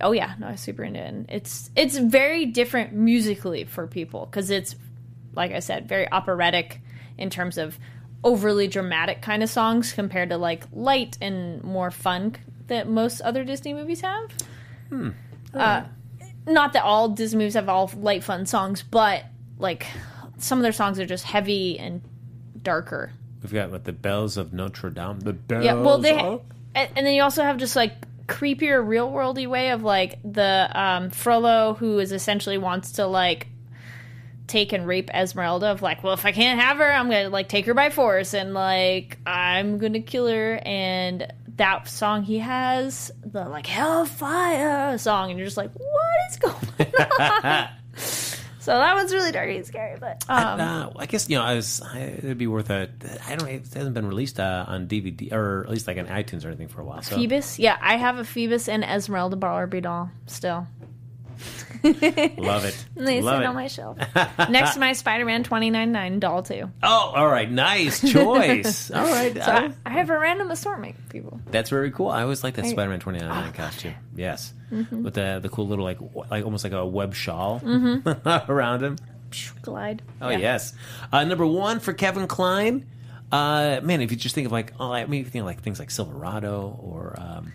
oh 0.00 0.12
yeah, 0.12 0.34
no, 0.38 0.48
I 0.48 0.54
super 0.54 0.82
into 0.82 1.00
it. 1.00 1.06
And 1.06 1.26
it's 1.30 1.70
it's 1.76 1.96
very 1.96 2.46
different 2.46 2.94
musically 2.94 3.64
for 3.64 3.86
people 3.86 4.26
because 4.26 4.50
it's 4.50 4.74
like 5.34 5.52
I 5.52 5.60
said, 5.60 5.86
very 5.86 6.10
operatic 6.10 6.80
in 7.18 7.30
terms 7.30 7.58
of 7.58 7.78
overly 8.24 8.68
dramatic 8.68 9.22
kind 9.22 9.42
of 9.42 9.50
songs 9.50 9.92
compared 9.92 10.30
to 10.30 10.38
like 10.38 10.64
light 10.72 11.18
and 11.20 11.62
more 11.62 11.90
fun 11.90 12.34
that 12.68 12.88
most 12.88 13.20
other 13.20 13.44
Disney 13.44 13.74
movies 13.74 14.00
have. 14.00 14.30
Hmm. 14.88 15.10
Uh, 15.54 15.84
not 16.48 16.72
that 16.72 16.82
all 16.84 17.08
Disney 17.10 17.38
movies 17.38 17.54
have 17.54 17.68
all 17.68 17.90
light, 17.96 18.24
fun 18.24 18.46
songs, 18.46 18.82
but 18.82 19.24
like 19.58 19.86
some 20.38 20.58
of 20.58 20.62
their 20.62 20.72
songs 20.72 20.98
are 20.98 21.06
just 21.06 21.24
heavy 21.24 21.78
and 21.78 22.02
darker. 22.62 23.12
We've 23.42 23.52
got 23.52 23.70
what 23.70 23.84
the 23.84 23.92
bells 23.92 24.36
of 24.36 24.52
Notre 24.52 24.90
Dame. 24.90 25.20
The 25.20 25.32
bells. 25.32 25.64
Yeah, 25.64 25.74
well, 25.74 25.98
they 25.98 26.18
of- 26.18 26.42
and, 26.74 26.90
and 26.96 27.06
then 27.06 27.14
you 27.14 27.22
also 27.22 27.42
have 27.42 27.56
just 27.56 27.76
like 27.76 27.92
creepier, 28.26 28.86
real 28.86 29.10
worldy 29.10 29.46
way 29.46 29.70
of 29.70 29.82
like 29.82 30.18
the 30.24 30.68
um, 30.74 31.10
Frollo 31.10 31.74
who 31.74 31.98
is 31.98 32.12
essentially 32.12 32.58
wants 32.58 32.92
to 32.92 33.06
like 33.06 33.46
take 34.46 34.72
and 34.72 34.86
rape 34.86 35.10
Esmeralda. 35.14 35.66
Of 35.66 35.82
like, 35.82 36.02
well, 36.02 36.14
if 36.14 36.24
I 36.26 36.32
can't 36.32 36.60
have 36.60 36.78
her, 36.78 36.92
I'm 36.92 37.08
gonna 37.10 37.28
like 37.30 37.48
take 37.48 37.66
her 37.66 37.74
by 37.74 37.90
force 37.90 38.34
and 38.34 38.54
like 38.54 39.18
I'm 39.26 39.78
gonna 39.78 40.00
kill 40.00 40.26
her. 40.28 40.60
And 40.64 41.32
that 41.58 41.88
song 41.88 42.22
he 42.22 42.38
has, 42.38 43.12
the 43.24 43.44
like 43.48 43.66
Hellfire 43.66 44.98
song, 44.98 45.30
and 45.30 45.38
you're 45.38 45.46
just 45.46 45.56
like, 45.56 45.70
what 45.74 46.30
is 46.30 46.36
going 46.38 46.54
on? 47.44 47.68
so 47.96 48.72
that 48.72 48.94
one's 48.94 49.12
really 49.12 49.32
dark 49.32 49.48
and 49.50 49.66
scary, 49.66 49.96
but 50.00 50.24
um, 50.28 50.60
uh, 50.60 50.90
I 50.96 51.06
guess 51.06 51.28
you 51.28 51.36
know 51.36 51.44
I 51.44 51.54
was, 51.54 51.80
I, 51.82 52.00
it'd 52.00 52.38
be 52.38 52.46
worth 52.46 52.70
a. 52.70 52.88
I 53.26 53.36
don't. 53.36 53.46
Know, 53.48 53.54
it 53.54 53.72
hasn't 53.74 53.94
been 53.94 54.06
released 54.06 54.40
uh, 54.40 54.64
on 54.66 54.86
DVD 54.88 55.32
or 55.32 55.64
at 55.64 55.70
least 55.70 55.86
like 55.86 55.98
on 55.98 56.06
iTunes 56.06 56.44
or 56.44 56.48
anything 56.48 56.68
for 56.68 56.80
a 56.80 56.84
while. 56.84 57.02
So 57.02 57.16
Phoebus, 57.16 57.58
yeah, 57.58 57.76
I 57.80 57.96
have 57.96 58.18
a 58.18 58.24
Phoebus 58.24 58.68
and 58.68 58.84
Esmeralda 58.84 59.36
Barbie 59.36 59.80
doll 59.80 60.10
still. 60.26 60.66
love 62.38 62.64
it. 62.64 62.84
They 62.96 63.20
love 63.20 63.36
sit 63.36 63.42
it. 63.42 63.46
on 63.46 63.54
my 63.54 63.66
shelf 63.68 63.98
next 64.48 64.74
to 64.74 64.80
my 64.80 64.92
Spider-Man 64.92 65.44
29.9 65.44 66.20
doll 66.20 66.42
too. 66.42 66.70
Oh, 66.82 67.12
all 67.14 67.28
right, 67.28 67.50
nice 67.50 68.00
choice. 68.00 68.90
all 68.92 69.02
right, 69.04 69.34
So 69.34 69.42
I, 69.42 69.72
I 69.86 69.90
have 69.90 70.10
a 70.10 70.18
random 70.18 70.50
assortment, 70.50 70.96
people. 71.08 71.40
that's 71.50 71.70
very 71.70 71.90
cool. 71.90 72.08
I 72.08 72.22
always 72.22 72.42
like 72.42 72.54
that 72.54 72.64
I- 72.64 72.70
Spider-Man 72.70 73.00
29 73.00 73.52
costume. 73.52 73.94
Yes, 74.16 74.52
Mhm. 74.72 75.02
with 75.02 75.14
the 75.14 75.38
the 75.40 75.48
cool 75.48 75.66
little 75.68 75.84
like 75.84 75.98
w- 76.00 76.24
like 76.30 76.44
almost 76.44 76.64
like 76.64 76.72
a 76.74 76.84
web 76.84 77.14
shawl 77.14 77.60
Mhm. 77.60 78.48
around 78.48 78.82
him. 78.82 78.96
Glide. 79.62 80.02
Oh 80.20 80.30
yes, 80.30 80.74
uh, 81.12 81.22
number 81.24 81.46
one 81.46 81.80
for 81.80 81.92
Kevin 81.92 82.26
Kline. 82.26 82.86
Uh, 83.30 83.80
man, 83.82 84.00
if 84.00 84.10
you 84.10 84.16
just 84.16 84.34
think 84.34 84.46
of 84.46 84.52
like, 84.52 84.72
oh, 84.80 84.90
I 84.90 85.04
mean, 85.04 85.20
if 85.20 85.26
you 85.26 85.30
think 85.30 85.42
of 85.42 85.46
like 85.46 85.60
things 85.60 85.78
like 85.78 85.90
Silverado 85.90 86.78
or, 86.82 87.14
um, 87.18 87.52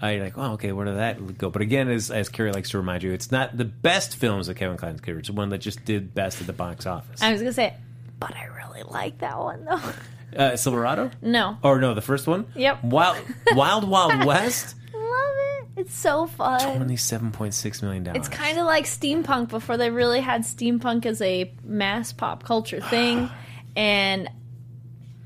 I 0.00 0.16
like, 0.18 0.36
oh, 0.36 0.52
okay, 0.52 0.72
where 0.72 0.84
did 0.84 0.96
that 0.96 1.38
go? 1.38 1.48
But 1.50 1.62
again, 1.62 1.88
as 1.88 2.10
as 2.10 2.28
Kari 2.28 2.52
likes 2.52 2.70
to 2.70 2.78
remind 2.78 3.02
you, 3.02 3.12
it's 3.12 3.32
not 3.32 3.56
the 3.56 3.64
best 3.64 4.16
films 4.16 4.46
that 4.46 4.54
Kevin 4.54 4.76
Kline's 4.76 5.00
career. 5.00 5.18
It's 5.18 5.30
one 5.30 5.48
that 5.50 5.58
just 5.58 5.84
did 5.84 6.14
best 6.14 6.40
at 6.40 6.46
the 6.46 6.52
box 6.52 6.86
office. 6.86 7.22
I 7.22 7.32
was 7.32 7.40
gonna 7.40 7.52
say, 7.52 7.74
but 8.20 8.34
I 8.36 8.44
really 8.46 8.82
like 8.82 9.18
that 9.18 9.38
one 9.38 9.64
though. 9.64 9.80
Uh, 10.36 10.54
Silverado? 10.54 11.10
No. 11.22 11.56
Or 11.62 11.80
no, 11.80 11.94
the 11.94 12.02
first 12.02 12.26
one? 12.26 12.46
Yep. 12.56 12.84
Wild 12.84 13.16
Wild 13.52 13.88
Wild 13.88 14.24
West. 14.26 14.74
Love 14.92 15.34
it. 15.60 15.68
It's 15.76 15.94
so 15.96 16.26
fun. 16.26 16.76
Twenty-seven 16.76 17.30
point 17.32 17.54
six 17.54 17.80
million 17.80 18.02
dollars. 18.02 18.26
It's 18.26 18.28
kind 18.28 18.58
of 18.58 18.66
like 18.66 18.84
steampunk 18.84 19.48
before 19.48 19.78
they 19.78 19.88
really 19.88 20.20
had 20.20 20.42
steampunk 20.42 21.06
as 21.06 21.22
a 21.22 21.50
mass 21.64 22.12
pop 22.12 22.42
culture 22.42 22.80
thing. 22.82 23.30
and 23.76 24.28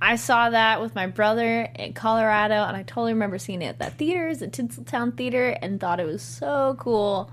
I 0.03 0.17
saw 0.17 0.51
that 0.51 0.81
with 0.81 0.95
my 0.95 1.07
brother 1.07 1.69
in 1.75 1.93
Colorado, 1.93 2.55
and 2.65 2.77
I 2.77 2.83
totally 2.83 3.13
remember 3.13 3.39
seeing 3.39 3.63
it 3.63 3.67
at 3.67 3.79
that 3.81 3.99
theater, 3.99 4.35
the 4.35 4.49
Tinseltown 4.49 5.17
Theater, 5.17 5.49
and 5.61 5.79
thought 5.81 6.01
it 6.01 6.07
was 6.07 6.23
so 6.23 6.77
cool. 6.79 7.31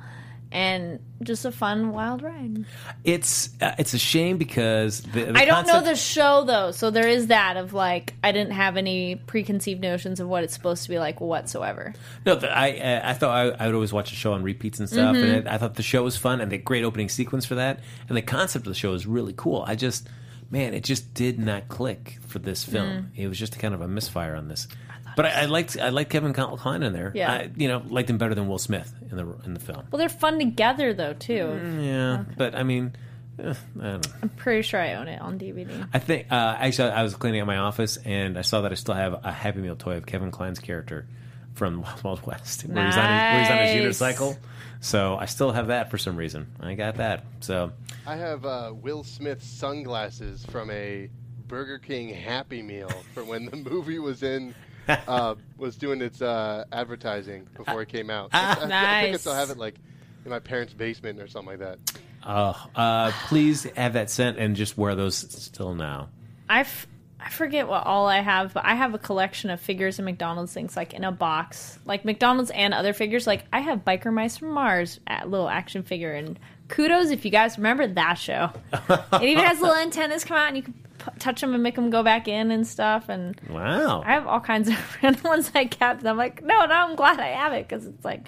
and 0.49 0.99
just 1.23 1.43
a 1.43 1.51
fun 1.51 1.91
wild 1.91 2.21
ride. 2.21 2.63
It's 3.03 3.49
uh, 3.61 3.75
it's 3.77 3.93
a 3.93 3.97
shame 3.97 4.37
because 4.37 5.01
the, 5.01 5.25
the 5.25 5.37
I 5.37 5.43
don't 5.43 5.67
know 5.67 5.81
the 5.81 5.95
show 5.95 6.45
though, 6.45 6.71
so 6.71 6.89
there 6.89 7.07
is 7.07 7.27
that 7.27 7.57
of 7.57 7.73
like 7.73 8.13
I 8.23 8.31
didn't 8.31 8.53
have 8.53 8.77
any 8.77 9.15
preconceived 9.15 9.81
notions 9.81 10.21
of 10.21 10.29
what 10.29 10.45
it's 10.45 10.53
supposed 10.53 10.83
to 10.83 10.89
be 10.89 10.99
like 10.99 11.19
whatsoever. 11.19 11.93
No, 12.25 12.35
the, 12.35 12.49
I 12.49 12.71
uh, 12.77 13.01
I 13.09 13.13
thought 13.13 13.31
I, 13.59 13.63
I 13.63 13.65
would 13.65 13.75
always 13.75 13.91
watch 13.91 14.09
the 14.11 14.15
show 14.15 14.31
on 14.33 14.41
repeats 14.43 14.79
and 14.79 14.87
stuff, 14.87 15.15
Mhm. 15.17 15.37
and 15.39 15.49
I, 15.49 15.55
I 15.55 15.57
thought 15.57 15.75
the 15.75 15.83
show 15.83 16.03
was 16.03 16.15
fun 16.15 16.39
and 16.39 16.49
the 16.49 16.57
great 16.57 16.85
opening 16.85 17.09
sequence 17.09 17.45
for 17.45 17.55
that, 17.55 17.81
and 18.07 18.15
the 18.15 18.21
concept 18.21 18.67
of 18.67 18.71
the 18.71 18.79
show 18.79 18.93
is 18.93 19.05
really 19.05 19.33
cool. 19.35 19.65
I 19.67 19.75
just, 19.75 20.07
man, 20.49 20.73
it 20.73 20.83
just 20.83 21.13
did 21.13 21.39
not 21.39 21.67
click 21.67 22.17
for 22.27 22.39
this 22.39 22.63
film. 22.63 22.87
Mm. 22.87 23.05
It 23.15 23.27
was 23.27 23.37
just 23.39 23.57
kind 23.59 23.73
of 23.73 23.81
a 23.81 23.87
misfire 23.87 24.35
on 24.35 24.47
this. 24.47 24.67
But 25.15 25.25
I, 25.25 25.29
I 25.41 25.45
liked 25.45 25.77
I 25.79 25.89
liked 25.89 26.11
Kevin 26.11 26.31
Kline 26.33 26.83
in 26.83 26.93
there. 26.93 27.11
Yeah. 27.15 27.31
I, 27.31 27.49
you 27.55 27.67
know, 27.67 27.81
liked 27.87 28.09
him 28.09 28.17
better 28.19 28.35
than 28.35 28.47
Will 28.47 28.59
Smith 28.59 28.93
in 29.09 29.17
the 29.17 29.27
in 29.45 29.53
the 29.55 29.59
film. 29.59 29.83
Well, 29.91 29.97
they're 29.97 30.09
fun 30.09 30.37
together 30.37 30.93
though 30.93 31.13
too. 31.13 31.59
Yeah, 31.81 32.23
but 32.37 32.53
I 32.53 32.61
mean, 32.61 32.95
eh, 33.39 33.53
I 33.79 33.83
don't 33.83 34.05
know. 34.05 34.13
I'm 34.21 34.29
pretty 34.29 34.61
sure 34.61 34.79
I 34.79 34.93
own 34.93 35.07
it 35.07 35.19
on 35.19 35.39
DVD. 35.39 35.87
I 35.91 35.97
think 35.99 36.27
uh, 36.31 36.55
actually 36.59 36.91
I 36.91 37.01
was 37.01 37.15
cleaning 37.15 37.41
out 37.41 37.47
my 37.47 37.57
office 37.57 37.97
and 37.97 38.37
I 38.37 38.41
saw 38.41 38.61
that 38.61 38.71
I 38.71 38.75
still 38.75 38.93
have 38.93 39.25
a 39.25 39.31
Happy 39.31 39.59
Meal 39.59 39.75
toy 39.75 39.97
of 39.97 40.05
Kevin 40.05 40.29
Kline's 40.29 40.59
character 40.59 41.07
from 41.55 41.81
Wild 41.81 42.03
Wild 42.03 42.27
West, 42.27 42.61
where 42.67 42.85
he's 42.85 42.95
on 42.95 43.03
his, 43.03 43.09
where 43.09 43.39
he's 43.41 43.49
on 43.49 43.57
his 43.57 43.99
Nice. 43.99 44.13
unicycle. 44.15 44.37
So 44.79 45.17
I 45.17 45.25
still 45.25 45.51
have 45.51 45.67
that 45.67 45.89
for 45.91 45.97
some 45.97 46.15
reason. 46.15 46.47
I 46.59 46.75
got 46.75 46.95
that. 46.95 47.23
So 47.39 47.71
I 48.05 48.15
have 48.15 48.45
uh, 48.45 48.73
Will 48.75 49.03
Smith 49.03 49.41
sunglasses 49.43 50.45
from 50.45 50.69
a 50.71 51.09
Burger 51.47 51.79
King 51.79 52.09
Happy 52.09 52.61
Meal 52.61 52.89
from 53.13 53.27
when 53.27 53.45
the 53.45 53.55
movie 53.69 53.99
was 53.99 54.23
in 54.23 54.53
uh, 54.87 55.35
was 55.57 55.75
doing 55.75 56.01
its 56.01 56.21
uh, 56.21 56.63
advertising 56.71 57.47
before 57.55 57.81
it 57.81 57.89
came 57.89 58.09
out. 58.09 58.29
I, 58.33 58.51
I 58.51 58.57
think 58.57 59.15
I 59.15 59.17
still 59.17 59.33
have 59.33 59.49
it 59.49 59.57
like 59.57 59.75
in 60.23 60.31
my 60.31 60.39
parents' 60.39 60.73
basement 60.73 61.19
or 61.19 61.27
something 61.27 61.59
like 61.59 61.59
that. 61.59 61.79
uh, 62.23 62.53
uh, 62.75 63.11
please 63.27 63.63
have 63.75 63.93
that 63.93 64.09
sent 64.09 64.37
and 64.37 64.55
just 64.55 64.77
wear 64.77 64.95
those 64.95 65.15
still 65.17 65.73
now. 65.75 66.09
I, 66.49 66.61
f- 66.61 66.87
I 67.27 67.29
forget 67.29 67.67
what 67.67 67.85
all 67.85 68.07
I 68.07 68.21
have, 68.21 68.53
but 68.53 68.63
I 68.63 68.75
have 68.75 68.93
a 68.93 68.97
collection 68.97 69.49
of 69.49 69.59
figures 69.59 69.99
and 69.99 70.05
McDonald's 70.05 70.53
things 70.53 70.77
like 70.77 70.93
in 70.93 71.03
a 71.03 71.11
box, 71.11 71.77
like 71.83 72.05
McDonald's 72.05 72.51
and 72.51 72.73
other 72.73 72.93
figures. 72.93 73.27
Like 73.27 73.43
I 73.51 73.59
have 73.59 73.83
Biker 73.83 74.13
Mice 74.13 74.37
from 74.37 74.51
Mars, 74.51 75.01
a 75.07 75.27
little 75.27 75.49
action 75.49 75.83
figure, 75.83 76.13
and 76.13 76.39
kudos 76.69 77.09
if 77.09 77.25
you 77.25 77.31
guys 77.31 77.57
remember 77.57 77.85
that 77.85 78.13
show. 78.13 78.51
it 78.71 79.23
even 79.23 79.43
has 79.43 79.59
little 79.59 79.75
antennas 79.75 80.23
come 80.23 80.37
out 80.37 80.47
and 80.47 80.55
you 80.55 80.63
can 80.63 80.73
touch 81.19 81.41
them 81.41 81.53
and 81.53 81.61
make 81.63 81.75
them 81.75 81.89
go 81.89 82.03
back 82.03 82.27
in 82.27 82.51
and 82.51 82.65
stuff. 82.67 83.09
And 83.09 83.39
Wow. 83.49 84.01
I 84.05 84.13
have 84.13 84.27
all 84.27 84.39
kinds 84.39 84.67
of 84.69 84.97
random 85.03 85.23
ones 85.23 85.51
I 85.55 85.65
kept. 85.65 85.99
And 86.01 86.09
I'm 86.09 86.17
like, 86.17 86.43
no, 86.43 86.65
no, 86.65 86.73
I'm 86.73 86.95
glad 86.95 87.19
I 87.19 87.27
have 87.27 87.53
it 87.53 87.67
because 87.67 87.85
it's 87.85 88.03
like 88.05 88.27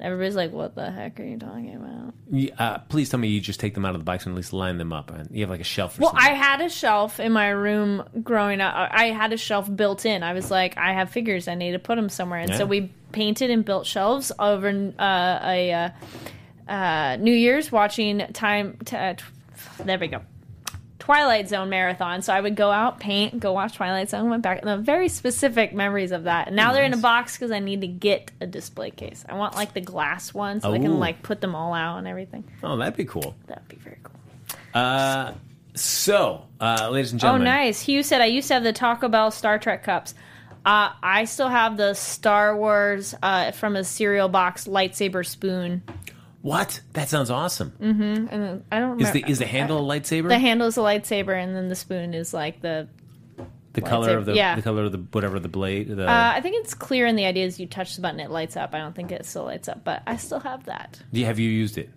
everybody's 0.00 0.34
like, 0.36 0.52
what 0.52 0.74
the 0.74 0.90
heck 0.90 1.18
are 1.20 1.24
you 1.24 1.38
talking 1.38 1.74
about? 1.76 2.14
You- 2.30 2.52
Uh, 2.58 2.78
please 2.78 3.08
tell 3.10 3.20
me 3.20 3.28
you 3.28 3.40
just 3.40 3.60
take 3.60 3.74
them 3.74 3.84
out 3.84 3.94
of 3.94 4.00
the 4.00 4.04
box 4.04 4.26
and 4.26 4.34
at 4.34 4.36
least 4.36 4.52
line 4.52 4.78
them 4.78 4.92
up. 4.92 5.10
And 5.10 5.28
you 5.30 5.40
have 5.42 5.50
like 5.50 5.60
a 5.60 5.64
shelf. 5.64 5.98
Well, 5.98 6.10
something. 6.10 6.30
I 6.30 6.34
had 6.34 6.60
a 6.60 6.68
shelf 6.68 7.20
in 7.20 7.32
my 7.32 7.48
room 7.48 8.02
growing 8.22 8.60
up. 8.60 8.74
I 8.92 9.06
had 9.06 9.32
a 9.32 9.36
shelf 9.36 9.74
built 9.74 10.04
in. 10.06 10.22
I 10.22 10.32
was 10.32 10.50
like, 10.50 10.76
I 10.76 10.92
have 10.92 11.10
figures. 11.10 11.48
I 11.48 11.54
need 11.54 11.72
to 11.72 11.78
put 11.78 11.96
them 11.96 12.08
somewhere. 12.08 12.40
And 12.40 12.50
Yeah. 12.50 12.58
so 12.58 12.66
we 12.66 12.92
painted 13.12 13.50
and 13.50 13.64
built 13.64 13.86
shelves 13.86 14.32
over 14.38 14.68
uh, 14.98 15.38
a 15.44 15.72
uh, 15.72 15.88
uh, 16.72 17.16
New 17.20 17.32
Year's 17.34 17.70
watching 17.70 18.18
time. 18.32 18.78
T- 18.84 18.96
uh, 18.96 19.14
t- 19.14 19.24
there 19.84 19.98
we 19.98 20.08
go. 20.08 20.20
Twilight 21.04 21.50
Zone 21.50 21.68
marathon. 21.68 22.22
So 22.22 22.32
I 22.32 22.40
would 22.40 22.56
go 22.56 22.70
out, 22.70 22.98
paint, 22.98 23.38
go 23.38 23.52
watch 23.52 23.74
Twilight 23.74 24.08
Zone, 24.08 24.30
went 24.30 24.42
back. 24.42 24.62
The 24.62 24.78
very 24.78 25.10
specific 25.10 25.74
memories 25.74 26.12
of 26.12 26.24
that. 26.24 26.46
And 26.46 26.56
now 26.56 26.72
they're 26.72 26.84
in 26.84 26.94
a 26.94 26.98
box 26.98 27.36
because 27.36 27.50
I 27.50 27.58
need 27.58 27.82
to 27.82 27.86
get 27.86 28.30
a 28.40 28.46
display 28.46 28.90
case. 28.90 29.22
I 29.28 29.34
want 29.34 29.54
like 29.54 29.74
the 29.74 29.82
glass 29.82 30.32
one 30.32 30.62
so 30.62 30.72
I 30.72 30.78
can 30.78 30.98
like 30.98 31.22
put 31.22 31.42
them 31.42 31.54
all 31.54 31.74
out 31.74 31.98
and 31.98 32.08
everything. 32.08 32.44
oh, 32.62 32.78
that'd 32.78 32.96
be 32.96 33.04
cool. 33.04 33.34
That'd 33.48 33.68
be 33.68 33.76
very 33.76 33.98
cool. 34.02 34.14
Uh, 34.72 35.34
so, 35.74 36.46
uh, 36.58 36.88
ladies 36.90 37.12
and 37.12 37.20
gentlemen. 37.20 37.46
Oh, 37.46 37.50
nice. 37.50 37.82
Hugh 37.82 38.02
said, 38.02 38.22
I 38.22 38.26
used 38.26 38.48
to 38.48 38.54
have 38.54 38.62
the 38.62 38.72
Taco 38.72 39.08
Bell 39.08 39.30
Star 39.30 39.58
Trek 39.58 39.82
cups. 39.82 40.14
Uh, 40.64 40.90
I 41.02 41.26
still 41.26 41.48
have 41.48 41.76
the 41.76 41.92
Star 41.92 42.56
Wars 42.56 43.14
uh, 43.22 43.50
from 43.50 43.76
a 43.76 43.84
cereal 43.84 44.30
box 44.30 44.66
lightsaber 44.66 45.26
spoon. 45.26 45.82
What? 46.44 46.82
That 46.92 47.08
sounds 47.08 47.30
awesome. 47.30 47.70
Mm-hmm. 47.80 48.02
And 48.02 48.28
then, 48.30 48.64
I 48.70 48.78
don't 48.78 49.00
Is 49.00 49.08
remember. 49.08 49.26
the 49.26 49.32
is 49.32 49.38
the 49.38 49.46
handle 49.46 49.78
a 49.78 49.98
lightsaber? 50.00 50.28
The 50.28 50.38
handle 50.38 50.66
is 50.66 50.76
a 50.76 50.80
lightsaber, 50.80 51.34
and 51.42 51.56
then 51.56 51.70
the 51.70 51.74
spoon 51.74 52.12
is 52.12 52.34
like 52.34 52.60
the. 52.60 52.86
the 53.72 53.80
color 53.80 54.18
of 54.18 54.26
the 54.26 54.34
yeah. 54.34 54.54
the 54.54 54.60
color 54.60 54.84
of 54.84 54.92
the 54.92 54.98
whatever 54.98 55.40
the 55.40 55.48
blade. 55.48 55.88
The, 55.88 56.06
Uh, 56.06 56.32
I 56.36 56.42
think 56.42 56.56
it's 56.60 56.74
clear, 56.74 57.06
and 57.06 57.18
the 57.18 57.24
idea 57.24 57.46
is 57.46 57.58
you 57.58 57.66
touch 57.66 57.96
the 57.96 58.02
button, 58.02 58.20
it 58.20 58.30
lights 58.30 58.58
up. 58.58 58.74
I 58.74 58.78
don't 58.78 58.94
think 58.94 59.10
it 59.10 59.24
still 59.24 59.44
lights 59.44 59.68
up, 59.68 59.84
but 59.84 60.02
I 60.06 60.18
still 60.18 60.40
have 60.40 60.66
that. 60.66 61.00
you, 61.12 61.24
have 61.24 61.38
you 61.38 61.48
used 61.48 61.78
it? 61.78 61.88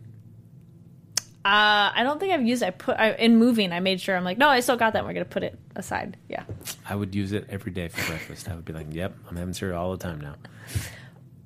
Uh, 1.44 1.92
I 1.94 2.04
don't 2.04 2.18
think 2.18 2.32
I've 2.34 2.46
used. 2.46 2.64
I 2.64 2.70
put 2.72 2.98
I, 2.98 3.12
in 3.16 3.36
moving. 3.36 3.74
I 3.74 3.82
made 3.82 4.00
sure. 4.00 4.16
I'm 4.16 4.24
like, 4.24 4.38
no, 4.38 4.48
I 4.48 4.62
still 4.62 4.78
got 4.78 4.94
that. 4.94 5.04
We're 5.06 5.12
gonna 5.14 5.26
put 5.26 5.44
it 5.44 5.60
aside. 5.76 6.16
Yeah. 6.30 6.44
I 6.88 6.96
would 6.96 7.14
use 7.14 7.34
it 7.34 7.48
every 7.50 7.74
day 7.74 7.90
for 7.90 8.06
breakfast. 8.08 8.48
I 8.50 8.56
would 8.56 8.64
be 8.66 8.72
like, 8.74 8.88
"Yep, 8.92 9.14
I'm 9.30 9.36
having 9.36 9.54
cereal 9.54 9.78
all 9.78 9.92
the 9.92 9.98
time 9.98 10.22
now." 10.22 10.36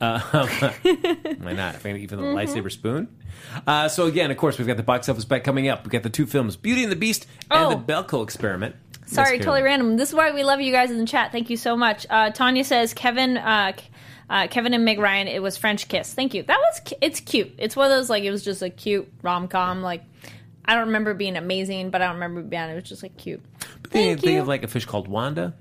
Uh, 0.02 0.20
why 1.40 1.54
not? 1.54 1.76
If 1.76 1.86
even 1.86 2.20
the 2.20 2.26
Mhm. 2.26 2.34
lightsaber 2.36 2.72
spoon. 2.72 3.08
Uh, 3.68 3.88
so 3.88 4.08
again, 4.08 4.32
of 4.32 4.38
course, 4.38 4.58
we've 4.58 4.68
got 4.68 4.78
the 4.78 4.84
box 4.84 5.08
office 5.10 5.26
bet 5.26 5.44
coming 5.44 5.68
up. 5.68 5.84
We've 5.84 5.92
got 5.92 6.04
the 6.04 6.10
two 6.10 6.26
films, 6.26 6.56
Beauty 6.56 6.84
and 6.84 6.92
the 6.92 6.96
Beast 6.96 7.28
and 7.50 7.66
Oh. 7.66 7.70
the 7.70 7.76
Belko 7.78 8.24
Experiment. 8.24 8.76
Sorry, 9.06 9.38
totally 9.40 9.62
random. 9.62 9.98
This 9.98 10.10
is 10.10 10.16
why 10.16 10.32
we 10.32 10.44
love 10.44 10.62
you 10.62 10.72
guys 10.72 10.90
in 10.90 10.98
the 10.98 11.06
chat. 11.06 11.32
Thank 11.32 11.50
you 11.50 11.58
so 11.58 11.76
much. 11.76 12.08
Uh, 12.10 12.30
Tanya 12.32 12.64
says 12.64 12.94
Kevin, 12.94 13.38
uh, 13.38 13.74
K- 13.76 13.86
uh, 14.30 14.48
Kevin 14.48 14.74
and 14.74 14.86
Meg 14.86 15.00
Ryan. 15.00 15.28
It 15.28 15.42
was 15.44 15.58
French 15.58 15.88
Kiss. 15.90 16.14
Thank 16.14 16.34
you. 16.34 16.44
That 16.44 16.58
was. 16.60 16.80
cu- 16.86 16.96
It's 17.02 17.20
cute. 17.20 17.54
It's 17.58 17.76
one 17.76 17.92
of 17.92 17.98
those 17.98 18.10
like 18.10 18.24
it 18.24 18.32
was 18.32 18.44
just 18.44 18.62
a 18.62 18.70
cute 18.70 19.12
rom 19.22 19.48
com. 19.50 19.82
Like 19.82 20.04
I 20.66 20.76
don't 20.76 20.86
remember 20.88 21.12
it 21.12 21.18
being 21.18 21.36
amazing, 21.36 21.90
but 21.90 22.02
I 22.02 22.06
don't 22.06 22.14
remember 22.16 22.40
it 22.40 22.50
being. 22.50 22.62
It 22.64 22.76
was 22.76 22.84
just 22.86 23.04
like 23.04 23.18
cute. 23.18 23.42
You 23.42 23.68
Thank 23.90 24.22
think 24.22 24.34
you. 24.36 24.42
of 24.42 24.48
like 24.48 24.64
a 24.64 24.68
fish 24.70 24.86
called 24.86 25.08
Wanda. 25.10 25.54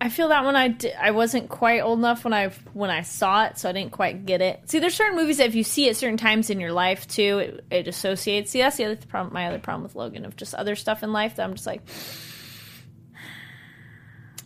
I 0.00 0.10
feel 0.10 0.28
that 0.28 0.44
when 0.44 0.54
I 0.54 0.68
di- 0.68 0.94
I 0.94 1.10
wasn't 1.10 1.48
quite 1.48 1.80
old 1.80 1.98
enough 1.98 2.22
when 2.24 2.32
I 2.32 2.50
when 2.72 2.88
I 2.90 3.02
saw 3.02 3.46
it, 3.46 3.58
so 3.58 3.68
I 3.68 3.72
didn't 3.72 3.90
quite 3.90 4.26
get 4.26 4.40
it. 4.40 4.60
See, 4.70 4.78
there's 4.78 4.94
certain 4.94 5.16
movies 5.16 5.38
that 5.38 5.46
if 5.48 5.54
you 5.56 5.64
see 5.64 5.88
at 5.88 5.96
certain 5.96 6.16
times 6.16 6.50
in 6.50 6.60
your 6.60 6.72
life 6.72 7.08
too, 7.08 7.38
it, 7.38 7.64
it 7.70 7.88
associates. 7.88 8.52
See, 8.52 8.60
that's 8.60 8.76
the 8.76 8.84
other 8.84 8.96
problem. 8.96 9.34
My 9.34 9.48
other 9.48 9.58
problem 9.58 9.82
with 9.82 9.96
Logan 9.96 10.24
of 10.24 10.36
just 10.36 10.54
other 10.54 10.76
stuff 10.76 11.02
in 11.02 11.12
life 11.12 11.36
that 11.36 11.42
I'm 11.44 11.54
just 11.54 11.66
like. 11.66 11.82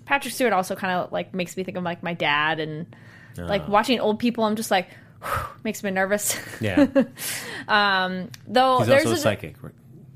Patrick 0.05 0.35
Stewart 0.35 0.53
also 0.53 0.75
kind 0.75 0.93
of 1.01 1.13
like 1.13 1.35
makes 1.35 1.57
me 1.57 1.65
think 1.65 1.77
of 1.77 1.85
like 1.85 2.03
my 2.03 2.15
dad 2.15 2.59
and 2.61 2.87
like 3.37 3.63
Oh. 3.67 3.71
watching 3.71 4.01
old 4.01 4.19
people. 4.19 4.45
I'm 4.45 4.57
just 4.57 4.71
like 4.71 4.89
makes 5.65 5.83
me 5.83 5.91
nervous. 5.91 6.37
Yeah. 6.61 6.87
um, 7.69 8.31
though 8.47 8.79
He's 8.79 8.87
there's 8.89 9.07
also 9.07 9.17
a 9.17 9.21
psychic. 9.21 9.57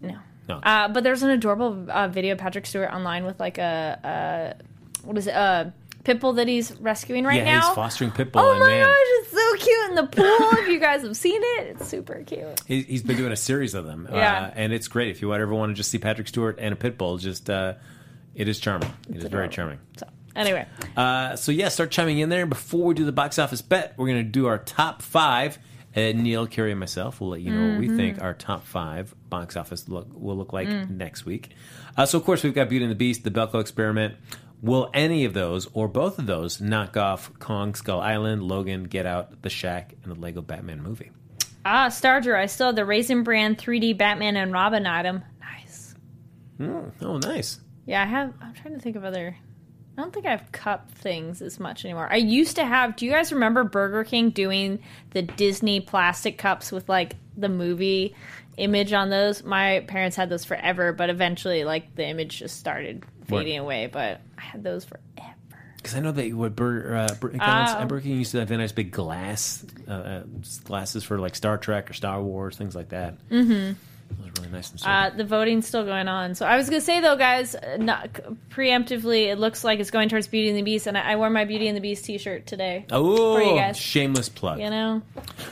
No. 0.02 0.16
No. 0.48 0.54
Uh, 0.56 0.88
but 0.88 1.02
there's 1.04 1.22
an 1.22 1.30
adorable 1.30 1.90
uh, 1.90 2.08
video 2.08 2.32
of 2.32 2.38
Patrick 2.38 2.66
Stewart 2.66 2.90
online 2.92 3.24
with 3.24 3.38
like 3.40 3.58
a, 3.58 4.54
a 4.58 4.62
what 5.06 5.16
is 5.18 5.26
it? 5.26 5.34
A 5.34 5.72
pit 6.04 6.20
bull 6.20 6.34
that 6.34 6.46
he's 6.46 6.72
rescuing 6.80 7.24
right 7.24 7.38
yeah, 7.38 7.58
now. 7.58 7.66
he's 7.66 7.74
fostering 7.74 8.10
pit 8.12 8.30
bull. 8.32 8.42
oh 8.42 8.58
my 8.58 8.66
man, 8.66 8.86
gosh, 8.86 8.96
it's 8.98 9.30
so 9.32 9.56
cute 9.64 9.88
in 9.90 9.94
the 9.96 10.06
pool. 10.06 10.58
if 10.60 10.68
you 10.68 10.78
guys 10.78 11.02
have 11.02 11.16
seen 11.16 11.40
it, 11.42 11.66
it's 11.76 11.88
super 11.88 12.22
cute. 12.26 12.60
He- 12.66 12.82
he's 12.82 13.02
been 13.02 13.16
doing 13.16 13.32
a 13.32 13.36
series 13.36 13.74
of 13.74 13.86
them. 13.86 14.08
Yeah. 14.12 14.42
Uh, 14.46 14.50
and 14.54 14.72
it's 14.72 14.88
great. 14.88 15.08
If 15.10 15.22
you 15.22 15.34
ever 15.34 15.52
want 15.54 15.70
to 15.70 15.74
just 15.74 15.90
see 15.90 15.98
Patrick 15.98 16.28
Stewart 16.28 16.58
and 16.60 16.72
a 16.72 16.76
pit 16.76 16.96
bull, 16.98 17.18
just 17.18 17.48
uh, 17.50 17.74
it 18.34 18.48
is 18.48 18.60
charming. 18.60 18.92
It 19.10 19.16
is 19.16 19.24
very 19.24 19.48
charming. 19.48 19.78
So. 19.96 20.06
Anyway, 20.36 20.66
Uh, 20.96 21.34
so 21.34 21.50
yeah, 21.50 21.68
start 21.70 21.90
chiming 21.90 22.18
in 22.18 22.28
there. 22.28 22.44
Before 22.46 22.84
we 22.84 22.94
do 22.94 23.04
the 23.06 23.12
box 23.12 23.38
office 23.38 23.62
bet, 23.62 23.94
we're 23.96 24.06
going 24.06 24.18
to 24.24 24.30
do 24.30 24.46
our 24.46 24.58
top 24.58 25.00
five. 25.02 25.58
Uh, 25.96 26.12
Neil, 26.14 26.46
Kari, 26.46 26.72
and 26.72 26.78
myself 26.78 27.22
will 27.22 27.30
let 27.30 27.40
you 27.40 27.50
know 27.50 27.70
what 27.70 27.78
we 27.80 27.88
Mhm. 27.88 27.96
think 27.96 28.20
our 28.22 28.34
top 28.34 28.66
five 28.66 29.14
box 29.30 29.56
office 29.56 29.88
look 29.88 30.06
will 30.12 30.36
look 30.36 30.52
like 30.52 30.68
Mm. 30.68 30.90
next 30.90 31.24
week. 31.24 31.52
Uh, 31.96 32.04
so 32.04 32.18
of 32.18 32.24
course 32.26 32.42
we've 32.42 32.52
got 32.54 32.68
Beauty 32.68 32.84
and 32.84 32.90
the 32.92 32.96
Beast, 32.96 33.24
the 33.24 33.30
Belko 33.30 33.62
Experiment. 33.62 34.14
Will 34.62 34.90
any 34.94 35.24
of 35.24 35.34
those 35.34 35.68
or 35.74 35.86
both 35.86 36.18
of 36.18 36.26
those 36.26 36.60
knock 36.60 36.96
off 36.96 37.30
Kong 37.38 37.74
Skull 37.74 38.00
Island, 38.00 38.42
Logan, 38.42 38.84
Get 38.84 39.06
Out, 39.06 39.42
The 39.42 39.50
Shack, 39.50 39.94
and 40.02 40.14
the 40.14 40.18
Lego 40.18 40.42
Batman 40.42 40.82
movie? 40.82 41.10
ah, 41.64 41.88
Starger, 41.88 42.38
I 42.38 42.46
still 42.46 42.68
have 42.68 42.76
the 42.76 42.84
Raisin 42.84 43.22
Bran 43.24 43.56
3D 43.56 43.98
Batman 43.98 44.36
and 44.36 44.52
Robin 44.52 44.86
item. 44.86 45.22
Mm, 46.60 46.92
oh, 47.02 47.18
nice. 47.18 47.60
Yeah, 47.84 48.02
I 48.02 48.06
have. 48.06 48.32
I'm 48.40 48.54
trying 48.54 48.74
to 48.74 48.80
think 48.80 48.96
of 48.96 49.04
other. 49.04 49.36
I 49.98 50.02
don't 50.02 50.12
think 50.12 50.26
I 50.26 50.30
have 50.30 50.52
cup 50.52 50.90
things 50.90 51.40
as 51.40 51.58
much 51.58 51.84
anymore. 51.84 52.08
I 52.10 52.16
used 52.16 52.56
to 52.56 52.64
have. 52.64 52.96
Do 52.96 53.06
you 53.06 53.12
guys 53.12 53.32
remember 53.32 53.64
Burger 53.64 54.04
King 54.04 54.30
doing 54.30 54.80
the 55.10 55.22
Disney 55.22 55.80
plastic 55.80 56.38
cups 56.38 56.72
with 56.72 56.88
like 56.88 57.16
the 57.36 57.48
movie 57.48 58.14
image 58.56 58.92
on 58.92 59.10
those? 59.10 59.42
My 59.42 59.84
parents 59.86 60.16
had 60.16 60.28
those 60.28 60.44
forever, 60.44 60.92
but 60.92 61.10
eventually, 61.10 61.64
like 61.64 61.94
the 61.94 62.06
image 62.06 62.38
just 62.38 62.58
started 62.58 63.04
What? 63.28 63.40
fading 63.44 63.58
away. 63.58 63.88
But 63.92 64.20
I 64.38 64.40
had 64.42 64.62
those 64.64 64.84
forever. 64.84 65.02
Because 65.76 65.94
I 65.94 66.00
know 66.00 66.10
that 66.12 66.32
what 66.34 66.56
Bur- 66.56 66.96
uh, 67.08 67.14
Bur- 67.20 67.30
McDonald's 67.30 67.72
Oh. 67.74 67.78
and 67.78 67.88
Burger 67.88 68.02
King 68.02 68.16
used 68.18 68.32
to 68.32 68.38
have 68.40 68.48
very 68.48 68.58
nice 68.58 68.72
big 68.72 68.90
glass 68.90 69.64
uh, 69.86 69.92
uh, 69.92 70.22
glasses 70.64 71.04
for 71.04 71.18
like 71.18 71.36
Star 71.36 71.58
Trek 71.58 71.88
or 71.90 71.92
Star 71.92 72.20
Wars 72.20 72.56
things 72.56 72.74
like 72.74 72.88
that. 72.88 73.14
Mm-hmm. 73.28 73.74
It 74.10 74.18
was 74.18 74.30
really 74.38 74.52
nice 74.52 74.70
and. 74.70 74.82
Uh, 74.84 75.16
the 75.16 75.24
voting's 75.24 75.66
still 75.66 75.84
going 75.84 76.08
on. 76.08 76.34
So 76.34 76.46
I 76.46 76.56
was 76.56 76.68
gonna 76.68 76.80
say 76.80 77.00
though, 77.00 77.16
guys, 77.16 77.54
uh, 77.54 77.76
not 77.78 78.12
preemptively, 78.50 79.26
it 79.26 79.38
looks 79.38 79.64
like 79.64 79.80
it's 79.80 79.90
going 79.90 80.08
towards 80.08 80.28
Beauty 80.28 80.48
and 80.48 80.58
the 80.58 80.62
Beast, 80.62 80.86
and 80.86 80.96
I, 80.96 81.12
I 81.12 81.16
wore 81.16 81.30
my 81.30 81.44
Beauty 81.44 81.68
and 81.68 81.76
the 81.76 81.80
Beast 81.80 82.04
T-shirt 82.04 82.46
today 82.46 82.86
oh, 82.90 83.34
for 83.36 83.42
you 83.42 83.56
guys. 83.56 83.76
shameless 83.76 84.28
plug. 84.28 84.60
You 84.60 84.70
know, 84.70 85.02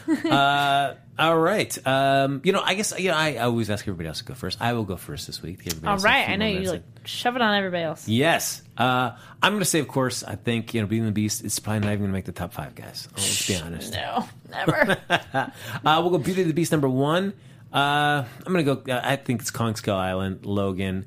uh, 0.31 0.95
all 1.19 1.39
right. 1.39 1.87
Um, 1.87 2.41
you 2.45 2.53
know, 2.53 2.63
I 2.63 2.75
guess 2.75 2.99
you 2.99 3.11
know, 3.11 3.17
I, 3.17 3.35
I 3.35 3.39
always 3.45 3.71
ask 3.71 3.85
everybody 3.85 4.09
else 4.09 4.19
to 4.19 4.25
go 4.25 4.35
first. 4.35 4.61
I 4.61 4.73
will 4.73 4.85
go 4.85 4.97
first 4.97 5.27
this 5.27 5.41
week. 5.43 5.65
to 5.65 5.89
all 5.89 5.99
right. 5.99 6.29
I 6.29 6.37
know 6.37 6.47
you 6.47 6.71
like 6.71 6.83
shove 7.05 7.37
it 7.37 7.43
on 7.43 7.55
everybody 7.55 7.85
else. 7.85 8.09
Yes. 8.09 8.63
Uh, 8.77 9.13
I'm 9.43 9.53
going 9.53 9.61
to 9.61 9.67
say, 9.67 9.79
of 9.79 9.89
course, 9.89 10.25
I 10.25 10.35
think, 10.35 10.75
you 10.75 10.81
know, 10.81 10.87
Beauty 10.87 11.01
and 11.01 11.09
the 11.09 11.13
Beast 11.13 11.45
is 11.45 11.59
probably 11.61 11.81
not 11.81 11.89
even 11.89 11.99
going 12.01 12.11
to 12.11 12.15
make 12.15 12.25
the 12.25 12.33
top 12.33 12.53
five, 12.53 12.75
guys. 12.75 13.09
Oh, 13.11 13.15
let's 13.17 13.47
be 13.47 13.57
honest. 13.57 13.93
No, 13.93 14.29
never. 14.51 14.97
uh, 15.09 15.51
we'll 15.85 16.11
go 16.11 16.19
Beauty 16.19 16.43
and 16.43 16.51
the 16.51 16.55
Beast 16.55 16.73
number 16.73 16.89
one. 16.89 17.35
Uh, 17.75 18.25
I'm 18.47 18.53
to 18.65 18.75
go, 18.77 18.93
uh, 18.93 19.01
I 19.03 19.17
think 19.17 19.41
it's 19.41 19.51
Kong 19.51 19.75
Skull 19.75 19.99
Island, 19.99 20.47
Logan, 20.47 21.07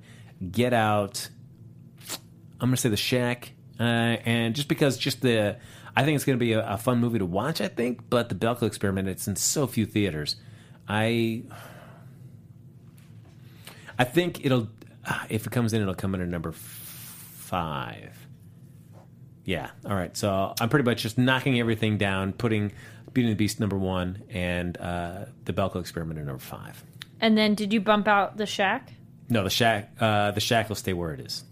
Get 0.52 0.74
Out. 0.74 1.30
I'm 2.60 2.70
to 2.72 2.78
say 2.78 2.90
The 2.90 2.98
Shack. 2.98 3.54
Uh, 3.80 3.84
and 3.84 4.54
just 4.54 4.68
because 4.68 4.98
just 4.98 5.22
the, 5.22 5.58
I 5.96 6.04
think 6.04 6.16
it's 6.18 6.26
to 6.38 6.44
be 6.44 6.52
a, 6.52 6.74
a 6.74 6.78
fun 6.78 7.00
movie 7.00 7.20
to 7.20 7.26
watch, 7.26 7.62
I 7.62 7.70
think, 7.70 8.10
but 8.10 8.28
the 8.28 8.36
Belko 8.36 8.64
experiment, 8.64 9.08
it's 9.08 9.28
in 9.30 9.38
so 9.38 9.66
few 9.66 9.86
theaters. 9.86 10.36
I, 10.90 11.44
I 13.98 14.04
think 14.04 14.46
it'll, 14.46 14.68
uh, 15.06 15.24
if 15.30 15.48
it 15.48 15.52
comes 15.52 15.72
in, 15.72 15.82
it'll 15.82 15.96
come 15.96 16.16
in 16.16 16.22
at 16.22 16.28
number 16.28 16.52
five. 16.52 18.28
Yeah. 19.46 19.70
All 19.86 19.96
right. 19.96 20.16
So 20.18 20.54
I'm 20.60 20.68
pretty 20.68 20.84
much 20.84 21.02
just 21.02 21.18
knocking 21.18 21.58
everything 21.62 21.98
down, 21.98 22.34
putting 22.34 22.74
Beauty 23.14 23.30
and 23.30 23.36
the 23.38 23.38
Beast 23.38 23.60
number 23.60 23.78
one 23.78 24.24
and 24.30 24.78
uh, 24.78 25.26
the 25.46 25.54
Belko 25.54 25.80
experiment 25.80 26.20
number 26.20 26.40
five. 26.40 26.84
and 27.20 27.38
then, 27.38 27.56
did 27.56 27.74
you 27.74 27.82
bump 27.82 28.08
out 28.08 28.38
the 28.38 28.46
Shack? 28.46 28.92
No, 29.30 29.44
the 29.44 29.50
shack. 29.50 29.92
Uh, 30.00 30.32
the 30.32 30.40
shack 30.40 30.70
will 30.70 30.76
stay 30.78 30.94
where 30.94 31.14
it 31.14 31.20
is. 31.20 31.44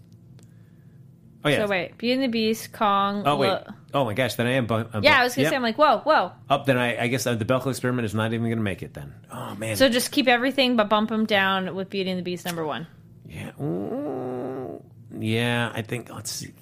Oh 1.44 1.48
yeah. 1.48 1.58
So 1.58 1.66
wait, 1.68 1.96
Beauty 1.98 2.14
and 2.14 2.22
the 2.22 2.28
Beast, 2.28 2.72
Kong. 2.72 3.22
Oh 3.26 3.36
wait. 3.36 3.48
Lo- 3.48 3.64
Oh 3.94 4.04
my 4.04 4.14
gosh. 4.14 4.34
Then 4.34 4.46
I 4.46 4.52
am. 4.52 4.66
I'm 4.70 5.02
yeah, 5.02 5.20
I 5.20 5.24
was 5.24 5.34
gonna 5.34 5.44
yep. 5.44 5.50
say, 5.52 5.56
I'm 5.56 5.62
like, 5.62 5.78
whoa, 5.78 5.98
whoa. 5.98 6.32
Up. 6.50 6.66
Then 6.66 6.76
I, 6.76 7.04
I 7.04 7.06
guess 7.06 7.26
uh, 7.26 7.34
the 7.34 7.44
Belko 7.46 7.68
experiment 7.70 8.04
is 8.04 8.14
not 8.14 8.32
even 8.32 8.46
going 8.46 8.58
to 8.58 8.62
make 8.64 8.82
it. 8.82 8.94
Then. 8.94 9.14
Oh 9.30 9.54
man. 9.54 9.76
So 9.76 9.88
just 9.88 10.10
keep 10.10 10.26
everything, 10.28 10.76
but 10.76 10.88
bump 10.88 11.08
them 11.10 11.24
down 11.24 11.74
with 11.74 11.88
Beauty 11.88 12.10
and 12.10 12.18
the 12.18 12.22
Beast 12.22 12.44
number 12.44 12.64
one. 12.66 12.86
yeah. 13.28 13.52
Ooh. 13.62 14.82
Yeah. 15.18 15.70
I 15.74 15.82
think. 15.82 16.10
Let's 16.10 16.30
see. 16.30 16.52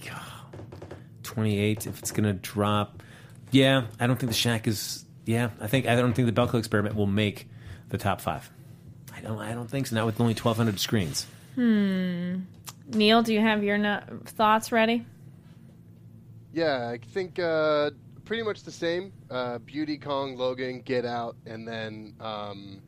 Twenty 1.22 1.58
eight. 1.58 1.86
If 1.86 1.98
it's 2.00 2.10
going 2.10 2.24
to 2.24 2.32
drop. 2.34 3.02
Yeah. 3.54 3.86
I 4.00 4.06
don't 4.06 4.18
think 4.18 4.30
the 4.30 4.36
shack 4.36 4.66
is. 4.66 5.04
Yeah. 5.24 5.50
I 5.60 5.68
think. 5.68 5.86
I 5.86 5.94
don't 5.94 6.12
think 6.12 6.26
the 6.32 6.40
Belko 6.40 6.58
experiment 6.58 6.96
will 6.96 7.06
make 7.06 7.48
the 7.88 7.98
top 7.98 8.20
five. 8.20 8.50
I 9.16 9.20
don't. 9.20 9.38
I 9.38 9.52
don't 9.54 9.70
think 9.70 9.86
so. 9.86 9.94
Not 9.94 10.06
with 10.06 10.20
only 10.20 10.34
1,200 10.34 10.80
screens. 10.80 11.26
Hmm. 11.54 12.40
Neil, 12.88 13.22
do 13.22 13.32
you 13.32 13.40
have 13.40 13.62
your 13.62 13.78
no- 13.78 14.02
thoughts 14.24 14.72
ready? 14.72 15.06
Yeah, 16.52 16.90
I 16.90 16.98
think 16.98 17.38
uh, 17.38 17.90
pretty 18.24 18.42
much 18.42 18.64
the 18.64 18.72
same. 18.72 19.12
Uh, 19.30 19.58
Beauty 19.58 19.98
Kong, 19.98 20.36
Logan, 20.36 20.80
Get 20.80 21.04
Out, 21.04 21.36
and 21.46 21.66
then 21.66 22.14
um, 22.20 22.80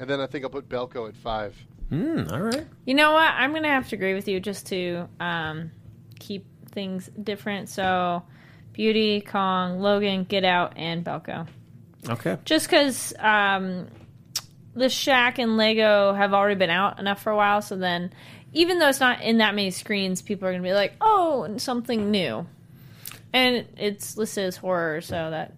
and 0.00 0.10
then 0.10 0.20
I 0.20 0.26
think 0.26 0.44
I'll 0.44 0.50
put 0.50 0.68
Belko 0.68 1.08
at 1.08 1.16
five. 1.16 1.56
Hmm. 1.88 2.24
All 2.30 2.40
right. 2.40 2.66
You 2.84 2.94
know 2.94 3.12
what? 3.12 3.32
I'm 3.32 3.52
gonna 3.52 3.68
have 3.68 3.88
to 3.90 3.96
agree 3.96 4.14
with 4.14 4.26
you 4.28 4.40
just 4.40 4.66
to 4.66 5.08
um, 5.20 5.70
keep 6.18 6.44
things 6.70 7.10
different. 7.22 7.68
So, 7.68 8.22
Beauty, 8.84 9.20
Kong, 9.20 9.78
Logan, 9.80 10.24
Get 10.24 10.42
Out, 10.42 10.72
and 10.74 11.04
Belko. 11.04 11.46
Okay. 12.08 12.38
Just 12.46 12.66
because 12.66 13.12
um, 13.18 13.88
the 14.72 14.88
Shack 14.88 15.38
and 15.38 15.58
Lego 15.58 16.14
have 16.14 16.32
already 16.32 16.54
been 16.54 16.70
out 16.70 16.98
enough 16.98 17.22
for 17.22 17.28
a 17.30 17.36
while, 17.36 17.60
so 17.60 17.76
then 17.76 18.10
even 18.54 18.78
though 18.78 18.88
it's 18.88 18.98
not 18.98 19.20
in 19.20 19.36
that 19.36 19.54
many 19.54 19.70
screens, 19.70 20.22
people 20.22 20.48
are 20.48 20.52
gonna 20.52 20.62
be 20.62 20.72
like, 20.72 20.94
"Oh, 20.98 21.58
something 21.58 22.10
new," 22.10 22.46
and 23.34 23.66
it's 23.76 24.16
listed 24.16 24.46
as 24.46 24.56
horror, 24.56 25.02
so 25.02 25.28
that 25.28 25.52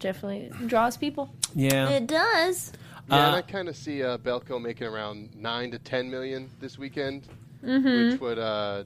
definitely 0.00 0.50
draws 0.66 0.96
people. 0.96 1.30
Yeah. 1.54 1.90
It 1.90 2.08
does. 2.08 2.72
Yeah, 3.08 3.26
and 3.26 3.34
Uh, 3.36 3.38
I 3.38 3.42
kind 3.42 3.68
of 3.68 3.76
see 3.76 4.02
uh, 4.02 4.18
Belko 4.18 4.60
making 4.60 4.88
around 4.88 5.30
nine 5.36 5.70
to 5.70 5.78
ten 5.78 6.10
million 6.10 6.50
this 6.58 6.76
weekend, 6.76 7.28
Mhm. 7.62 8.10
which 8.10 8.20
would 8.20 8.38
uh, 8.40 8.82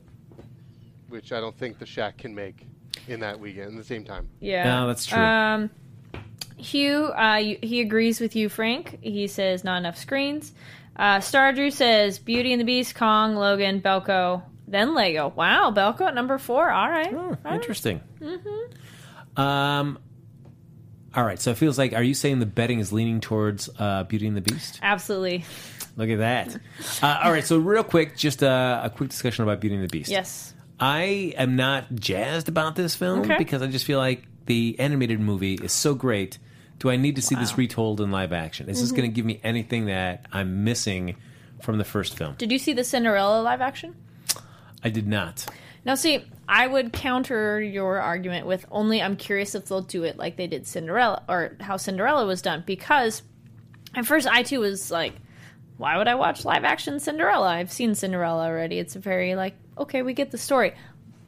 which 1.08 1.32
I 1.32 1.40
don't 1.40 1.56
think 1.56 1.78
the 1.78 1.86
Shack 1.86 2.18
can 2.18 2.34
make 2.34 2.66
in 3.06 3.20
that 3.20 3.38
weekend 3.40 3.68
at 3.72 3.76
the 3.76 3.84
same 3.84 4.04
time. 4.04 4.28
Yeah, 4.40 4.64
No, 4.64 4.86
that's 4.88 5.06
true. 5.06 5.18
Um, 5.18 5.70
Hugh, 6.56 7.12
uh, 7.12 7.36
you- 7.36 7.58
he 7.62 7.80
agrees 7.80 8.20
with 8.20 8.34
you, 8.34 8.48
Frank. 8.48 8.98
He 9.00 9.26
says 9.28 9.62
not 9.64 9.78
enough 9.78 9.96
screens. 9.96 10.52
Uh, 10.96 11.18
Stardrew 11.20 11.70
says 11.72 12.18
Beauty 12.18 12.52
and 12.52 12.60
the 12.60 12.64
Beast, 12.64 12.96
Kong, 12.96 13.36
Logan, 13.36 13.80
Belko, 13.80 14.42
then 14.66 14.94
Lego. 14.94 15.32
Wow, 15.36 15.70
Belko 15.70 16.08
at 16.08 16.14
number 16.14 16.36
four. 16.38 16.68
All 16.70 16.90
right. 16.90 17.14
All 17.14 17.36
right. 17.44 17.54
Interesting. 17.54 18.00
Mm-hmm. 18.20 19.40
Um. 19.40 19.98
All 21.14 21.24
right. 21.24 21.38
So 21.40 21.52
it 21.52 21.56
feels 21.56 21.78
like. 21.78 21.92
Are 21.92 22.02
you 22.02 22.14
saying 22.14 22.40
the 22.40 22.46
betting 22.46 22.80
is 22.80 22.92
leaning 22.92 23.20
towards 23.20 23.70
uh, 23.78 24.04
Beauty 24.04 24.26
and 24.26 24.36
the 24.36 24.40
Beast? 24.40 24.80
Absolutely. 24.82 25.44
Look 25.96 26.10
at 26.10 26.18
that. 26.18 26.60
Uh, 27.02 27.20
all 27.24 27.32
right. 27.32 27.44
So 27.44 27.58
real 27.58 27.82
quick, 27.84 28.16
just 28.16 28.42
uh, 28.42 28.80
a 28.84 28.90
quick 28.90 29.10
discussion 29.10 29.44
about 29.44 29.60
Beauty 29.60 29.76
and 29.76 29.84
the 29.84 29.88
Beast. 29.88 30.10
Yes. 30.10 30.52
I 30.80 31.34
am 31.36 31.56
not 31.56 31.94
jazzed 31.94 32.48
about 32.48 32.76
this 32.76 32.94
film 32.94 33.20
Okay. 33.20 33.36
because 33.38 33.62
I 33.62 33.66
just 33.66 33.84
feel 33.84 33.98
like 33.98 34.24
the 34.46 34.76
animated 34.78 35.20
movie 35.20 35.54
is 35.54 35.72
so 35.72 35.94
great. 35.94 36.38
Do 36.78 36.90
I 36.90 36.96
need 36.96 37.16
to 37.16 37.22
see 37.22 37.34
this 37.34 37.58
retold 37.58 38.00
in 38.00 38.10
live 38.12 38.32
action? 38.32 38.68
Is 38.68 38.80
this 38.80 38.92
Mhm. 38.92 38.96
going 38.96 39.10
to 39.10 39.14
give 39.14 39.24
me 39.24 39.40
anything 39.42 39.86
that 39.86 40.26
I'm 40.32 40.62
missing 40.64 41.16
from 41.60 41.78
the 41.78 41.84
first 41.84 42.16
film? 42.16 42.36
Did 42.38 42.52
you 42.52 42.58
see 42.58 42.72
the 42.72 42.84
Cinderella 42.84 43.42
live 43.42 43.60
action? 43.60 43.96
I 44.84 44.90
did 44.90 45.08
not. 45.08 45.44
Now, 45.84 45.96
see, 45.96 46.24
I 46.48 46.66
would 46.66 46.92
counter 46.92 47.60
your 47.60 47.98
argument 48.00 48.46
with 48.46 48.64
only 48.70 49.02
I'm 49.02 49.16
curious 49.16 49.54
if 49.56 49.66
they'll 49.66 49.80
do 49.80 50.04
it 50.04 50.16
like 50.18 50.36
they 50.36 50.46
did 50.46 50.66
Cinderella 50.66 51.22
or 51.28 51.56
how 51.60 51.76
Cinderella 51.76 52.26
was 52.26 52.40
done 52.42 52.62
because 52.64 53.22
at 53.94 54.06
first 54.06 54.28
I 54.28 54.44
too 54.44 54.60
was 54.60 54.90
like, 54.92 55.14
why 55.78 55.96
would 55.98 56.08
I 56.08 56.14
watch 56.14 56.44
live 56.44 56.62
action 56.64 57.00
Cinderella? 57.00 57.48
I've 57.48 57.72
seen 57.72 57.94
Cinderella 57.96 58.44
already. 58.44 58.78
It's 58.78 58.96
a 58.96 59.00
very 59.00 59.34
like, 59.34 59.54
okay, 59.78 60.02
we 60.02 60.14
get 60.14 60.30
the 60.30 60.38
story. 60.38 60.74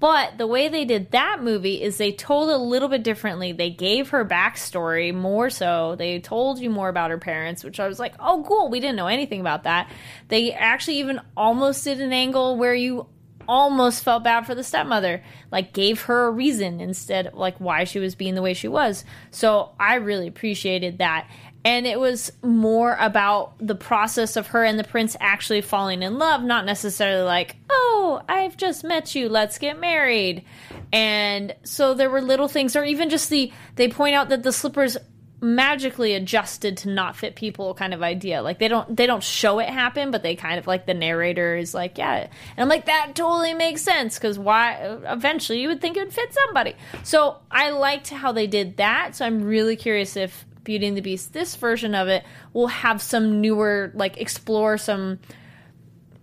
But 0.01 0.39
the 0.39 0.47
way 0.47 0.69
they 0.69 0.87
did 0.87 1.11
that 1.11 1.43
movie 1.43 1.83
is 1.83 1.99
they 1.99 2.11
told 2.11 2.49
a 2.49 2.57
little 2.57 2.89
bit 2.89 3.03
differently. 3.03 3.53
They 3.53 3.69
gave 3.69 4.09
her 4.11 4.25
backstory 4.25 5.15
more 5.15 5.51
so. 5.51 5.95
They 5.95 6.19
told 6.21 6.59
you 6.59 6.71
more 6.71 6.89
about 6.89 7.11
her 7.11 7.19
parents, 7.19 7.63
which 7.63 7.79
I 7.79 7.87
was 7.87 7.99
like, 7.99 8.15
oh, 8.19 8.43
cool. 8.49 8.71
We 8.71 8.81
didn't 8.81 8.97
know 8.97 9.09
anything 9.09 9.41
about 9.41 9.65
that. 9.65 9.91
They 10.29 10.53
actually 10.55 10.99
even 11.01 11.21
almost 11.37 11.85
did 11.85 12.01
an 12.01 12.15
angle 12.15 12.57
where 12.57 12.75
you 12.75 13.09
almost 13.47 14.05
felt 14.05 14.23
bad 14.23 14.47
for 14.47 14.55
the 14.55 14.63
stepmother 14.63 15.25
like 15.51 15.73
gave 15.73 16.03
her 16.03 16.27
a 16.27 16.31
reason 16.31 16.81
instead 16.81 17.27
of 17.27 17.35
like 17.35 17.59
why 17.59 17.83
she 17.83 17.99
was 17.99 18.15
being 18.15 18.37
the 18.37 18.43
way 18.43 18.55
she 18.55 18.69
was 18.69 19.05
so 19.33 19.73
i 19.81 19.97
really 19.97 20.29
appreciated 20.29 20.99
that 20.99 21.29
and 21.65 21.87
it 21.87 21.99
was 21.99 22.33
more 22.43 22.97
about 22.99 23.55
the 23.59 23.75
process 23.75 24.37
of 24.37 24.49
her 24.49 24.65
and 24.65 24.79
the 24.79 24.85
prince 24.85 25.17
actually 25.21 25.61
falling 25.61 26.03
in 26.03 26.19
love 26.19 26.43
not 26.43 26.65
necessarily 26.65 27.23
like 27.23 27.57
oh 27.71 28.23
i've 28.29 28.57
just 28.57 28.85
met 28.85 29.15
you 29.15 29.29
let's 29.29 29.59
get 29.59 29.79
married. 29.79 30.45
And 30.93 31.55
so 31.63 31.95
there 31.95 32.11
were 32.11 32.21
little 32.21 32.49
things 32.49 32.77
or 32.77 32.85
even 32.85 33.11
just 33.11 33.31
the 33.31 33.53
they 33.77 33.89
point 33.89 34.15
out 34.15 34.29
that 34.31 34.43
the 34.43 34.53
slippers 34.53 34.97
magically 35.43 36.13
adjusted 36.13 36.77
to 36.77 36.91
not 36.91 37.17
fit 37.17 37.35
people 37.35 37.73
kind 37.75 37.95
of 37.95 38.03
idea. 38.03 38.43
Like 38.43 38.59
they 38.59 38.69
don't 38.69 38.95
they 38.95 39.07
don't 39.07 39.23
show 39.23 39.59
it 39.59 39.69
happen 39.69 40.11
but 40.11 40.23
they 40.23 40.37
kind 40.37 40.59
of 40.59 40.67
like 40.67 40.87
the 40.87 40.95
narrator 40.95 41.57
is 41.57 41.73
like 41.73 41.97
yeah. 41.97 42.17
And 42.17 42.31
i'm 42.59 42.69
like 42.69 42.87
that 42.87 43.13
totally 43.15 43.55
makes 43.55 43.83
sense 43.83 44.19
because 44.19 44.39
why 44.39 44.99
eventually 45.07 45.61
you 45.61 45.69
would 45.69 45.81
think 45.81 45.97
it 45.97 46.01
would 46.01 46.13
fit 46.13 46.35
somebody. 46.35 46.75
So 47.05 47.39
i 47.51 47.71
liked 47.71 48.11
how 48.11 48.33
they 48.33 48.47
did 48.47 48.77
that. 48.79 49.17
So 49.17 49.25
i'm 49.25 49.43
really 49.43 49.77
curious 49.77 50.17
if 50.17 50.45
beauty 50.65 50.87
and 50.87 50.97
the 50.97 51.01
beast 51.01 51.33
this 51.33 51.57
version 51.57 51.95
of 51.95 52.09
it 52.09 52.25
will 52.53 52.67
have 52.69 53.01
some 53.03 53.41
newer 53.41 53.91
like 53.95 54.19
explore 54.21 54.77
some 54.79 55.19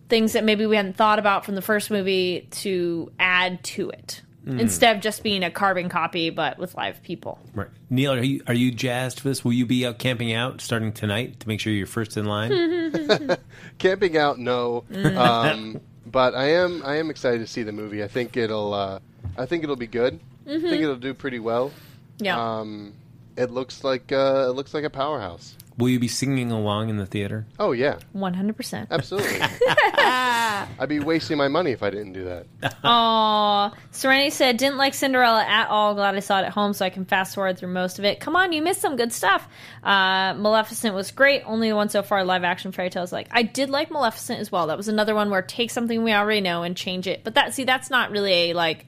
things 0.10 0.34
that 0.34 0.44
maybe 0.44 0.66
we 0.66 0.76
hadn't 0.76 0.96
thought 0.96 1.20
about 1.20 1.44
from 1.46 1.56
the 1.56 1.62
first 1.62 1.92
movie 1.92 2.48
to 2.52 3.12
add 3.20 3.64
to 3.64 3.90
it 3.90 4.22
Mm. 4.48 4.62
instead 4.62 4.96
of 4.96 5.02
just 5.02 5.24
being 5.24 5.44
a 5.44 5.52
carbon 5.52 5.90
copy 5.90 6.30
but 6.30 6.58
with 6.58 6.74
live 6.76 7.04
people 7.04 7.38
Right. 7.54 7.68
Neil, 7.90 8.14
are 8.14 8.24
you 8.24 8.42
are 8.48 8.54
you 8.54 8.72
jazzed 8.72 9.20
for 9.20 9.28
this? 9.28 9.44
Will 9.44 9.52
you 9.52 9.66
be 9.66 9.86
out 9.86 10.00
camping 10.00 10.32
out 10.32 10.62
starting 10.62 10.94
tonight 10.94 11.42
to 11.42 11.48
make 11.50 11.60
sure 11.60 11.74
you're 11.74 11.86
first 11.86 12.16
in 12.16 12.24
line? 12.24 12.54
Camping 13.78 14.16
out, 14.16 14.40
no. 14.40 14.86
Mm. 14.90 15.18
um, 15.18 15.82
but 16.06 16.34
I 16.34 16.52
am 16.52 16.82
I 16.86 16.96
am 16.96 17.10
excited 17.10 17.40
to 17.40 17.48
see 17.48 17.64
the 17.64 17.74
movie. 17.74 18.02
I 18.02 18.08
think 18.08 18.38
it'll 18.38 18.74
uh, 18.74 19.00
I 19.38 19.46
think 19.48 19.66
it'll 19.66 19.76
be 19.76 19.86
good. 19.88 20.18
I 20.46 20.52
Mhm. 20.52 20.62
think 20.62 20.82
it'll 20.82 20.96
do 20.96 21.14
pretty 21.14 21.40
well. 21.40 21.74
Yeah. 22.20 22.40
Um, 22.60 22.94
it 23.38 23.52
looks 23.52 23.84
like 23.84 24.12
uh, 24.12 24.48
it 24.50 24.56
looks 24.56 24.74
like 24.74 24.84
a 24.84 24.90
powerhouse. 24.90 25.56
Will 25.78 25.90
you 25.90 26.00
be 26.00 26.08
singing 26.08 26.52
along 26.52 26.90
in 26.90 26.98
the 26.98 27.06
theater? 27.06 27.46
Oh 27.60 27.72
yeah, 27.72 28.00
One 28.12 28.34
hundred 28.34 28.58
percent. 28.58 28.88
absolutely. 28.92 29.40
I'd 30.00 30.90
be 30.90 31.00
wasting 31.00 31.38
my 31.38 31.48
money 31.48 31.72
if 31.72 31.84
I 31.84 31.92
didn't 31.92 32.14
do 32.14 32.24
that. 32.26 32.48
Aw. 32.84 33.72
Serenity 33.92 34.32
said, 34.32 34.58
didn't 34.58 34.78
like 34.78 34.94
Cinderella 34.96 35.44
at 35.44 35.68
all. 35.68 35.94
Glad 35.94 36.16
I 36.16 36.20
saw 36.20 36.40
it 36.42 36.46
at 36.46 36.52
home 36.52 36.74
so 36.74 36.84
I 36.86 36.90
can 36.90 37.06
fast 37.06 37.36
forward 37.36 37.60
through 37.60 37.70
most 37.70 38.00
of 38.00 38.06
it. 38.06 38.20
Come 38.20 38.36
on, 38.36 38.54
you 38.54 38.62
missed 38.64 38.82
some 38.82 38.96
good 38.96 39.14
stuff. 39.14 39.48
Uh, 39.84 40.34
Maleficent 40.36 40.96
was 40.96 41.12
great. 41.12 41.44
Only 41.46 41.70
the 41.70 41.76
one 41.76 41.90
so 41.90 42.02
far 42.02 42.24
live 42.24 42.44
action 42.44 42.72
fairy 42.72 42.90
tales 42.90 43.12
like. 43.12 43.28
I 43.32 43.44
did 43.44 43.70
like 43.70 43.92
Maleficent 43.92 44.40
as 44.40 44.52
well. 44.52 44.68
That 44.68 44.78
was 44.78 44.88
another 44.88 45.14
one 45.14 45.30
where 45.30 45.44
take 45.44 45.70
something 45.70 46.04
we 46.04 46.12
already 46.14 46.42
know 46.42 46.64
and 46.64 46.76
change 46.76 47.06
it. 47.08 47.24
But 47.24 47.36
that, 47.36 47.54
see, 47.54 47.66
that's 47.66 47.90
not 47.92 48.10
really 48.10 48.50
a, 48.50 48.54
like, 48.54 48.86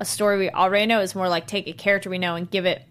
a 0.00 0.04
story 0.06 0.38
we 0.38 0.48
already 0.50 0.86
know. 0.86 1.00
It's 1.00 1.14
more 1.14 1.28
like 1.28 1.46
take 1.46 1.66
a 1.68 1.72
character 1.74 2.08
we 2.08 2.18
know 2.18 2.36
and 2.36 2.50
give 2.50 2.64
it, 2.64 2.82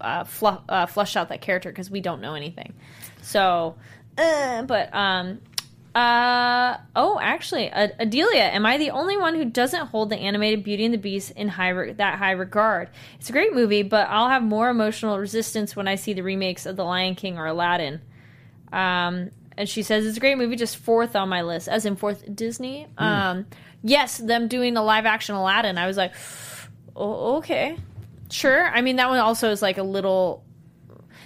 uh, 0.00 0.24
fluff, 0.24 0.62
uh, 0.68 0.86
flush 0.86 1.16
out 1.16 1.28
that 1.28 1.40
character 1.40 1.70
because 1.70 1.90
we 1.90 2.00
don't 2.00 2.20
know 2.20 2.34
anything. 2.34 2.74
So, 3.22 3.76
uh, 4.18 4.62
but, 4.62 4.94
um, 4.94 5.40
uh 5.94 6.76
oh, 6.94 7.18
actually, 7.20 7.68
Ad- 7.68 7.96
Adelia, 7.98 8.44
am 8.44 8.64
I 8.64 8.78
the 8.78 8.90
only 8.90 9.16
one 9.16 9.34
who 9.34 9.44
doesn't 9.44 9.88
hold 9.88 10.10
the 10.10 10.16
animated 10.16 10.62
Beauty 10.62 10.84
and 10.84 10.94
the 10.94 10.98
Beast 10.98 11.32
in 11.32 11.48
high 11.48 11.70
re- 11.70 11.92
that 11.94 12.18
high 12.18 12.30
regard? 12.30 12.90
It's 13.18 13.28
a 13.28 13.32
great 13.32 13.52
movie, 13.52 13.82
but 13.82 14.08
I'll 14.08 14.28
have 14.28 14.42
more 14.42 14.70
emotional 14.70 15.18
resistance 15.18 15.74
when 15.74 15.88
I 15.88 15.96
see 15.96 16.12
the 16.12 16.22
remakes 16.22 16.64
of 16.64 16.76
The 16.76 16.84
Lion 16.84 17.16
King 17.16 17.38
or 17.38 17.46
Aladdin. 17.46 18.00
Um, 18.72 19.30
and 19.56 19.68
she 19.68 19.82
says 19.82 20.06
it's 20.06 20.16
a 20.16 20.20
great 20.20 20.38
movie, 20.38 20.54
just 20.54 20.76
fourth 20.76 21.16
on 21.16 21.28
my 21.28 21.42
list, 21.42 21.66
as 21.68 21.84
in 21.84 21.96
fourth 21.96 22.24
Disney. 22.36 22.86
Um, 22.96 23.46
yes, 23.82 24.18
them 24.18 24.46
doing 24.46 24.76
a 24.76 24.82
live 24.84 25.06
action 25.06 25.34
Aladdin, 25.34 25.76
I 25.76 25.88
was 25.88 25.96
like, 25.96 26.12
oh, 26.94 27.38
okay, 27.38 27.76
sure. 28.30 28.68
I 28.68 28.80
mean, 28.80 28.96
that 28.96 29.08
one 29.08 29.18
also 29.18 29.50
is 29.50 29.62
like 29.62 29.78
a 29.78 29.82
little 29.82 30.44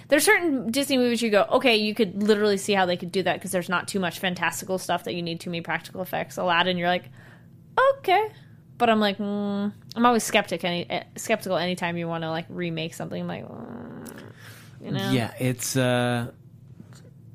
there's 0.07 0.23
certain 0.23 0.71
Disney 0.71 0.97
movies 0.97 1.21
you 1.21 1.31
go, 1.31 1.45
okay, 1.51 1.75
you 1.77 1.95
could 1.95 2.21
literally 2.21 2.57
see 2.57 2.73
how 2.73 2.85
they 2.85 2.97
could 2.97 3.11
do 3.11 3.23
that 3.23 3.35
because 3.35 3.51
there's 3.51 3.69
not 3.69 3.87
too 3.87 3.99
much 3.99 4.19
fantastical 4.19 4.77
stuff 4.77 5.05
that 5.05 5.15
you 5.15 5.21
need 5.21 5.39
too 5.39 5.49
many 5.49 5.61
practical 5.61 6.01
effects. 6.01 6.37
Aladdin, 6.37 6.77
you're 6.77 6.87
like, 6.87 7.09
okay, 7.97 8.29
but 8.77 8.89
I'm 8.89 8.99
like, 8.99 9.17
mm, 9.17 9.73
I'm 9.95 10.05
always 10.05 10.23
skeptic 10.23 10.63
any 10.63 10.89
eh, 10.89 11.03
skeptical 11.15 11.57
anytime 11.57 11.97
you 11.97 12.07
want 12.07 12.23
to 12.23 12.29
like 12.29 12.45
remake 12.49 12.93
something. 12.93 13.21
I'm 13.21 13.27
like, 13.27 13.47
mm, 13.47 14.23
you 14.81 14.91
know, 14.91 15.11
Yeah, 15.11 15.33
it's 15.39 15.75
uh, 15.75 16.31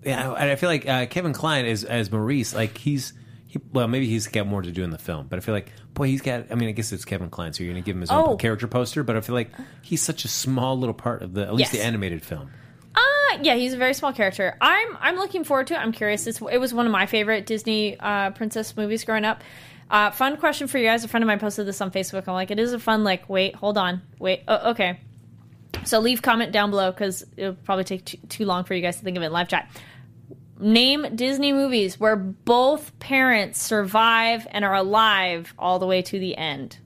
yeah. 0.04 0.32
I 0.32 0.52
I 0.52 0.56
feel 0.56 0.68
like 0.68 0.86
uh, 0.86 1.06
Kevin 1.06 1.32
Kline 1.32 1.64
is 1.64 1.84
as 1.84 2.12
Maurice. 2.12 2.54
Like 2.54 2.78
he's 2.78 3.14
he. 3.46 3.58
Well, 3.72 3.88
maybe 3.88 4.06
he's 4.06 4.28
got 4.28 4.46
more 4.46 4.62
to 4.62 4.70
do 4.70 4.84
in 4.84 4.90
the 4.90 4.98
film, 4.98 5.26
but 5.28 5.38
I 5.38 5.40
feel 5.40 5.54
like 5.54 5.72
boy, 5.94 6.08
he's 6.08 6.20
got. 6.22 6.46
I 6.50 6.54
mean, 6.54 6.68
I 6.68 6.72
guess 6.72 6.92
it's 6.92 7.04
Kevin 7.04 7.30
Kline, 7.30 7.52
so 7.52 7.62
you're 7.64 7.72
gonna 7.72 7.82
give 7.82 7.96
him 7.96 8.00
his 8.02 8.10
own 8.10 8.24
Oh. 8.30 8.36
character 8.36 8.66
poster. 8.66 9.02
But 9.02 9.16
I 9.16 9.20
feel 9.20 9.34
like 9.34 9.50
he's 9.82 10.02
such 10.02 10.24
a 10.24 10.28
small 10.28 10.78
little 10.78 10.94
part 10.94 11.22
of 11.22 11.34
the 11.34 11.42
at 11.42 11.54
least 11.54 11.72
Yes. 11.72 11.80
the 11.82 11.86
animated 11.86 12.22
film. 12.22 12.50
Uh, 12.94 13.38
yeah, 13.42 13.54
he's 13.54 13.72
a 13.74 13.76
very 13.76 13.94
small 13.94 14.12
character. 14.12 14.56
I'm 14.60 14.96
I'm 15.00 15.16
looking 15.16 15.44
forward 15.44 15.68
to 15.68 15.74
it. 15.74 15.78
I'm 15.78 15.92
curious. 15.92 16.26
It's, 16.26 16.40
it 16.40 16.58
was 16.58 16.74
one 16.74 16.86
of 16.86 16.92
my 16.92 17.06
favorite 17.06 17.46
Disney 17.46 17.96
uh, 18.00 18.30
princess 18.30 18.76
movies 18.76 19.04
growing 19.04 19.24
up. 19.24 19.42
Uh, 19.90 20.10
fun 20.10 20.36
question 20.36 20.66
for 20.68 20.78
you 20.78 20.84
guys. 20.86 21.02
A 21.04 21.08
friend 21.08 21.22
of 21.22 21.26
mine 21.26 21.38
posted 21.40 21.66
this 21.66 21.80
on 21.80 21.90
Facebook. 21.90 22.24
I'm 22.28 22.34
like, 22.34 22.50
it 22.50 22.58
is 22.60 22.72
a 22.72 22.78
fun. 22.78 23.02
Like, 23.04 23.28
wait, 23.28 23.54
hold 23.56 23.76
on, 23.78 24.02
wait. 24.18 24.42
Oh, 24.48 24.70
okay. 24.70 25.00
So 25.84 25.98
leave 26.00 26.20
comment 26.22 26.52
down 26.52 26.70
below 26.70 26.90
because 26.90 27.24
it'll 27.36 27.54
probably 27.54 27.84
take 27.84 28.04
too, 28.04 28.18
too 28.28 28.44
long 28.44 28.64
for 28.64 28.74
you 28.74 28.82
guys 28.82 28.96
to 28.98 29.02
think 29.04 29.16
of 29.16 29.22
it 29.22 29.26
in 29.26 29.32
live 29.32 29.48
chat. 29.48 29.68
Name 30.60 31.16
Disney 31.16 31.52
movies 31.52 31.98
where 31.98 32.16
both 32.16 32.96
parents 32.98 33.60
survive 33.60 34.46
and 34.50 34.64
are 34.64 34.74
alive 34.74 35.54
all 35.58 35.78
the 35.78 35.86
way 35.86 36.02
to 36.02 36.18
the 36.18 36.36
end. 36.36 36.78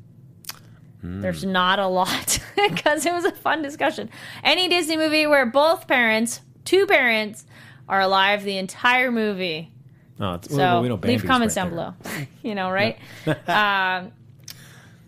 There's 1.06 1.44
not 1.44 1.78
a 1.78 1.86
lot 1.86 2.38
because 2.56 3.04
it 3.04 3.12
was 3.12 3.26
a 3.26 3.32
fun 3.32 3.60
discussion. 3.60 4.08
Any 4.42 4.68
Disney 4.68 4.96
movie 4.96 5.26
where 5.26 5.44
both 5.44 5.86
parents, 5.86 6.40
two 6.64 6.86
parents, 6.86 7.44
are 7.86 8.00
alive 8.00 8.42
the 8.42 8.56
entire 8.56 9.10
movie. 9.12 9.70
Oh, 10.18 10.34
it's, 10.34 10.48
So 10.48 10.56
well, 10.56 10.82
we 10.82 10.88
leave 10.90 11.24
comments 11.24 11.56
right 11.56 11.64
down 11.64 11.70
below. 11.70 11.94
you 12.42 12.54
know, 12.54 12.70
right? 12.70 12.98
um, 13.26 14.12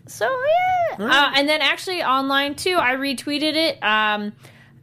so 0.05 0.29
yeah, 0.29 1.05
uh, 1.05 1.31
and 1.35 1.49
then 1.49 1.61
actually 1.61 2.03
online 2.03 2.53
too, 2.53 2.77
I 2.77 2.93
retweeted 2.93 3.55
it. 3.55 3.83
Um, 3.83 4.33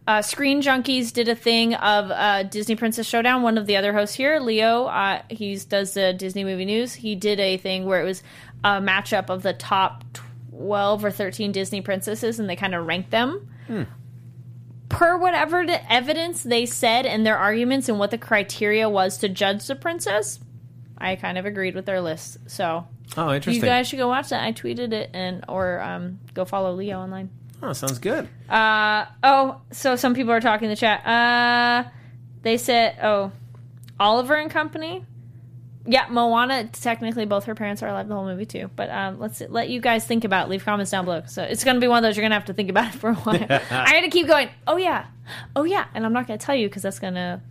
uh, 0.07 0.21
Screen 0.23 0.61
Junkies 0.63 1.13
did 1.13 1.29
a 1.29 1.35
thing 1.35 1.75
of 1.75 2.11
uh, 2.11 2.43
Disney 2.45 2.77
Princess 2.77 3.07
Showdown. 3.07 3.43
One 3.43 3.57
of 3.59 3.67
the 3.67 3.77
other 3.77 3.93
hosts 3.93 4.15
here, 4.17 4.39
Leo, 4.41 4.85
uh, 4.85 5.23
he 5.31 5.57
does 5.57 5.95
the 5.95 6.13
Disney 6.13 6.45
movie 6.45 6.65
news. 6.67 6.95
He 6.95 7.15
did 7.15 7.41
a 7.41 7.57
thing 7.57 7.87
where 7.87 8.01
it 8.01 8.05
was 8.05 8.23
a 8.63 8.81
matchup 8.81 9.31
of 9.31 9.43
the 9.43 9.53
top 9.55 10.05
twelve 10.51 11.05
or 11.05 11.11
thirteen 11.11 11.53
Disney 11.53 11.81
princesses, 11.81 12.39
and 12.39 12.49
they 12.51 12.57
kind 12.57 12.75
of 12.75 12.87
ranked 12.87 13.11
them 13.11 13.49
per 14.91 15.17
whatever 15.17 15.67
the 15.67 15.93
evidence 15.93 16.43
they 16.43 16.67
said 16.67 17.07
and 17.07 17.27
their 17.27 17.39
arguments 17.39 17.89
and 17.89 17.99
what 17.99 18.11
the 18.11 18.19
criteria 18.19 18.89
was 18.89 19.19
to 19.19 19.29
judge 19.29 19.67
the 19.67 19.75
princess. 19.75 20.39
I 20.99 21.17
kind 21.17 21.39
of 21.39 21.47
agreed 21.47 21.75
with 21.75 21.87
their 21.87 22.01
list. 22.01 22.39
So 22.47 22.87
Oh, 23.17 23.33
interesting. 23.33 23.63
you 23.63 23.69
guys 23.69 23.89
should 23.89 23.97
go 23.99 24.09
watch 24.09 24.29
that. 24.29 24.45
I 24.45 24.53
tweeted 24.53 24.93
it 24.93 25.11
and 25.13 25.45
or 25.49 25.81
um, 25.81 26.21
go 26.35 26.45
follow 26.45 26.73
Leo 26.75 27.01
online. 27.01 27.31
Oh, 27.63 27.73
sounds 27.73 27.99
good. 27.99 28.29
Uh 28.49 29.07
oh, 29.23 29.61
so 29.71 29.97
some 29.97 30.15
people 30.15 30.33
are 30.33 30.41
talking 30.41 30.67
in 30.67 30.71
the 30.71 30.77
chat. 30.77 31.07
Uh 31.07 31.89
they 32.43 32.57
said 32.59 32.99
oh 33.03 33.33
Oliver 33.99 34.35
and 34.35 34.51
Company. 34.51 35.05
Yeah, 35.87 36.07
Moana. 36.09 36.65
Technically, 36.73 37.27
both 37.27 37.45
her 37.45 37.55
parents 37.55 37.83
are 37.83 37.89
alive 37.89 38.09
the 38.09 38.15
whole 38.15 38.25
movie 38.25 38.47
too. 38.47 38.71
But 38.75 38.89
um, 38.89 39.21
let's 39.21 39.43
let 39.49 39.69
you 39.69 39.81
guys 39.83 40.07
think 40.07 40.25
about. 40.25 40.47
it. 40.47 40.51
Leave 40.51 40.65
comments 40.65 40.91
down 40.91 41.05
below. 41.05 41.23
So 41.27 41.43
it's 41.43 41.63
gonna 41.63 41.79
be 41.81 41.89
one 41.89 41.99
of 41.99 42.03
those 42.09 42.17
you're 42.17 42.25
gonna 42.25 42.35
have 42.35 42.47
to 42.47 42.55
think 42.55 42.71
about 42.71 42.95
it 42.95 42.99
for 42.99 43.11
a 43.11 43.15
while. 43.15 43.37
I 43.51 43.91
had 43.95 44.01
to 44.01 44.09
keep 44.09 44.27
going. 44.27 44.49
Oh 44.67 44.79
yeah, 44.79 45.07
oh 45.55 45.65
yeah, 45.65 45.87
and 45.95 46.07
I'm 46.07 46.13
not 46.15 46.27
gonna 46.27 46.39
tell 46.39 46.55
you 46.55 46.69
because 46.69 46.83
that's 46.83 46.99
gonna 46.99 47.43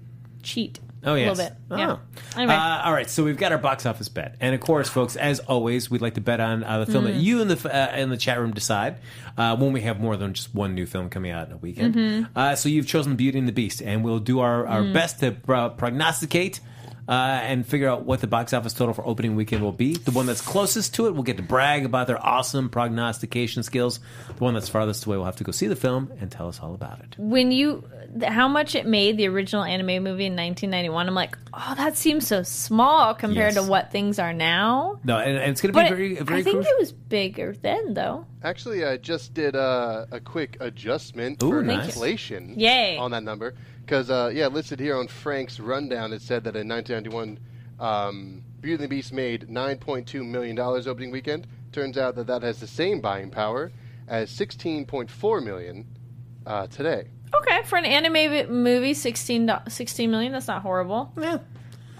cheat. 0.41 0.79
Oh, 1.05 1.15
yes. 1.15 1.27
a 1.27 1.41
little 1.41 1.49
bit. 1.49 1.57
Oh. 1.71 1.77
Yeah. 1.77 1.97
Anyway, 2.37 2.53
Uh, 2.53 2.81
all 2.85 2.93
right, 2.93 3.09
so 3.09 3.23
we've 3.23 3.37
got 3.37 3.51
our 3.51 3.57
box 3.57 3.85
office 3.85 4.09
bet, 4.09 4.35
and 4.39 4.55
of 4.55 4.61
course, 4.61 4.87
folks, 4.89 5.15
as 5.15 5.39
always, 5.41 5.91
we'd 5.91 6.01
like 6.01 6.13
to 6.15 6.21
bet 6.21 6.39
on 6.39 6.63
uh, 6.63 6.79
the 6.79 6.85
film 6.91 7.03
Mm-hmm. 7.05 7.13
that 7.13 7.19
you 7.19 7.41
in 7.41 7.47
the 7.49 7.75
uh, 7.93 7.95
in 7.97 8.09
the 8.09 8.17
chat 8.17 8.39
room 8.39 8.51
decide 8.53 8.95
uh, 9.37 9.55
when 9.57 9.73
we 9.73 9.81
have 9.81 9.99
more 9.99 10.15
than 10.17 10.33
just 10.33 10.53
one 10.55 10.73
new 10.75 10.85
film 10.85 11.09
coming 11.09 11.31
out 11.31 11.47
in 11.47 11.53
a 11.53 11.57
weekend. 11.57 11.95
Mm-hmm. 11.95 12.37
Uh, 12.37 12.55
so 12.55 12.69
you've 12.69 12.87
chosen 12.87 13.15
Beauty 13.15 13.37
and 13.37 13.47
the 13.47 13.51
Beast, 13.51 13.81
and 13.81 14.03
we'll 14.03 14.19
do 14.19 14.39
our, 14.39 14.65
our 14.65 14.81
Mm. 14.81 14.93
best 14.93 15.19
to 15.19 15.35
uh, 15.49 15.69
prognosticate. 15.69 16.59
Uh, 17.05 17.11
and 17.11 17.67
figure 17.67 17.89
out 17.89 18.05
what 18.05 18.21
the 18.21 18.27
box 18.27 18.53
office 18.53 18.71
total 18.73 18.93
for 18.93 19.05
opening 19.05 19.35
weekend 19.35 19.61
will 19.61 19.73
be. 19.73 19.95
The 19.95 20.11
one 20.11 20.25
that's 20.25 20.39
closest 20.39 20.93
to 20.95 21.07
it 21.07 21.15
will 21.15 21.23
get 21.23 21.35
to 21.35 21.43
brag 21.43 21.83
about 21.83 22.07
their 22.07 22.23
awesome 22.25 22.69
prognostication 22.69 23.61
skills. 23.63 23.99
The 24.27 24.33
one 24.43 24.53
that's 24.53 24.69
farthest 24.69 25.05
away 25.05 25.17
will 25.17 25.25
have 25.25 25.35
to 25.37 25.43
go 25.43 25.51
see 25.51 25.67
the 25.67 25.75
film 25.75 26.11
and 26.21 26.31
tell 26.31 26.47
us 26.47 26.61
all 26.61 26.73
about 26.73 26.99
it. 26.99 27.15
when 27.17 27.51
you 27.51 27.83
how 28.25 28.47
much 28.47 28.75
it 28.75 28.85
made 28.85 29.17
the 29.17 29.27
original 29.27 29.63
anime 29.63 30.03
movie 30.03 30.27
in 30.27 30.33
1991, 30.35 31.07
I'm 31.07 31.15
like, 31.15 31.35
oh, 31.53 31.73
that 31.75 31.97
seems 31.97 32.27
so 32.27 32.43
small 32.43 33.13
compared 33.15 33.55
Yes. 33.55 33.63
to 33.65 33.69
what 33.69 33.91
things 33.91 34.19
are 34.19 34.33
now. 34.33 34.99
No, 35.03 35.17
and, 35.17 35.35
and 35.35 35.51
it's 35.51 35.61
going 35.61 35.73
to 35.73 35.77
But 35.77 35.89
be 35.89 35.89
very, 35.89 36.15
very 36.17 36.39
I 36.39 36.43
think 36.43 36.57
crucial. 36.57 36.71
it 36.73 36.79
was 36.79 36.91
bigger 36.91 37.55
then, 37.61 37.95
though. 37.95 38.27
Actually, 38.43 38.85
I 38.85 38.97
just 38.97 39.33
did 39.33 39.55
uh, 39.55 40.05
a 40.11 40.19
quick 40.19 40.57
adjustment 40.59 41.41
Ooh, 41.43 41.49
for 41.49 41.63
nice. 41.63 41.85
inflation 41.87 42.53
Yay. 42.57 42.97
on 42.97 43.11
that 43.11 43.23
number. 43.23 43.55
Because, 43.93 44.09
uh, 44.09 44.31
yeah, 44.33 44.47
listed 44.47 44.79
here 44.79 44.97
on 44.97 45.07
Frank's 45.07 45.59
rundown, 45.59 46.13
it 46.13 46.23
said 46.23 46.45
that 46.45 46.55
in 46.55 46.67
1991, 46.67 47.37
um, 47.79 48.41
Beauty 48.59 48.73
and 48.73 48.83
the 48.83 48.87
Beast 48.87 49.13
made 49.13 49.47
$9.2 49.47 50.25
million 50.25 50.57
opening 50.57 51.11
weekend. 51.11 51.45
Turns 51.71 51.95
out 51.95 52.15
that 52.15 52.25
that 52.25 52.41
has 52.41 52.59
the 52.59 52.65
same 52.65 53.01
buying 53.01 53.29
power 53.29 53.71
as 54.07 54.31
16.4 54.31 55.43
million 55.43 55.85
uh, 56.47 56.65
today. 56.65 57.09
Okay, 57.35 57.61
for 57.65 57.77
an 57.77 57.85
anime 57.85 58.51
movie, 58.51 58.95
16, 58.95 59.45
do- 59.45 59.53
16 59.69 60.09
million. 60.09 60.31
That's 60.31 60.47
not 60.47 60.63
horrible. 60.63 61.13
Yeah. 61.15 61.37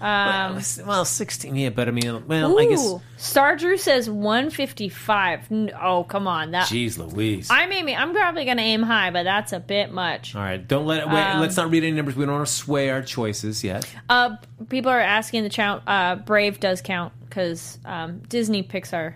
Um, 0.00 0.54
well, 0.56 0.86
well, 0.86 1.04
16, 1.04 1.56
yeah, 1.56 1.70
but 1.70 1.88
I 1.88 1.90
mean, 1.90 2.26
well, 2.26 2.58
I 2.58 2.66
guess. 2.66 2.94
Star 3.16 3.56
Drew 3.56 3.76
says 3.76 4.10
155. 4.10 5.70
Oh, 5.80 6.04
come 6.04 6.26
on. 6.26 6.50
That 6.50 6.66
Jeez 6.66 6.98
Louise. 6.98 7.48
I 7.50 7.66
may 7.66 7.82
be, 7.82 7.94
I'm 7.94 8.12
probably 8.12 8.44
going 8.44 8.56
to 8.58 8.62
aim 8.62 8.82
high, 8.82 9.10
but 9.10 9.22
that's 9.22 9.52
a 9.52 9.60
bit 9.60 9.92
much. 9.92 10.34
All 10.34 10.42
right, 10.42 10.66
don't 10.66 10.86
let 10.86 11.02
it. 11.02 11.08
Wait, 11.08 11.20
Um, 11.22 11.40
let's 11.40 11.56
not 11.56 11.70
read 11.70 11.84
any 11.84 11.92
numbers. 11.92 12.16
We 12.16 12.24
don't 12.26 12.34
want 12.34 12.46
to 12.46 12.52
sway 12.52 12.90
our 12.90 13.02
choices 13.02 13.64
yet. 13.64 13.88
Uh, 14.08 14.36
people 14.68 14.90
are 14.90 15.00
asking 15.00 15.44
the 15.44 15.50
count. 15.50 15.82
Uh, 15.86 16.16
Brave 16.16 16.60
does 16.60 16.82
count 16.82 17.12
because 17.24 17.78
um, 17.84 18.18
Disney, 18.28 18.62
Pixar. 18.62 19.14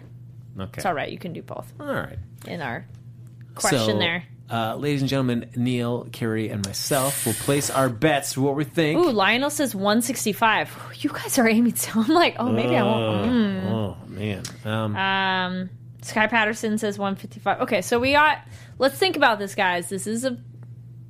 Okay. 0.59 0.71
It's 0.79 0.87
all 0.87 0.95
right. 0.95 1.11
You 1.11 1.19
can 1.19 1.33
do 1.33 1.43
both 1.43 1.73
All 1.79 1.87
right. 1.87 2.19
in 2.47 2.61
our 2.63 2.85
question 3.55 3.79
So, 3.79 3.99
there. 3.99 4.25
Uh, 4.51 4.77
ladies 4.77 5.03
and 5.03 5.11
gentlemen, 5.11 5.51
Neil, 5.57 6.09
Kari, 6.11 6.49
and 6.49 6.65
myself 6.65 7.27
will 7.27 7.35
place 7.35 7.69
our 7.71 7.89
bets 7.91 8.33
for 8.35 8.41
what 8.41 8.55
we 8.57 8.65
think. 8.65 8.99
Ooh, 8.99 9.11
Lionel 9.11 9.51
says 9.51 9.75
165. 9.75 10.95
You 11.01 11.11
guys 11.11 11.39
are 11.39 11.47
aiming 11.49 11.75
so. 11.75 11.91
I'm 12.01 12.09
like, 12.09 12.37
oh, 12.39 12.51
maybe 12.51 12.75
I 12.77 12.83
won't. 12.83 13.31
mm. 13.31 13.65
Oh, 13.71 13.97
man. 14.09 14.43
Um, 14.65 14.97
Um, 14.97 15.71
Sky 16.03 16.27
Patterson 16.29 16.79
says 16.79 16.99
155. 16.99 17.61
Okay, 17.63 17.83
so 17.83 17.99
we 18.01 18.13
got. 18.13 18.39
Let's 18.79 18.97
think 18.97 19.17
about 19.17 19.39
this, 19.39 19.55
guys. 19.55 19.89
This 19.89 20.07
is 20.07 20.25
a. 20.25 20.39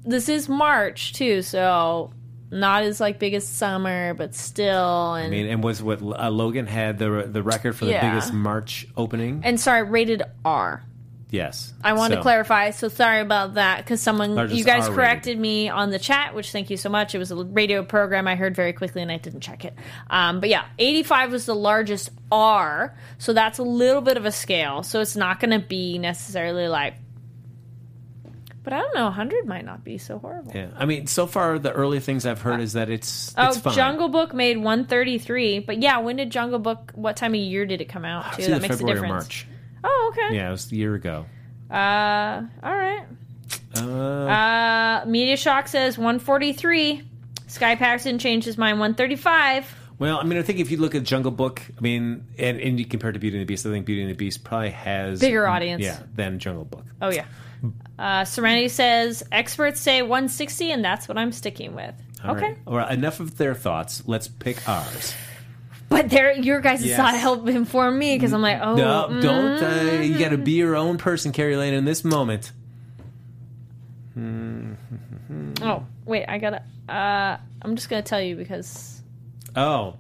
This 0.05 0.29
is 0.29 0.49
March 0.49 1.13
too, 1.13 1.43
so 1.43 2.13
not 2.51 2.83
as 2.83 2.99
like 2.99 3.19
big 3.19 3.35
as 3.35 3.47
summer, 3.47 4.15
but 4.15 4.35
still. 4.35 5.15
And 5.15 5.27
I 5.27 5.31
mean, 5.31 5.47
and 5.47 5.63
was 5.63 5.83
what 5.83 6.01
uh, 6.01 6.31
Logan 6.31 6.67
had 6.67 6.99
the 6.99 7.29
the 7.31 7.43
record 7.43 7.77
for 7.77 7.85
the 7.85 7.91
Yeah. 7.93 8.11
biggest 8.11 8.33
March 8.33 8.89
opening? 8.97 9.43
and 9.45 9.61
sorry, 9.61 9.83
rated 9.83 10.23
R. 10.45 10.83
Yes. 11.31 11.75
I 11.85 11.93
wanted 11.93 12.15
So- 12.15 12.17
to 12.21 12.23
clarify, 12.23 12.71
so 12.71 12.89
sorry 12.89 13.21
about 13.21 13.55
that 13.55 13.79
because 13.85 14.01
someone, 14.01 14.35
Largest 14.35 14.57
you 14.59 14.65
guys 14.65 14.85
R-rated. 14.85 14.95
corrected 14.97 15.39
me 15.39 15.69
on 15.69 15.91
the 15.91 15.99
chat, 15.99 16.35
which 16.35 16.51
thank 16.53 16.71
you 16.71 16.79
so 16.79 16.89
much. 16.89 17.15
It 17.15 17.19
was 17.19 17.31
a 17.31 17.37
radio 17.37 17.83
program 17.83 18.27
I 18.27 18.35
heard 18.35 18.57
very 18.57 18.73
quickly 18.73 19.03
and 19.03 19.13
I 19.13 19.19
didn't 19.19 19.41
check 19.41 19.67
it. 19.67 19.75
Um, 20.09 20.41
but 20.41 20.49
yeah, 20.49 20.65
85 20.79 21.33
was 21.33 21.45
the 21.45 21.55
largest 21.55 22.11
R, 22.33 22.97
so 23.19 23.35
that's 23.35 23.59
a 23.59 23.63
little 23.63 24.01
bit 24.01 24.17
of 24.17 24.25
a 24.25 24.33
scale. 24.33 24.83
So 24.83 25.01
it's 25.03 25.17
not 25.17 25.39
going 25.39 25.51
to 25.51 25.59
be 25.67 25.99
necessarily 25.99 26.67
like, 26.67 26.95
but 28.65 28.73
I 28.73 28.79
don't 28.81 28.95
know, 28.95 29.05
100 29.05 29.47
might 29.47 29.65
not 29.65 29.85
be 29.85 29.99
so 29.99 30.19
horrible. 30.19 30.53
Yeah. 30.55 30.69
I 30.77 30.85
mean, 30.87 31.07
so 31.07 31.27
far 31.27 31.59
the 31.59 31.73
early 31.73 32.01
things 32.01 32.25
I've 32.27 32.41
heard 32.41 32.61
is 32.61 32.73
that 32.75 32.89
it's 32.91 33.35
Oh, 33.37 33.49
it's. 33.49 33.75
Jungle 33.75 34.09
Book 34.09 34.33
made 34.35 34.57
133, 34.59 35.61
but 35.61 35.83
yeah, 35.83 35.99
when 35.99 36.17
did 36.17 36.31
Jungle 36.31 36.59
Book? 36.59 36.93
What 36.95 37.17
time 37.17 37.35
of 37.35 37.41
year 37.41 37.67
did 37.67 37.81
it 37.83 37.87
come 37.91 38.05
out? 38.05 38.27
It's 38.39 38.47
Too 38.47 38.53
that 38.53 38.63
makes 38.63 38.77
February 38.77 38.99
a 38.99 39.03
difference. 39.03 39.25
March. 39.25 39.47
Oh, 39.85 40.13
okay. 40.13 40.35
Yeah, 40.37 40.49
it 40.49 40.53
was 40.53 40.71
a 40.73 40.77
year 40.77 40.95
ago. 40.95 41.27
Uh, 41.71 42.43
all 42.63 42.75
right. 42.75 43.05
Uh, 43.77 43.81
Uh, 43.81 45.05
Media 45.07 45.37
Shock 45.37 45.69
says 45.69 45.97
143. 45.99 47.03
Sky 47.47 47.75
Paxton 47.77 48.19
changed 48.19 48.47
his 48.47 48.59
mind 48.59 48.79
135. 48.79 49.75
well, 49.99 50.19
I 50.19 50.25
mean, 50.25 50.39
I 50.39 50.43
think 50.43 50.59
if 50.61 50.71
you 50.71 50.77
look 50.79 50.95
at 50.95 51.03
Jungle 51.05 51.31
Book, 51.31 51.63
I 51.77 51.81
mean, 51.81 52.27
and, 52.39 52.61
and 52.61 52.79
you 52.79 52.85
compare 52.85 53.11
it 53.11 53.15
to 53.15 53.19
Beauty 53.19 53.37
and 53.39 53.43
the 53.43 53.47
Beast, 53.47 53.65
I 53.67 53.71
think 53.71 53.87
Beauty 53.87 54.03
and 54.03 54.11
the 54.11 54.15
Beast 54.17 54.45
probably 54.45 54.71
has 54.71 55.21
Bigger 55.21 55.47
audience. 55.47 55.83
Yeah, 55.83 55.99
than 56.15 56.39
Jungle 56.39 56.65
Book. 56.65 56.85
Oh 57.01 57.11
yeah. 57.11 57.25
Uh, 57.99 58.25
Serenity 58.25 58.69
says 58.69 59.25
experts 59.33 59.81
say 59.81 60.03
160, 60.03 60.71
and 60.71 60.85
that's 60.85 61.09
what 61.09 61.19
I'm 61.19 61.33
sticking 61.33 61.75
with. 61.75 61.95
All 62.25 62.37
okay, 62.37 62.47
right. 62.49 62.59
All 62.67 62.77
right. 62.77 62.93
Enough 62.93 63.19
of 63.21 63.37
their 63.39 63.55
thoughts. 63.55 64.03
Let's 64.07 64.29
pick 64.29 64.69
ours. 64.69 65.15
But 65.89 66.11
there, 66.11 66.33
your 66.33 66.61
guys' 66.61 66.85
Yes. 66.85 66.97
thought 66.97 67.15
help 67.15 67.49
inform 67.49 67.99
me 67.99 68.15
because 68.17 68.33
I'm 68.33 68.43
like, 68.43 68.61
oh, 68.61 68.77
no, 68.77 69.09
mm. 69.11 69.23
don't. 69.23 69.63
Uh, 69.63 70.03
you 70.03 70.19
got 70.19 70.31
to 70.31 70.39
be 70.39 70.53
your 70.53 70.77
own 70.77 70.99
person, 70.99 71.33
Kari 71.33 71.57
Lane, 71.57 71.73
in 71.75 71.85
this 71.85 72.05
moment. 72.05 72.53
Oh, 75.63 75.85
wait, 76.05 76.25
I 76.29 76.39
gotta. 76.39 76.63
Uh, 76.89 77.37
I'm 77.63 77.77
just 77.77 77.89
gonna 77.89 78.03
tell 78.03 78.21
you 78.21 78.37
because. 78.37 79.01
Oh, 79.57 79.97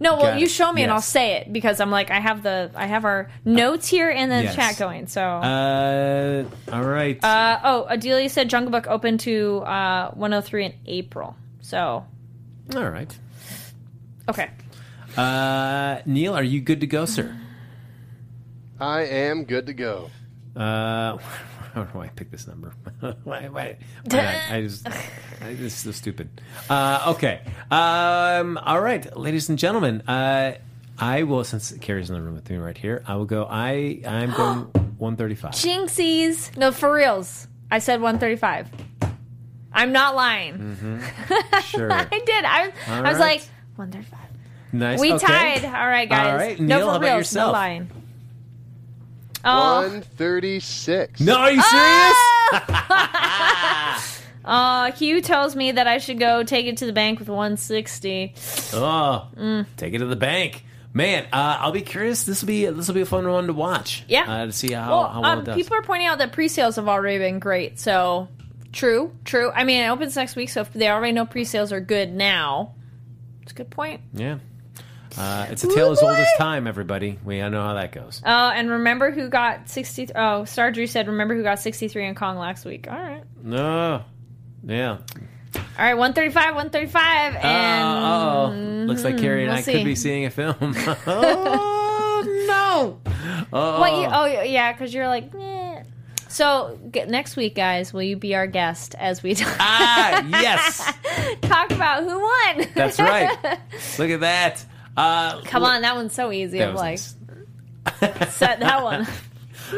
No, 0.00 0.16
well, 0.16 0.38
you 0.38 0.48
show 0.48 0.72
me 0.72 0.82
and 0.82 0.90
I'll 0.90 1.00
say 1.00 1.36
it 1.36 1.52
because 1.52 1.80
I'm 1.80 1.90
like, 1.90 2.10
I 2.10 2.20
have 2.20 2.42
the, 2.42 2.70
I 2.74 2.86
have 2.86 3.04
our 3.04 3.30
notes 3.44 3.88
here 3.88 4.10
and 4.10 4.30
the 4.30 4.42
Yes. 4.42 4.54
chat 4.54 4.76
going. 4.78 5.06
So. 5.06 5.22
uh, 5.22 6.44
all 6.72 6.82
right. 6.82 7.22
Uh, 7.24 7.60
oh, 7.64 7.86
Adelia 7.88 8.28
said 8.28 8.50
Jungle 8.50 8.70
Book 8.72 8.86
opened 8.88 9.20
to 9.20 9.58
uh, 9.58 10.10
103 10.12 10.64
in 10.66 10.74
April. 10.86 11.36
So, 11.60 12.04
all 12.74 12.90
right. 12.90 13.16
okay. 14.28 14.50
Uh, 15.16 16.00
Neil, 16.06 16.34
are 16.34 16.42
you 16.42 16.60
good 16.60 16.80
to 16.80 16.86
go, 16.86 17.04
sir? 17.04 17.36
I 18.80 19.02
am 19.02 19.44
good 19.44 19.66
to 19.66 19.72
go. 19.72 20.10
Uh, 20.56 21.16
how 21.74 21.84
do 21.84 22.00
I 22.00 22.08
pick 22.08 22.30
this 22.30 22.46
number? 22.46 22.74
why, 23.00 23.48
why, 23.48 23.76
why? 24.10 24.42
I 24.50 24.62
just, 24.62 24.86
I, 24.88 25.54
this 25.54 25.72
is 25.72 25.74
so 25.74 25.92
stupid. 25.92 26.40
Uh, 26.68 27.14
okay. 27.16 27.40
Um, 27.70 28.58
all 28.58 28.80
right, 28.80 29.16
ladies 29.16 29.48
and 29.48 29.58
gentlemen. 29.58 30.02
Uh, 30.08 30.54
I 30.98 31.24
will, 31.24 31.42
since 31.42 31.72
Kari's 31.80 32.08
in 32.08 32.14
the 32.14 32.22
room 32.22 32.34
with 32.34 32.48
me 32.48 32.56
right 32.56 32.76
here, 32.78 33.02
I 33.06 33.16
will 33.16 33.24
go. 33.24 33.46
I, 33.50 34.00
I'm 34.06 34.30
going 34.36 34.60
135. 34.98 35.52
Jinxies. 35.52 36.56
No, 36.56 36.70
for 36.72 36.92
reals. 36.92 37.48
I 37.70 37.78
said 37.80 38.00
135. 38.00 38.68
I'm 39.72 39.90
not 39.92 40.14
lying. 40.14 40.54
Mm-hmm. 40.54 41.00
Sure. 41.64 41.90
I 41.90 42.04
did. 42.04 42.44
I, 42.44 42.66
All 42.88 43.04
I 43.06 43.10
was 43.10 43.18
right. 43.18 43.40
like, 43.40 43.40
135. 43.76 44.20
Nice. 44.74 45.00
We 45.00 45.12
okay. 45.12 45.26
tied. 45.26 45.64
All 45.64 45.70
right, 45.88 46.08
guys. 46.08 46.26
All 46.26 46.36
right, 46.36 46.58
no, 46.60 46.80
for 46.80 46.84
how 46.84 46.90
about 46.96 47.02
reals. 47.02 47.18
yourself? 47.20 47.48
No 47.48 47.52
lying. 47.52 47.90
Oh. 49.44 49.82
136. 49.82 51.20
No, 51.20 51.36
are 51.38 51.50
you 51.52 51.62
serious? 51.62 52.16
Uh, 54.44 54.92
Hugh 54.92 55.22
tells 55.22 55.56
me 55.56 55.72
that 55.72 55.86
I 55.86 55.96
should 55.96 56.18
go 56.18 56.42
take 56.42 56.66
it 56.66 56.76
to 56.78 56.84
the 56.86 56.92
bank 56.92 57.18
with 57.18 57.30
160. 57.30 58.34
Oh, 58.74 59.26
Mm. 59.38 59.64
take 59.78 59.94
it 59.94 60.00
to 60.00 60.04
the 60.04 60.16
bank, 60.16 60.66
man. 60.92 61.24
Uh, 61.32 61.56
I'll 61.60 61.72
be 61.72 61.80
curious. 61.80 62.24
This 62.24 62.42
will 62.42 62.48
be 62.48 62.66
this 62.66 62.86
will 62.86 62.94
be 62.94 63.00
a 63.00 63.06
fun 63.06 63.26
one 63.26 63.46
to 63.46 63.54
watch. 63.54 64.04
Yeah. 64.06 64.30
uh, 64.30 64.44
to 64.44 64.52
see 64.52 64.72
how 64.74 64.90
well, 64.90 65.08
how 65.08 65.22
well 65.22 65.30
um, 65.30 65.38
it 65.38 65.44
does. 65.46 65.56
people 65.56 65.78
are 65.78 65.82
pointing 65.82 66.08
out 66.08 66.18
that 66.18 66.32
pre-sales 66.32 66.76
have 66.76 66.88
already 66.88 67.16
been 67.16 67.38
great. 67.38 67.80
So, 67.80 68.28
true, 68.70 69.12
true. 69.24 69.50
I 69.50 69.64
mean, 69.64 69.82
it 69.82 69.88
opens 69.88 70.14
next 70.14 70.36
week, 70.36 70.50
so 70.50 70.60
if 70.60 70.70
they 70.74 70.90
already 70.90 71.12
know 71.12 71.24
pre-sales 71.24 71.72
are 71.72 71.80
good 71.80 72.12
now, 72.12 72.74
it's 73.40 73.52
a 73.52 73.54
good 73.54 73.70
point. 73.70 74.02
yeah, 74.12 74.40
uh, 75.18 75.46
it's 75.50 75.62
a 75.64 75.68
tale 75.74 75.90
as 75.92 76.02
old 76.02 76.16
as 76.16 76.28
time. 76.38 76.66
Everybody, 76.66 77.18
we 77.24 77.40
all 77.40 77.50
know 77.50 77.62
how 77.62 77.74
that 77.74 77.92
goes. 77.92 78.20
Oh, 78.24 78.48
and 78.50 78.68
remember 78.70 79.10
who 79.10 79.28
got 79.28 79.68
60? 79.68 80.10
Oh, 80.14 80.42
Stardrew 80.44 80.86
said, 80.88 81.06
remember 81.06 81.34
who 81.36 81.42
got 81.42 81.60
63 81.60 82.06
in 82.08 82.14
Kong 82.14 82.36
last 82.38 82.64
week. 82.64 82.86
All 82.90 82.98
right. 82.98 83.22
No, 83.42 84.02
yeah. 84.64 84.98
All 85.56 85.60
right, 85.78 85.94
135, 85.94 86.54
135. 86.56 87.36
And 87.36 88.04
oh, 88.04 88.86
looks 88.92 89.04
like 89.04 89.18
Kari 89.18 89.42
and 89.42 89.50
we'll 89.50 89.58
I 89.58 89.62
see. 89.62 89.72
could 89.72 89.84
be 89.84 89.94
seeing 89.94 90.24
a 90.24 90.30
film. 90.30 90.54
oh 91.06 92.24
no! 92.48 93.00
Oh, 93.52 93.80
What 93.80 93.92
you, 93.92 94.08
oh, 94.10 94.42
yeah, 94.42 94.72
because 94.72 94.92
you're 94.92 95.06
like, 95.06 95.32
eh. 95.34 95.82
So, 96.28 96.76
g- 96.90 97.04
next 97.04 97.36
week, 97.36 97.54
guys, 97.54 97.92
will 97.92 98.02
you 98.02 98.16
be 98.16 98.34
our 98.34 98.48
guest 98.48 98.96
as 98.98 99.22
we 99.22 99.34
talk, 99.36 99.54
ah, 99.60 100.26
yes, 100.28 100.92
talk 101.42 101.70
about 101.70 102.02
who 102.02 102.18
won? 102.18 102.66
that's 102.74 102.98
right. 102.98 103.30
Look 104.00 104.10
at 104.10 104.20
that. 104.20 104.64
Uh, 104.96 105.40
Come 105.42 105.64
on, 105.64 105.82
that 105.82 105.96
one's 105.96 106.12
so 106.14 106.30
easy. 106.32 106.58
That 106.58 106.68
I'm 106.68 106.74
was 106.74 107.16
like, 108.02 108.28
set 108.30 108.60
that 108.60 108.82
one. 108.82 109.06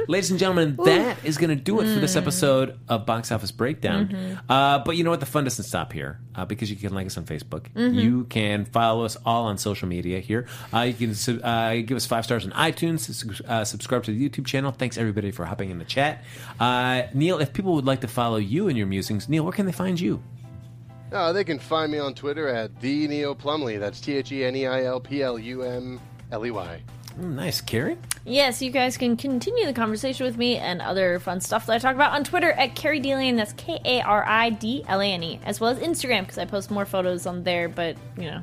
Ladies 0.09 0.31
and 0.31 0.39
gentlemen, 0.41 0.77
that 0.85 1.25
is 1.25 1.39
going 1.39 1.51
to 1.51 1.55
do 1.63 1.81
it 1.81 1.85
for 1.95 2.01
this 2.01 2.15
Mm. 2.15 2.23
episode 2.23 2.79
of 2.89 3.07
Box 3.07 3.31
Office 3.31 3.53
Breakdown. 3.53 4.09
Mhm. 4.09 4.41
Uh, 4.49 4.79
but 4.81 4.97
you 4.97 5.05
know 5.05 5.11
what? 5.11 5.21
The 5.21 5.27
fun 5.27 5.45
doesn't 5.45 5.65
stop 5.65 5.93
here 5.93 6.19
uh, 6.35 6.45
because 6.45 6.71
you 6.71 6.77
can 6.77 6.93
like 6.93 7.07
us 7.07 7.17
on 7.17 7.25
Facebook. 7.25 7.67
Mhm. 7.75 7.95
You 7.95 8.25
can 8.25 8.65
follow 8.65 9.05
us 9.05 9.17
all 9.25 9.45
on 9.45 9.59
social 9.59 9.87
media 9.87 10.19
here. 10.19 10.47
Uh, 10.75 10.81
you 10.81 10.95
can 10.95 11.15
uh, 11.43 11.75
give 11.87 11.97
us 11.97 12.05
five 12.05 12.25
stars 12.25 12.45
on 12.45 12.53
iTunes, 12.53 13.41
uh, 13.49 13.65
subscribe 13.65 14.03
to 14.05 14.13
the 14.13 14.29
YouTube 14.29 14.47
channel. 14.47 14.73
Thanks 14.73 14.99
everybody 14.99 15.31
for 15.31 15.45
hopping 15.45 15.71
in 15.71 15.79
the 15.79 15.85
chat. 15.85 16.25
Uh, 16.59 17.03
Neil, 17.15 17.39
if 17.39 17.53
people 17.53 17.75
would 17.75 17.87
like 17.87 18.01
to 18.01 18.09
follow 18.09 18.39
you 18.39 18.69
and 18.69 18.77
your 18.77 18.89
musings, 18.89 19.29
Neil, 19.29 19.45
where 19.45 19.53
can 19.53 19.67
they 19.67 19.73
find 19.73 20.01
you? 20.01 20.21
Uh, 21.13 21.33
they 21.33 21.45
can 21.45 21.59
find 21.59 21.93
me 21.93 21.99
on 21.99 22.15
Twitter 22.15 22.49
at 22.49 22.81
the 22.81 23.07
Neil 23.09 23.35
Plumley. 23.35 23.79
That's 23.79 24.01
T 24.01 24.17
H 24.17 24.33
E 24.33 24.45
N 24.45 24.57
E 24.57 24.67
I 24.67 24.85
L 24.85 25.01
P 25.01 25.23
L 25.23 25.39
U 25.39 25.63
M 25.63 26.01
L 26.33 26.45
E 26.45 26.51
Y. 26.51 26.83
Oh, 27.19 27.23
nice, 27.23 27.61
Kari. 27.61 27.97
Yes, 28.25 28.61
you 28.61 28.71
guys 28.71 28.97
can 28.97 29.17
continue 29.17 29.67
the 29.67 29.73
conversation 29.73 30.27
with 30.27 30.37
me 30.37 30.57
and 30.57 30.83
other 30.83 31.21
fun 31.21 31.41
stuff 31.41 31.67
that 31.67 31.75
I 31.75 31.79
talk 31.79 31.95
about 31.95 32.13
on 32.13 32.25
Twitter 32.25 32.51
at 32.53 32.75
Kari 32.75 33.01
D 33.01 33.15
Lane. 33.15 33.37
That's 33.37 33.53
K 33.55 33.79
A 33.85 34.03
R 34.03 34.25
I 34.27 34.51
D 34.51 34.85
L 34.89 35.01
A 35.01 35.07
N 35.07 35.23
E, 35.23 35.41
as 35.45 35.61
well 35.61 35.71
as 35.71 35.79
Instagram 35.79 36.23
because 36.23 36.39
I 36.39 36.45
post 36.45 36.71
more 36.71 36.85
photos 36.85 37.27
on 37.27 37.45
there. 37.45 37.69
But 37.69 37.97
you 38.17 38.31
know, 38.31 38.43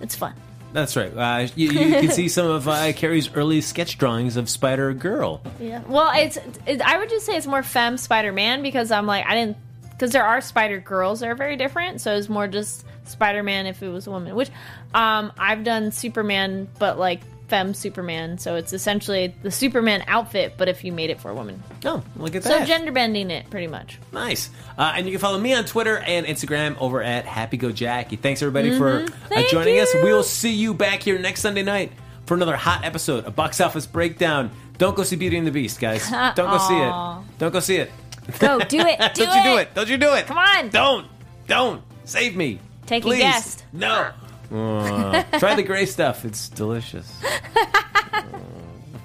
it's 0.00 0.16
fun. 0.16 0.34
That's 0.72 0.96
right. 0.96 1.14
Uh, 1.14 1.48
you, 1.54 1.70
you 1.70 1.90
can 2.00 2.10
see 2.10 2.28
some 2.28 2.46
of 2.46 2.66
uh, 2.66 2.92
Kari's 2.94 3.32
early 3.34 3.60
sketch 3.60 3.98
drawings 3.98 4.36
of 4.36 4.48
Spider 4.48 4.92
Girl. 4.94 5.42
Yeah. 5.60 5.82
Well, 5.86 6.10
it's 6.14 6.38
it, 6.66 6.80
I 6.82 6.98
would 6.98 7.08
just 7.08 7.26
say 7.26 7.36
it's 7.36 7.46
more 7.46 7.62
femme 7.62 7.98
Spider 7.98 8.32
Man 8.32 8.62
because 8.62 8.90
I'm 8.90 9.06
like 9.06 9.24
I 9.26 9.34
didn't 9.34 9.58
because 10.02 10.12
there 10.12 10.24
are 10.24 10.40
Spider 10.40 10.80
Girls 10.80 11.20
that 11.20 11.28
are 11.28 11.36
very 11.36 11.54
different. 11.56 12.00
So 12.00 12.16
it's 12.16 12.28
more 12.28 12.48
just 12.48 12.84
Spider 13.04 13.44
Man 13.44 13.66
if 13.66 13.84
it 13.84 13.88
was 13.88 14.08
a 14.08 14.10
woman. 14.10 14.34
Which 14.34 14.50
um 14.94 15.30
I've 15.38 15.62
done 15.62 15.92
Superman, 15.92 16.66
but 16.80 16.98
like 16.98 17.20
femme 17.46 17.72
Superman. 17.72 18.36
So 18.38 18.56
it's 18.56 18.72
essentially 18.72 19.32
the 19.42 19.52
Superman 19.52 20.02
outfit, 20.08 20.54
but 20.58 20.68
if 20.68 20.82
you 20.82 20.90
made 20.90 21.10
it 21.10 21.20
for 21.20 21.30
a 21.30 21.34
woman. 21.36 21.62
Oh, 21.84 22.02
look 22.16 22.34
at 22.34 22.42
that. 22.42 22.62
So 22.62 22.64
gender 22.66 22.90
bending 22.90 23.30
it 23.30 23.48
pretty 23.48 23.68
much. 23.68 24.00
Nice. 24.10 24.50
Uh, 24.76 24.92
and 24.96 25.06
you 25.06 25.12
can 25.12 25.20
follow 25.20 25.38
me 25.38 25.54
on 25.54 25.64
Twitter 25.66 25.98
and 25.98 26.26
Instagram 26.26 26.76
over 26.80 27.00
at 27.00 27.24
Happy 27.24 27.56
Go 27.58 27.70
Jackie. 27.70 28.16
Thanks 28.16 28.42
everybody 28.42 28.76
for 28.76 29.02
Mhm. 29.02 29.08
uh, 29.08 29.12
Thank 29.28 29.50
joining 29.50 29.78
us. 29.78 29.94
We 29.94 30.12
will 30.12 30.24
see 30.24 30.52
you 30.52 30.74
back 30.74 31.00
here 31.04 31.16
next 31.20 31.42
Sunday 31.42 31.62
night 31.62 31.92
for 32.26 32.34
another 32.34 32.56
hot 32.56 32.84
episode 32.84 33.24
of 33.24 33.36
Box 33.36 33.60
Office 33.60 33.86
Breakdown. 33.86 34.50
Don't 34.78 34.96
go 34.96 35.04
see 35.04 35.14
Beauty 35.14 35.36
and 35.36 35.46
the 35.46 35.52
Beast, 35.52 35.78
guys. 35.78 36.10
Don't 36.10 36.36
go 36.50 36.58
see 36.58 36.74
it. 36.76 37.38
Don't 37.38 37.52
go 37.52 37.60
see 37.60 37.76
it. 37.76 37.92
Go 38.38 38.58
do 38.60 38.78
it. 38.80 38.98
Do 39.14 39.24
Don't 39.24 39.36
you 39.36 39.42
do 39.52 39.58
it. 39.58 39.74
Don't 39.74 39.88
you 39.88 39.98
do 39.98 40.14
it. 40.14 40.26
Come 40.26 40.38
on. 40.38 40.68
Don't. 40.70 41.06
Don't. 41.46 41.82
Save 42.04 42.36
me. 42.36 42.60
Take 42.86 43.04
a 43.04 43.06
Please. 43.06 43.18
guess. 43.20 43.62
No. 43.72 44.10
Uh, 44.52 45.22
try 45.38 45.54
the 45.54 45.62
gray 45.62 45.86
stuff. 45.86 46.24
It's 46.24 46.48
delicious. 46.48 47.10